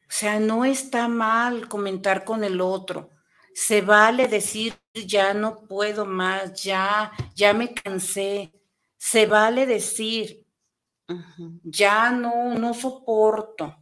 O 0.00 0.08
sea, 0.08 0.40
no 0.40 0.64
está 0.64 1.06
mal 1.06 1.68
comentar 1.68 2.24
con 2.24 2.44
el 2.44 2.62
otro. 2.62 3.10
Se 3.58 3.80
vale 3.80 4.28
decir, 4.28 4.78
ya 4.92 5.32
no 5.32 5.62
puedo 5.62 6.04
más, 6.04 6.62
ya, 6.62 7.10
ya 7.34 7.54
me 7.54 7.72
cansé. 7.72 8.52
Se 8.98 9.24
vale 9.24 9.64
decir, 9.64 10.46
ya 11.64 12.10
no, 12.10 12.52
no 12.52 12.74
soporto, 12.74 13.74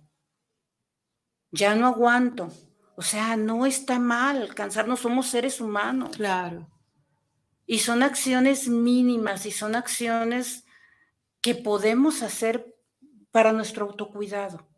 ya 1.51 1.75
no 1.75 1.89
aguanto. 1.89 2.53
O 2.95 3.03
sea, 3.03 3.37
no 3.37 3.67
está 3.67 3.99
mal 3.99 4.55
cansarnos, 4.55 5.01
somos 5.01 5.27
seres 5.27 5.61
humanos. 5.61 6.17
Claro. 6.17 6.71
Y 7.67 7.81
son 7.81 8.05
acciones 8.05 8.69
mínimas 8.69 9.45
y 9.45 9.51
son 9.51 9.75
acciones 9.75 10.67
que 11.41 11.57
podemos 11.57 12.23
hacer 12.23 12.77
para 13.33 13.51
nuestro 13.51 13.87
autocuidado. 13.87 14.69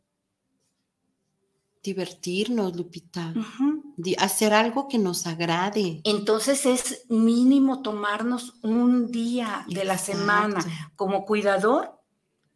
Divertirnos, 1.83 2.75
Lupita. 2.75 3.35
Hacer 4.19 4.53
algo 4.53 4.89
que 4.89 4.99
nos 4.99 5.27
agrade. 5.27 6.01
Entonces 6.05 6.67
es 6.67 7.07
mínimo 7.09 7.83
tomarnos 7.83 8.55
un 8.63 9.11
día 9.11 9.65
de 9.69 9.85
la 9.85 9.99
semana 9.99 10.65
como 10.97 11.25
cuidador 11.25 12.01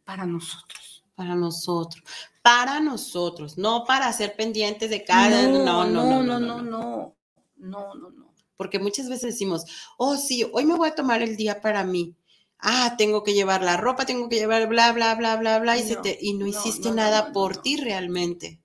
para 0.03 0.25
nosotros. 0.25 1.03
Para 1.15 1.35
nosotros. 1.35 2.03
Para 2.41 2.79
nosotros, 2.79 3.57
no 3.57 3.85
para 3.85 4.11
ser 4.13 4.35
pendientes 4.35 4.89
de 4.89 5.03
cada. 5.03 5.43
No, 5.47 5.85
no, 5.85 5.85
no, 5.85 6.23
no, 6.23 6.39
no, 6.39 6.39
no, 6.39 7.15
no, 7.57 7.95
no, 7.95 8.09
no. 8.09 8.33
Porque 8.57 8.79
muchas 8.79 9.09
veces 9.09 9.33
decimos, 9.33 9.65
oh, 9.97 10.17
sí, 10.17 10.47
hoy 10.53 10.65
me 10.65 10.75
voy 10.75 10.89
a 10.89 10.95
tomar 10.95 11.21
el 11.21 11.35
día 11.35 11.61
para 11.61 11.83
mí 11.83 12.15
ah, 12.61 12.95
tengo 12.97 13.23
que 13.23 13.33
llevar 13.33 13.63
la 13.63 13.77
ropa, 13.77 14.05
tengo 14.05 14.29
que 14.29 14.37
llevar 14.37 14.67
bla, 14.67 14.91
bla, 14.93 15.15
bla, 15.15 15.35
bla, 15.37 15.59
bla, 15.59 15.77
y, 15.77 15.83
no, 15.83 16.01
y 16.19 16.33
no, 16.33 16.47
hiciste 16.47 16.91
nada 16.91 17.31
por 17.31 17.57
ti 17.57 17.77
realmente. 17.77 18.61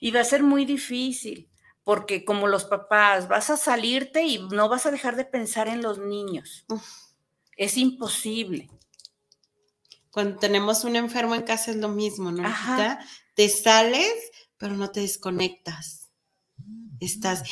Y 0.00 0.10
va 0.10 0.20
a 0.20 0.24
ser 0.24 0.42
muy 0.42 0.64
difícil, 0.64 1.48
porque 1.86 2.24
como 2.24 2.48
los 2.48 2.64
papás, 2.64 3.28
vas 3.28 3.48
a 3.48 3.56
salirte 3.56 4.24
y 4.24 4.40
no 4.40 4.68
vas 4.68 4.86
a 4.86 4.90
dejar 4.90 5.14
de 5.14 5.24
pensar 5.24 5.68
en 5.68 5.82
los 5.82 5.98
niños. 5.98 6.66
Es 7.56 7.76
imposible. 7.76 8.68
Cuando 10.10 10.36
tenemos 10.36 10.82
un 10.82 10.96
enfermo 10.96 11.36
en 11.36 11.42
casa 11.42 11.70
es 11.70 11.76
lo 11.76 11.88
mismo, 11.88 12.32
¿no? 12.32 12.42
Te 13.36 13.48
sales, 13.48 14.12
pero 14.56 14.74
no 14.74 14.90
te 14.90 14.98
desconectas 14.98 16.10
estás, 16.98 17.42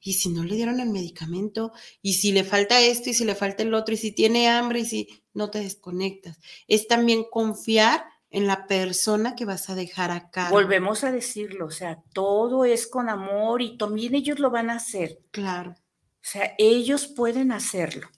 y 0.00 0.14
si 0.14 0.30
no 0.30 0.44
le 0.44 0.56
dieron 0.56 0.80
el 0.80 0.88
medicamento, 0.88 1.72
y 2.00 2.14
si 2.14 2.32
le 2.32 2.42
falta 2.42 2.80
esto, 2.80 3.10
y 3.10 3.14
si 3.14 3.24
le 3.24 3.34
falta 3.34 3.62
el 3.62 3.74
otro, 3.74 3.94
y 3.94 3.98
si 3.98 4.12
tiene 4.12 4.48
hambre, 4.48 4.80
y 4.80 4.86
si 4.86 5.22
no 5.34 5.50
te 5.50 5.60
desconectas. 5.60 6.38
Es 6.68 6.88
también 6.88 7.24
confiar 7.30 8.06
en 8.34 8.48
la 8.48 8.66
persona 8.66 9.36
que 9.36 9.44
vas 9.44 9.70
a 9.70 9.76
dejar 9.76 10.10
acá. 10.10 10.50
Volvemos 10.50 11.04
a 11.04 11.12
decirlo, 11.12 11.66
o 11.66 11.70
sea, 11.70 12.02
todo 12.12 12.64
es 12.64 12.88
con 12.88 13.08
amor 13.08 13.62
y 13.62 13.78
también 13.78 14.16
ellos 14.16 14.40
lo 14.40 14.50
van 14.50 14.70
a 14.70 14.74
hacer. 14.74 15.20
Claro. 15.30 15.70
O 15.70 16.26
sea, 16.26 16.52
ellos 16.58 17.06
pueden 17.06 17.52
hacerlo. 17.52 18.08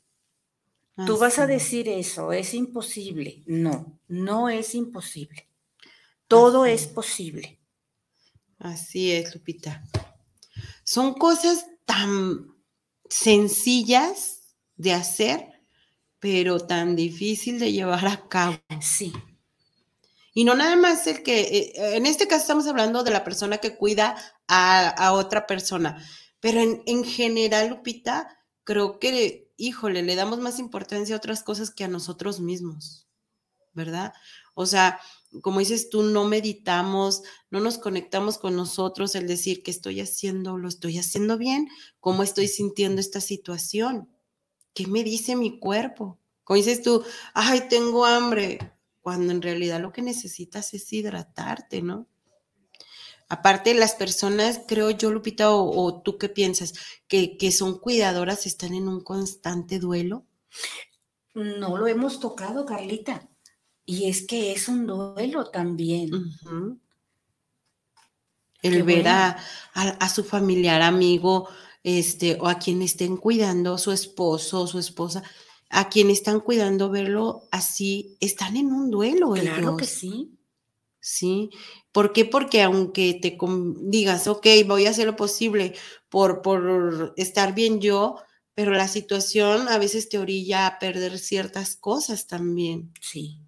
Tú 1.04 1.18
vas 1.18 1.38
a 1.38 1.46
decir 1.46 1.90
eso, 1.90 2.32
es 2.32 2.54
imposible. 2.54 3.42
No, 3.44 4.00
no 4.08 4.48
es 4.48 4.74
imposible. 4.74 5.50
Todo 6.26 6.64
es 6.64 6.86
posible. 6.86 7.60
Así 8.58 9.12
es, 9.12 9.34
Lupita. 9.34 9.84
Son 10.82 11.12
cosas 11.12 11.66
tan 11.84 12.54
sencillas 13.10 14.56
de 14.76 14.94
hacer, 14.94 15.46
pero 16.18 16.58
tan 16.58 16.96
difícil 16.96 17.58
de 17.58 17.72
llevar 17.72 18.06
a 18.06 18.26
cabo. 18.28 18.56
Sí. 18.80 19.12
Y 20.36 20.44
no 20.44 20.54
nada 20.54 20.76
más 20.76 21.06
el 21.06 21.22
que, 21.22 21.40
eh, 21.40 21.96
en 21.96 22.04
este 22.04 22.28
caso 22.28 22.42
estamos 22.42 22.66
hablando 22.66 23.02
de 23.02 23.10
la 23.10 23.24
persona 23.24 23.56
que 23.56 23.74
cuida 23.74 24.16
a, 24.46 25.12
otra 25.14 25.46
persona, 25.46 26.06
pero 26.40 26.60
en, 26.60 26.82
en, 26.84 27.04
general, 27.04 27.70
Lupita, 27.70 28.28
creo 28.62 28.98
que, 28.98 29.50
híjole, 29.56 30.02
le 30.02 30.14
damos 30.14 30.38
más 30.40 30.58
importancia 30.58 31.14
a 31.14 31.18
otras 31.18 31.42
cosas 31.42 31.70
que 31.70 31.84
a 31.84 31.88
nosotros 31.88 32.40
mismos, 32.40 33.08
¿verdad? 33.72 34.12
O 34.52 34.66
sea, 34.66 35.00
como 35.40 35.60
dices 35.60 35.88
tú, 35.88 36.02
no 36.02 36.24
meditamos, 36.24 37.22
no 37.48 37.60
nos 37.60 37.78
conectamos 37.78 38.36
con 38.36 38.56
nosotros, 38.56 39.14
el 39.14 39.26
decir 39.26 39.62
que 39.62 39.70
estoy 39.70 40.02
haciendo, 40.02 40.58
lo 40.58 40.68
estoy 40.68 40.98
haciendo 40.98 41.38
bien, 41.38 41.66
cómo 41.98 42.22
estoy 42.22 42.48
sintiendo 42.48 43.00
esta 43.00 43.22
situación, 43.22 44.10
qué 44.74 44.86
me 44.86 45.02
dice 45.02 45.34
mi 45.34 45.58
cuerpo. 45.58 46.18
Como 46.44 46.58
dices 46.58 46.82
tú, 46.82 47.02
ay, 47.32 47.68
tengo 47.70 48.04
hambre, 48.04 48.75
cuando 49.06 49.32
en 49.32 49.40
realidad 49.40 49.80
lo 49.80 49.92
que 49.92 50.02
necesitas 50.02 50.74
es 50.74 50.92
hidratarte, 50.92 51.80
¿no? 51.80 52.08
Aparte, 53.28 53.72
las 53.72 53.94
personas, 53.94 54.62
creo 54.66 54.90
yo, 54.90 55.12
Lupita, 55.12 55.52
o, 55.52 56.02
tú 56.02 56.18
qué 56.18 56.28
piensas, 56.28 56.74
que, 57.06 57.38
que 57.38 57.52
son 57.52 57.78
cuidadoras, 57.78 58.46
están 58.46 58.74
en 58.74 58.88
un 58.88 59.00
constante 59.04 59.78
duelo. 59.78 60.26
No 61.34 61.76
lo 61.76 61.86
hemos 61.86 62.18
tocado, 62.18 62.66
Carlita. 62.66 63.28
Y 63.84 64.10
es 64.10 64.26
que 64.26 64.50
es 64.50 64.66
un 64.66 64.88
duelo 64.88 65.50
también. 65.50 66.10
El 68.60 68.82
ver 68.82 69.06
a, 69.06 69.38
su 70.12 70.24
familiar, 70.24 70.82
amigo, 70.82 71.48
este, 71.84 72.38
o 72.40 72.48
a 72.48 72.58
quien 72.58 72.82
estén 72.82 73.16
cuidando, 73.16 73.78
su 73.78 73.92
esposo, 73.92 74.62
o 74.62 74.66
su 74.66 74.80
esposa, 74.80 75.22
a 75.68 75.88
quien 75.88 76.10
están 76.10 76.40
cuidando, 76.40 76.90
verlo 76.90 77.48
así, 77.50 78.16
están 78.20 78.56
en 78.56 78.72
un 78.72 78.90
duelo. 78.90 79.32
Claro 79.32 79.76
que 79.76 79.86
sí. 79.86 80.32
Sí. 81.00 81.50
¿Por 81.92 82.12
qué? 82.12 82.24
Porque 82.24 82.62
aunque 82.62 83.14
te 83.14 83.38
digas, 83.82 84.26
ok, 84.26 84.46
voy 84.66 84.86
a 84.86 84.90
hacer 84.90 85.06
lo 85.06 85.16
posible 85.16 85.74
por, 86.08 86.42
por 86.42 87.14
estar 87.16 87.54
bien 87.54 87.80
yo, 87.80 88.16
pero 88.54 88.72
la 88.72 88.88
situación 88.88 89.68
a 89.68 89.78
veces 89.78 90.08
te 90.08 90.18
orilla 90.18 90.66
a 90.66 90.78
perder 90.78 91.18
ciertas 91.18 91.76
cosas 91.76 92.26
también. 92.26 92.92
Sí. 93.00 93.38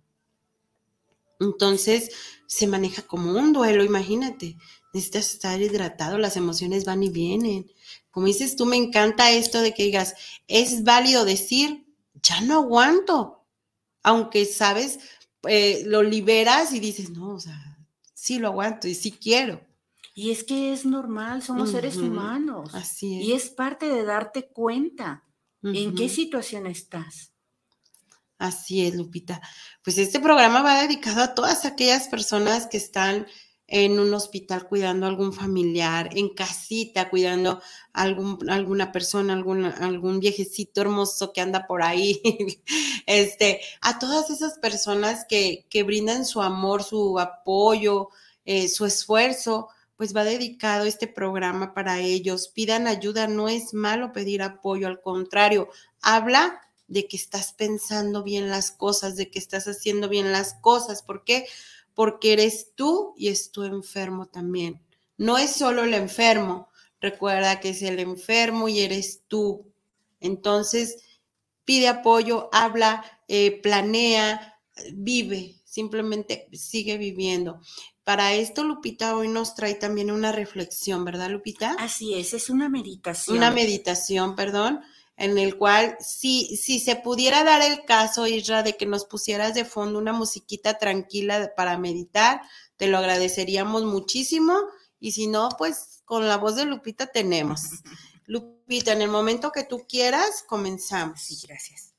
Entonces 1.41 2.11
se 2.47 2.67
maneja 2.67 3.03
como 3.03 3.33
un 3.33 3.53
duelo, 3.53 3.85
imagínate. 3.85 4.57
necesitas 4.93 5.33
estar 5.33 5.61
hidratado, 5.61 6.19
las 6.19 6.37
emociones 6.37 6.85
van 6.85 7.03
y 7.03 7.11
vienen. 7.11 7.71
Como 8.11 8.27
dices 8.27 8.57
tú, 8.57 8.67
me 8.67 8.77
encanta 8.77 9.31
esto 9.31 9.61
de 9.61 9.75
que 9.75 9.85
digas, 9.85 10.15
es 10.47 10.85
válido 10.85 11.25
decir, 11.25 11.88
ya 12.23 12.41
no 12.41 12.55
aguanto, 12.61 13.47
aunque 14.03 14.45
sabes, 14.45 14.99
eh, 15.49 15.83
lo 15.87 16.03
liberas 16.03 16.73
y 16.73 16.81
dices, 16.81 17.11
no, 17.11 17.35
o 17.35 17.41
sea, 17.41 17.79
sí 18.15 18.39
lo 18.39 18.49
aguanto 18.49 18.89
y 18.89 18.95
sí 18.95 19.13
quiero. 19.13 19.61
Y 20.15 20.33
es 20.33 20.43
que 20.43 20.73
es 20.73 20.85
normal, 20.85 21.43
somos 21.43 21.71
seres 21.71 21.97
humanos. 21.97 22.75
Así 22.75 23.21
es. 23.21 23.25
Y 23.25 23.33
es 23.35 23.51
parte 23.51 23.87
de 23.87 24.05
darte 24.05 24.49
cuenta 24.49 25.23
en 25.63 25.95
qué 25.95 26.09
situación 26.09 26.67
estás. 26.67 27.33
Así 28.37 28.85
es, 28.85 28.97
Lupita. 28.97 29.41
Pues 29.85 29.97
este 29.99 30.19
programa 30.19 30.63
va 30.63 30.83
dedicado 30.83 31.23
a 31.23 31.35
todas 31.35 31.65
aquellas 31.65 32.09
personas 32.09 32.67
que 32.67 32.79
están 32.79 33.29
en 33.71 34.01
un 34.01 34.15
hospital 34.15 34.67
cuidando 34.67 35.05
a 35.05 35.11
algún 35.11 35.35
familiar, 35.35 36.09
en 36.13 36.31
casita 36.31 37.11
cuidando 37.11 37.61
a 37.93 38.03
algún, 38.03 38.39
alguna 38.49 38.91
persona, 38.93 39.35
algún, 39.35 39.67
algún 39.67 40.21
viejecito 40.21 40.81
hermoso 40.81 41.35
que 41.35 41.43
anda 41.43 41.67
por 41.67 41.83
ahí, 41.83 42.21
este, 43.07 43.61
a 43.83 43.99
todas 43.99 44.31
esas 44.31 44.59
personas 44.59 45.27
que, 45.29 45.67
que 45.69 45.83
brindan 45.83 46.25
su 46.25 46.41
amor, 46.41 46.83
su 46.83 47.21
apoyo, 47.21 48.09
eh, 48.47 48.69
su 48.69 48.87
esfuerzo, 48.87 49.69
pues 49.97 50.17
va 50.17 50.25
dedicado 50.25 50.87
este 50.87 51.07
programa 51.07 51.75
para 51.75 52.01
ellos. 52.01 52.49
Pidan 52.49 52.87
ayuda, 52.87 53.27
no 53.27 53.51
es 53.51 53.75
malo 53.75 54.13
pedir 54.15 54.43
apoyo, 54.43 54.87
al 54.87 55.03
contrario, 55.03 55.69
habla 56.01 56.63
de 56.87 57.07
que 57.07 57.19
estás 57.19 57.53
pensando 57.53 58.23
bien 58.23 58.49
las 58.49 58.71
cosas, 58.71 59.17
de 59.17 59.31
que 59.31 59.39
estás 59.39 59.69
haciendo 59.69 60.09
bien 60.09 60.33
las 60.33 60.55
cosas. 60.55 61.03
¿Por 61.03 61.25
qué? 61.25 61.47
Eres 62.23 62.73
tú 62.75 63.15
y 63.17 63.29
es 63.29 63.51
tu 63.51 63.65
enfermo 63.65 64.27
también. 64.27 64.81
No 65.17 65.39
es 65.39 65.51
solo 65.51 65.85
el 65.85 65.95
enfermo, 65.95 66.69
recuerda 67.01 67.61
que 67.61 67.71
es 67.71 67.83
el 67.83 67.99
enfermo 67.99 68.69
y 68.69 68.81
eres 68.81 69.23
tú. 69.27 69.67
Entonces, 70.21 71.03
pide 71.65 71.89
apoyo, 71.89 72.49
habla, 72.53 73.05
eh, 73.27 73.61
planea, 73.61 74.61
vive, 74.93 75.57
simplemente 75.65 76.49
sigue 76.53 76.99
viviendo. 76.99 77.61
Para 78.05 78.33
esto, 78.33 78.65
Lupita 78.65 79.17
hoy 79.17 79.29
nos 79.29 79.55
trae 79.55 79.75
también 79.75 80.11
una 80.11 80.33
reflexión, 80.33 81.05
¿verdad, 81.05 81.31
Lupita? 81.31 81.77
Así 81.79 82.15
es, 82.15 82.33
es 82.33 82.49
una 82.49 82.69
meditación. 82.69 83.37
Una 83.37 83.51
meditación, 83.51 84.35
perdón 84.35 84.81
en 85.19 85.37
el 85.37 85.59
cual 85.59 85.97
si, 85.99 86.57
si 86.57 86.79
se 86.79 86.95
pudiera 86.95 87.43
dar 87.43 87.61
el 87.61 87.85
caso, 87.85 88.29
Isra, 88.29 88.63
de 88.63 88.77
que 88.77 88.87
nos 88.87 89.05
pusieras 89.05 89.53
de 89.53 89.65
fondo 89.65 89.99
una 89.99 90.13
musiquita 90.13 90.79
tranquila 90.79 91.53
para 91.57 91.77
meditar, 91.77 92.41
te 92.77 92.87
lo 92.87 92.99
agradeceríamos 92.99 93.85
muchísimo. 93.85 94.57
Y 95.01 95.13
si 95.13 95.27
no, 95.27 95.49
pues 95.59 96.03
con 96.05 96.29
la 96.29 96.37
voz 96.37 96.55
de 96.55 96.67
Lupita 96.67 97.09
tenemos. 97.09 97.63
Lupita, 98.27 98.93
en 98.93 99.03
el 99.03 99.11
momento 99.11 99.51
que 99.51 99.65
tú 99.65 99.87
quieras, 99.89 100.45
comenzamos. 100.47 101.21
Sí, 101.21 101.37
gracias. 101.49 101.95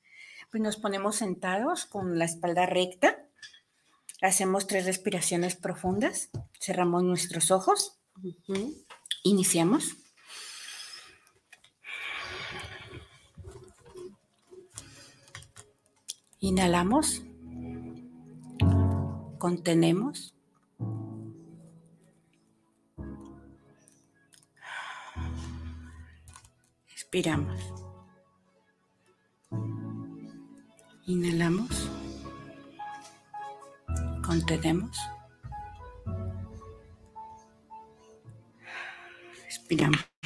Pues 0.50 0.64
nos 0.64 0.78
ponemos 0.78 1.18
sentados 1.18 1.86
con 1.86 2.18
la 2.18 2.26
espalda 2.26 2.66
recta. 2.68 3.26
Hacemos 4.22 4.66
tres 4.66 4.86
respiraciones 4.86 5.58
profundas. 5.58 6.30
Cerramos 6.58 7.04
nuestros 7.04 7.52
ojos. 7.52 8.00
Iniciamos. 9.24 9.98
Inhalamos, 16.42 17.22
contenemos. 19.40 20.34
Expiramos. 26.88 27.60
Inhalamos, 31.08 31.90
contenemos. 34.26 34.98
Expiramos. 39.46 40.19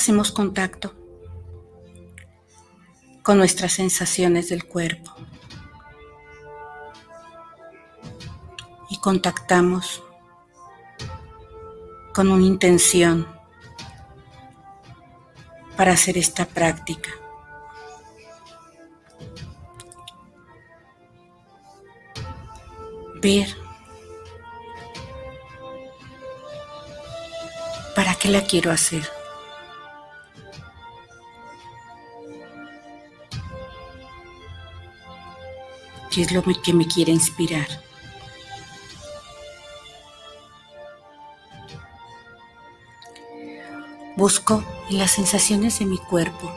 Hacemos 0.00 0.32
contacto 0.32 0.94
con 3.22 3.36
nuestras 3.36 3.72
sensaciones 3.72 4.48
del 4.48 4.64
cuerpo 4.64 5.14
y 8.88 8.98
contactamos 8.98 10.02
con 12.14 12.30
una 12.30 12.46
intención 12.46 13.28
para 15.76 15.92
hacer 15.92 16.16
esta 16.16 16.46
práctica. 16.46 17.10
Ver 23.20 23.54
para 27.94 28.14
qué 28.14 28.30
la 28.30 28.40
quiero 28.46 28.70
hacer. 28.70 29.19
Qué 36.10 36.22
es 36.22 36.32
lo 36.32 36.42
que 36.42 36.72
me 36.72 36.86
quiere 36.86 37.12
inspirar. 37.12 37.68
Busco 44.16 44.64
en 44.90 44.98
las 44.98 45.12
sensaciones 45.12 45.78
de 45.78 45.86
mi 45.86 45.98
cuerpo 45.98 46.52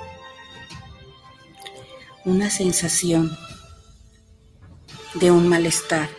una 2.26 2.50
sensación 2.50 3.38
de 5.16 5.30
un 5.32 5.48
malestar. 5.48 6.10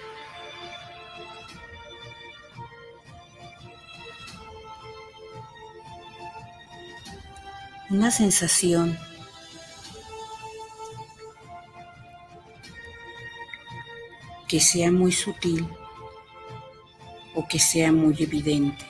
Una 7.89 8.11
sensación 8.11 8.99
que 14.55 14.61
sea 14.61 14.93
muy 14.93 15.11
sutil 15.11 15.69
o 17.35 17.45
que 17.49 17.59
sea 17.59 17.91
muy 17.91 18.15
evidente. 18.21 18.87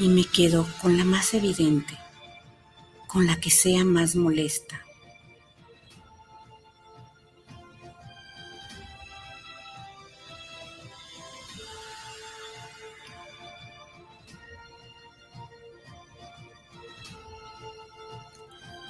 Y 0.00 0.08
me 0.08 0.24
quedo 0.24 0.66
con 0.82 0.98
la 0.98 1.04
más 1.04 1.34
evidente, 1.34 1.96
con 3.06 3.28
la 3.28 3.38
que 3.38 3.48
sea 3.48 3.84
más 3.84 4.16
molesta. 4.16 4.82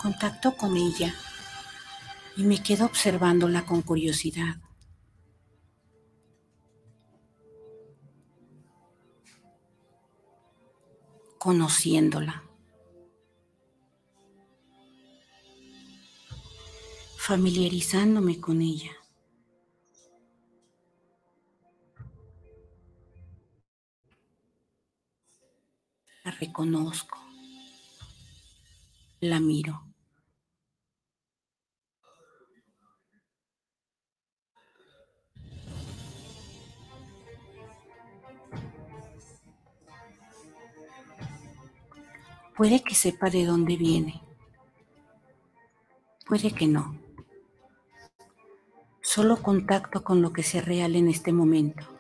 Contacto 0.01 0.57
con 0.57 0.75
ella 0.79 1.15
y 2.35 2.45
me 2.45 2.63
quedo 2.63 2.87
observándola 2.87 3.67
con 3.67 3.83
curiosidad. 3.83 4.57
Conociéndola. 11.47 12.43
familiarizándome 17.19 18.41
con 18.41 18.61
ella. 18.63 18.93
La 26.25 26.31
reconozco, 26.33 27.19
la 29.21 29.41
miro. 29.41 29.86
Puede 42.57 42.83
que 42.83 42.95
sepa 42.95 43.29
de 43.29 43.45
dónde 43.45 43.77
viene. 43.77 44.23
Puede 46.27 46.53
que 46.53 46.67
no. 46.67 46.99
Solo 49.03 49.43
contacto 49.43 50.03
con 50.03 50.23
lo 50.23 50.33
que 50.33 50.43
sea 50.43 50.63
real 50.63 50.97
en 50.97 51.09
este 51.09 51.33
momento. 51.33 51.96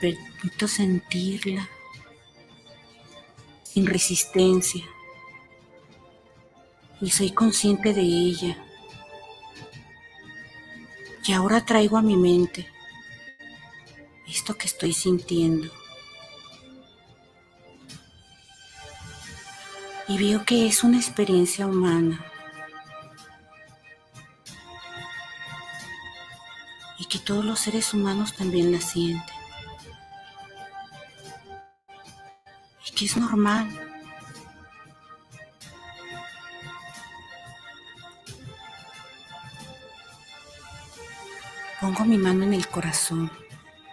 Permito 0.00 0.66
sentirla 0.66 1.68
sin 3.62 3.86
resistencia 3.86 4.84
y 7.00 7.10
soy 7.10 7.30
consciente 7.30 7.94
de 7.94 8.02
ella. 8.02 8.56
Y 11.24 11.32
ahora 11.32 11.64
traigo 11.64 11.96
a 11.96 12.02
mi 12.02 12.16
mente 12.16 12.68
esto 14.26 14.56
que 14.56 14.66
estoy 14.66 14.92
sintiendo. 14.92 15.70
Y 20.08 20.18
veo 20.18 20.44
que 20.44 20.66
es 20.66 20.82
una 20.82 20.98
experiencia 20.98 21.66
humana. 21.66 22.24
Y 26.98 27.04
que 27.06 27.18
todos 27.18 27.44
los 27.44 27.60
seres 27.60 27.94
humanos 27.94 28.34
también 28.34 28.72
la 28.72 28.80
sienten. 28.80 29.29
Es 33.06 33.16
normal. 33.16 33.68
Pongo 41.80 42.04
mi 42.04 42.18
mano 42.18 42.44
en 42.44 42.52
el 42.52 42.68
corazón 42.68 43.30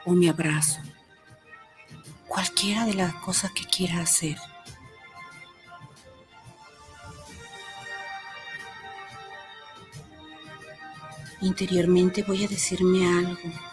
o 0.06 0.12
mi 0.12 0.28
abrazo, 0.28 0.82
cualquiera 2.28 2.86
de 2.86 2.94
las 2.96 3.14
cosas 3.16 3.52
que 3.52 3.64
quiera 3.64 4.02
hacer. 4.02 4.38
Interiormente 11.42 12.24
voy 12.24 12.44
a 12.44 12.48
decirme 12.48 13.08
algo. 13.08 13.67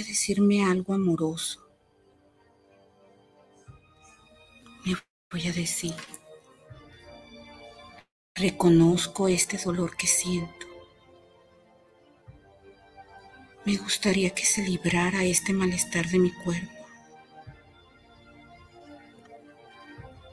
A 0.00 0.04
decirme 0.04 0.64
algo 0.64 0.94
amoroso. 0.94 1.60
Me 4.84 4.96
voy 5.30 5.46
a 5.46 5.52
decir. 5.52 5.94
Reconozco 8.34 9.28
este 9.28 9.58
dolor 9.58 9.96
que 9.96 10.06
siento. 10.06 10.66
Me 13.64 13.76
gustaría 13.76 14.30
que 14.30 14.44
se 14.44 14.62
librara 14.62 15.24
este 15.24 15.52
malestar 15.52 16.06
de 16.08 16.18
mi 16.18 16.32
cuerpo. 16.32 16.72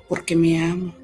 Porque 0.08 0.36
me 0.36 0.64
amo. 0.64 0.96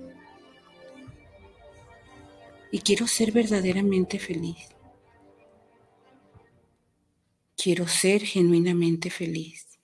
Y 2.72 2.80
quiero 2.80 3.08
ser 3.08 3.32
verdaderamente 3.32 4.18
feliz. 4.20 4.73
Quiero 7.64 7.88
ser 7.88 8.26
genuinamente 8.26 9.10
feliz. 9.10 9.80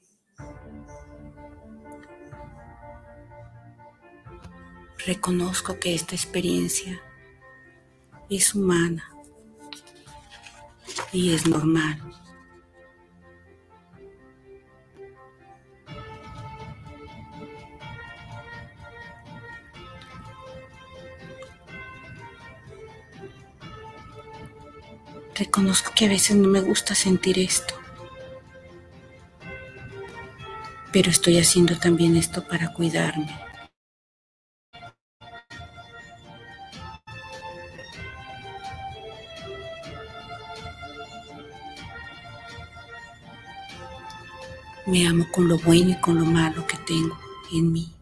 Reconozco 5.05 5.79
que 5.79 5.95
esta 5.95 6.13
experiencia 6.13 7.01
es 8.29 8.53
humana 8.53 9.09
y 11.13 11.31
es 11.33 11.47
normal. 11.47 12.08
Reconozco 25.39 25.93
que 25.95 26.03
a 26.03 26.09
veces 26.09 26.35
no 26.35 26.49
me 26.49 26.59
gusta 26.59 26.93
sentir 26.93 27.39
esto, 27.39 27.73
pero 30.91 31.09
estoy 31.09 31.37
haciendo 31.37 31.79
también 31.79 32.17
esto 32.17 32.45
para 32.45 32.73
cuidarme. 32.73 33.33
Me 44.87 45.07
amo 45.07 45.25
con 45.31 45.47
lo 45.47 45.57
bueno 45.59 45.91
y 45.91 46.01
con 46.01 46.19
lo 46.19 46.25
malo 46.25 46.67
que 46.67 46.75
tengo 46.79 47.17
en 47.53 47.71
mí. 47.71 47.95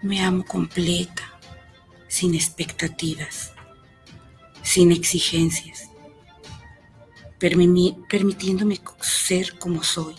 Me 0.00 0.24
amo 0.24 0.46
completa, 0.46 1.38
sin 2.08 2.34
expectativas, 2.34 3.51
sin 4.72 4.90
exigencias, 4.90 5.90
permitiéndome 7.38 8.80
ser 9.02 9.58
como 9.58 9.82
soy. 9.82 10.14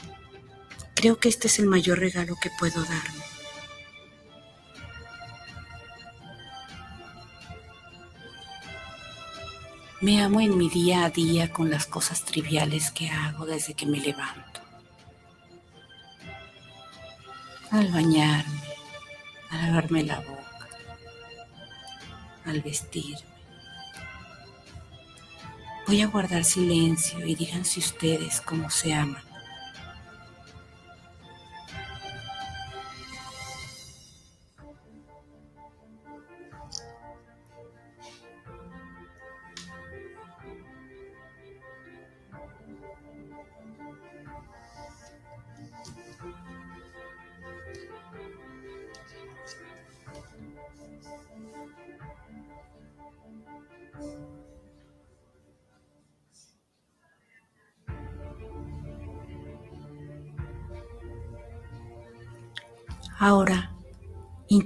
Creo 0.93 1.17
que 1.17 1.27
este 1.27 1.47
es 1.47 1.57
el 1.57 1.65
mayor 1.65 1.97
regalo 1.97 2.35
que 2.39 2.51
puedo 2.59 2.83
darme. 2.83 3.23
Me 10.01 10.21
amo 10.21 10.39
en 10.39 10.55
mi 10.55 10.69
día 10.69 11.05
a 11.05 11.09
día 11.09 11.51
con 11.51 11.71
las 11.71 11.87
cosas 11.87 12.23
triviales 12.23 12.91
que 12.91 13.09
hago 13.09 13.47
desde 13.47 13.73
que 13.73 13.87
me 13.87 13.99
levanto. 13.99 14.61
Al 17.71 17.91
bañarme, 17.91 18.61
al 19.49 19.61
lavarme 19.63 20.03
la 20.03 20.19
boca, 20.19 20.69
al 22.45 22.61
vestirme. 22.61 23.32
Voy 25.85 26.01
a 26.01 26.07
guardar 26.07 26.45
silencio 26.45 27.25
y 27.25 27.35
díganse 27.35 27.79
ustedes 27.79 28.39
cómo 28.41 28.69
se 28.69 28.93
aman. 28.93 29.32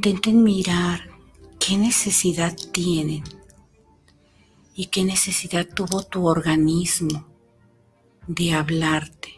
Intenten 0.08 0.41
mirar 0.41 1.01
qué 1.60 1.78
necesidad 1.78 2.55
tienen 2.72 3.24
y 4.74 4.86
qué 4.86 5.03
necesidad 5.03 5.68
tuvo 5.68 6.03
tu 6.03 6.28
organismo 6.28 7.28
de 8.26 8.53
hablarte 8.53 9.34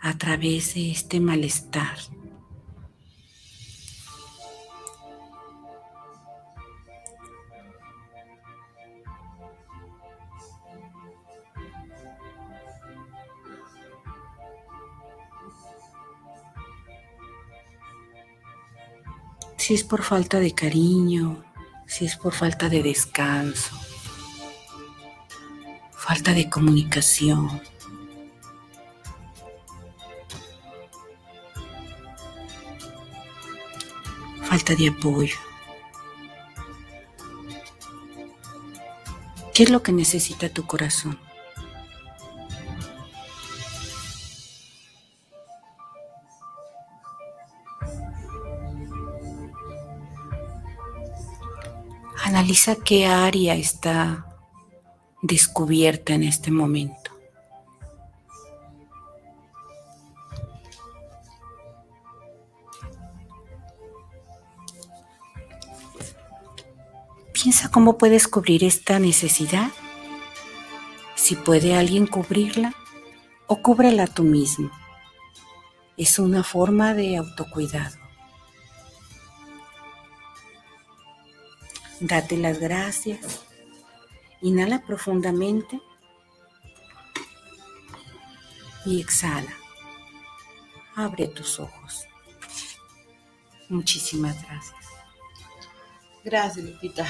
a 0.00 0.16
través 0.16 0.74
de 0.74 0.90
este 0.90 1.20
malestar. 1.20 1.98
Si 19.68 19.74
es 19.74 19.84
por 19.84 20.02
falta 20.02 20.40
de 20.40 20.54
cariño, 20.54 21.44
si 21.86 22.06
es 22.06 22.16
por 22.16 22.32
falta 22.32 22.70
de 22.70 22.82
descanso, 22.82 23.78
falta 25.92 26.32
de 26.32 26.48
comunicación. 26.48 27.60
Falta 34.40 34.74
de 34.74 34.88
apoyo. 34.88 35.36
¿Qué 39.52 39.64
es 39.64 39.68
lo 39.68 39.82
que 39.82 39.92
necesita 39.92 40.48
tu 40.48 40.66
corazón? 40.66 41.27
Analiza 52.28 52.76
qué 52.76 53.06
área 53.06 53.54
está 53.54 54.26
descubierta 55.22 56.12
en 56.12 56.24
este 56.24 56.50
momento. 56.50 57.10
Piensa 67.32 67.70
cómo 67.70 67.96
puedes 67.96 68.28
cubrir 68.28 68.62
esta 68.62 68.98
necesidad. 68.98 69.70
Si 71.14 71.34
puede 71.34 71.74
alguien 71.76 72.06
cubrirla, 72.06 72.74
o 73.46 73.62
cúbrela 73.62 74.06
tú 74.06 74.24
mismo. 74.24 74.70
Es 75.96 76.18
una 76.18 76.44
forma 76.44 76.92
de 76.92 77.16
autocuidado. 77.16 78.07
Date 82.00 82.36
las 82.36 82.60
gracias. 82.60 83.40
Inhala 84.40 84.82
profundamente 84.86 85.80
y 88.84 89.00
exhala. 89.00 89.52
Abre 90.94 91.28
tus 91.28 91.58
ojos. 91.58 92.04
Muchísimas 93.68 94.40
gracias. 94.44 94.76
Gracias, 96.24 96.64
Lupita. 96.64 97.06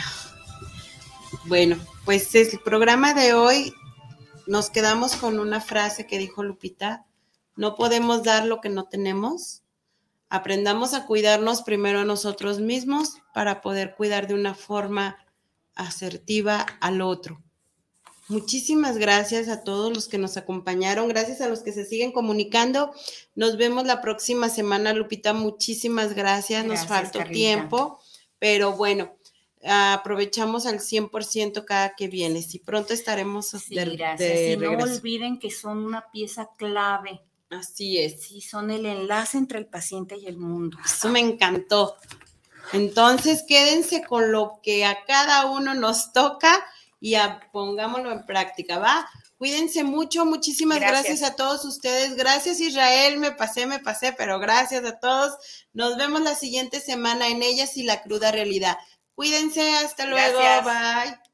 Bueno, 1.44 1.76
pues 2.04 2.34
el 2.34 2.58
programa 2.60 3.14
de 3.14 3.34
hoy 3.34 3.74
nos 4.46 4.70
quedamos 4.70 5.14
con 5.16 5.38
una 5.38 5.60
frase 5.60 6.06
que 6.06 6.18
dijo 6.18 6.42
Lupita, 6.42 7.04
no 7.54 7.74
podemos 7.74 8.22
dar 8.22 8.46
lo 8.46 8.60
que 8.60 8.70
no 8.70 8.84
tenemos. 8.84 9.62
Aprendamos 10.30 10.94
a 10.94 11.06
cuidarnos 11.06 11.62
primero 11.62 12.00
a 12.00 12.04
nosotros 12.04 12.60
mismos 12.60 13.14
para 13.32 13.60
poder 13.60 13.94
cuidar 13.96 14.26
de 14.26 14.34
una 14.34 14.54
forma 14.54 15.16
asertiva 15.74 16.66
al 16.80 17.00
otro. 17.00 17.42
Muchísimas 18.28 18.98
gracias 18.98 19.48
a 19.48 19.64
todos 19.64 19.90
los 19.90 20.06
que 20.06 20.18
nos 20.18 20.36
acompañaron, 20.36 21.08
gracias 21.08 21.40
a 21.40 21.48
los 21.48 21.60
que 21.60 21.72
se 21.72 21.86
siguen 21.86 22.12
comunicando. 22.12 22.92
Nos 23.34 23.56
vemos 23.56 23.86
la 23.86 24.02
próxima 24.02 24.50
semana, 24.50 24.92
Lupita. 24.92 25.32
Muchísimas 25.32 26.14
gracias, 26.14 26.66
nos 26.66 26.86
faltó 26.86 27.24
tiempo, 27.24 27.98
pero 28.38 28.72
bueno, 28.72 29.16
aprovechamos 29.64 30.66
al 30.66 30.80
100% 30.80 31.64
cada 31.64 31.94
que 31.94 32.08
viene. 32.08 32.42
Si 32.42 32.58
pronto 32.58 32.92
estaremos 32.92 33.48
sí, 33.48 33.74
gracias. 33.74 34.30
y 34.30 34.56
no 34.58 34.72
olviden 34.72 35.38
que 35.38 35.50
son 35.50 35.78
una 35.78 36.10
pieza 36.10 36.50
clave. 36.58 37.22
Así 37.50 37.98
es. 37.98 38.22
Sí, 38.22 38.40
son 38.40 38.70
el 38.70 38.86
enlace 38.86 39.38
entre 39.38 39.58
el 39.58 39.66
paciente 39.66 40.16
y 40.16 40.26
el 40.26 40.36
mundo. 40.36 40.76
Eso 40.84 41.08
me 41.08 41.20
encantó. 41.20 41.96
Entonces, 42.72 43.44
quédense 43.48 44.04
con 44.04 44.30
lo 44.32 44.60
que 44.62 44.84
a 44.84 45.04
cada 45.06 45.46
uno 45.46 45.74
nos 45.74 46.12
toca 46.12 46.64
y 47.00 47.14
pongámoslo 47.52 48.12
en 48.12 48.26
práctica, 48.26 48.78
¿va? 48.78 49.08
Cuídense 49.38 49.84
mucho, 49.84 50.24
muchísimas 50.24 50.80
gracias. 50.80 51.22
a 51.22 51.36
todos 51.36 51.64
ustedes. 51.64 52.16
Gracias 52.16 52.60
Israel, 52.60 53.18
me 53.18 53.30
pasé, 53.30 53.66
me 53.66 53.78
pasé, 53.78 54.12
pero 54.12 54.40
gracias 54.40 54.84
a 54.84 54.98
todos. 54.98 55.36
Nos 55.72 55.96
vemos 55.96 56.22
la 56.22 56.34
siguiente 56.34 56.80
semana 56.80 57.28
en 57.28 57.42
Ellas 57.42 57.76
y 57.76 57.84
la 57.84 58.02
cruda 58.02 58.32
realidad. 58.32 58.76
Cuídense, 59.14 59.76
hasta 59.76 60.06
luego, 60.06 60.40
bye. 60.64 61.27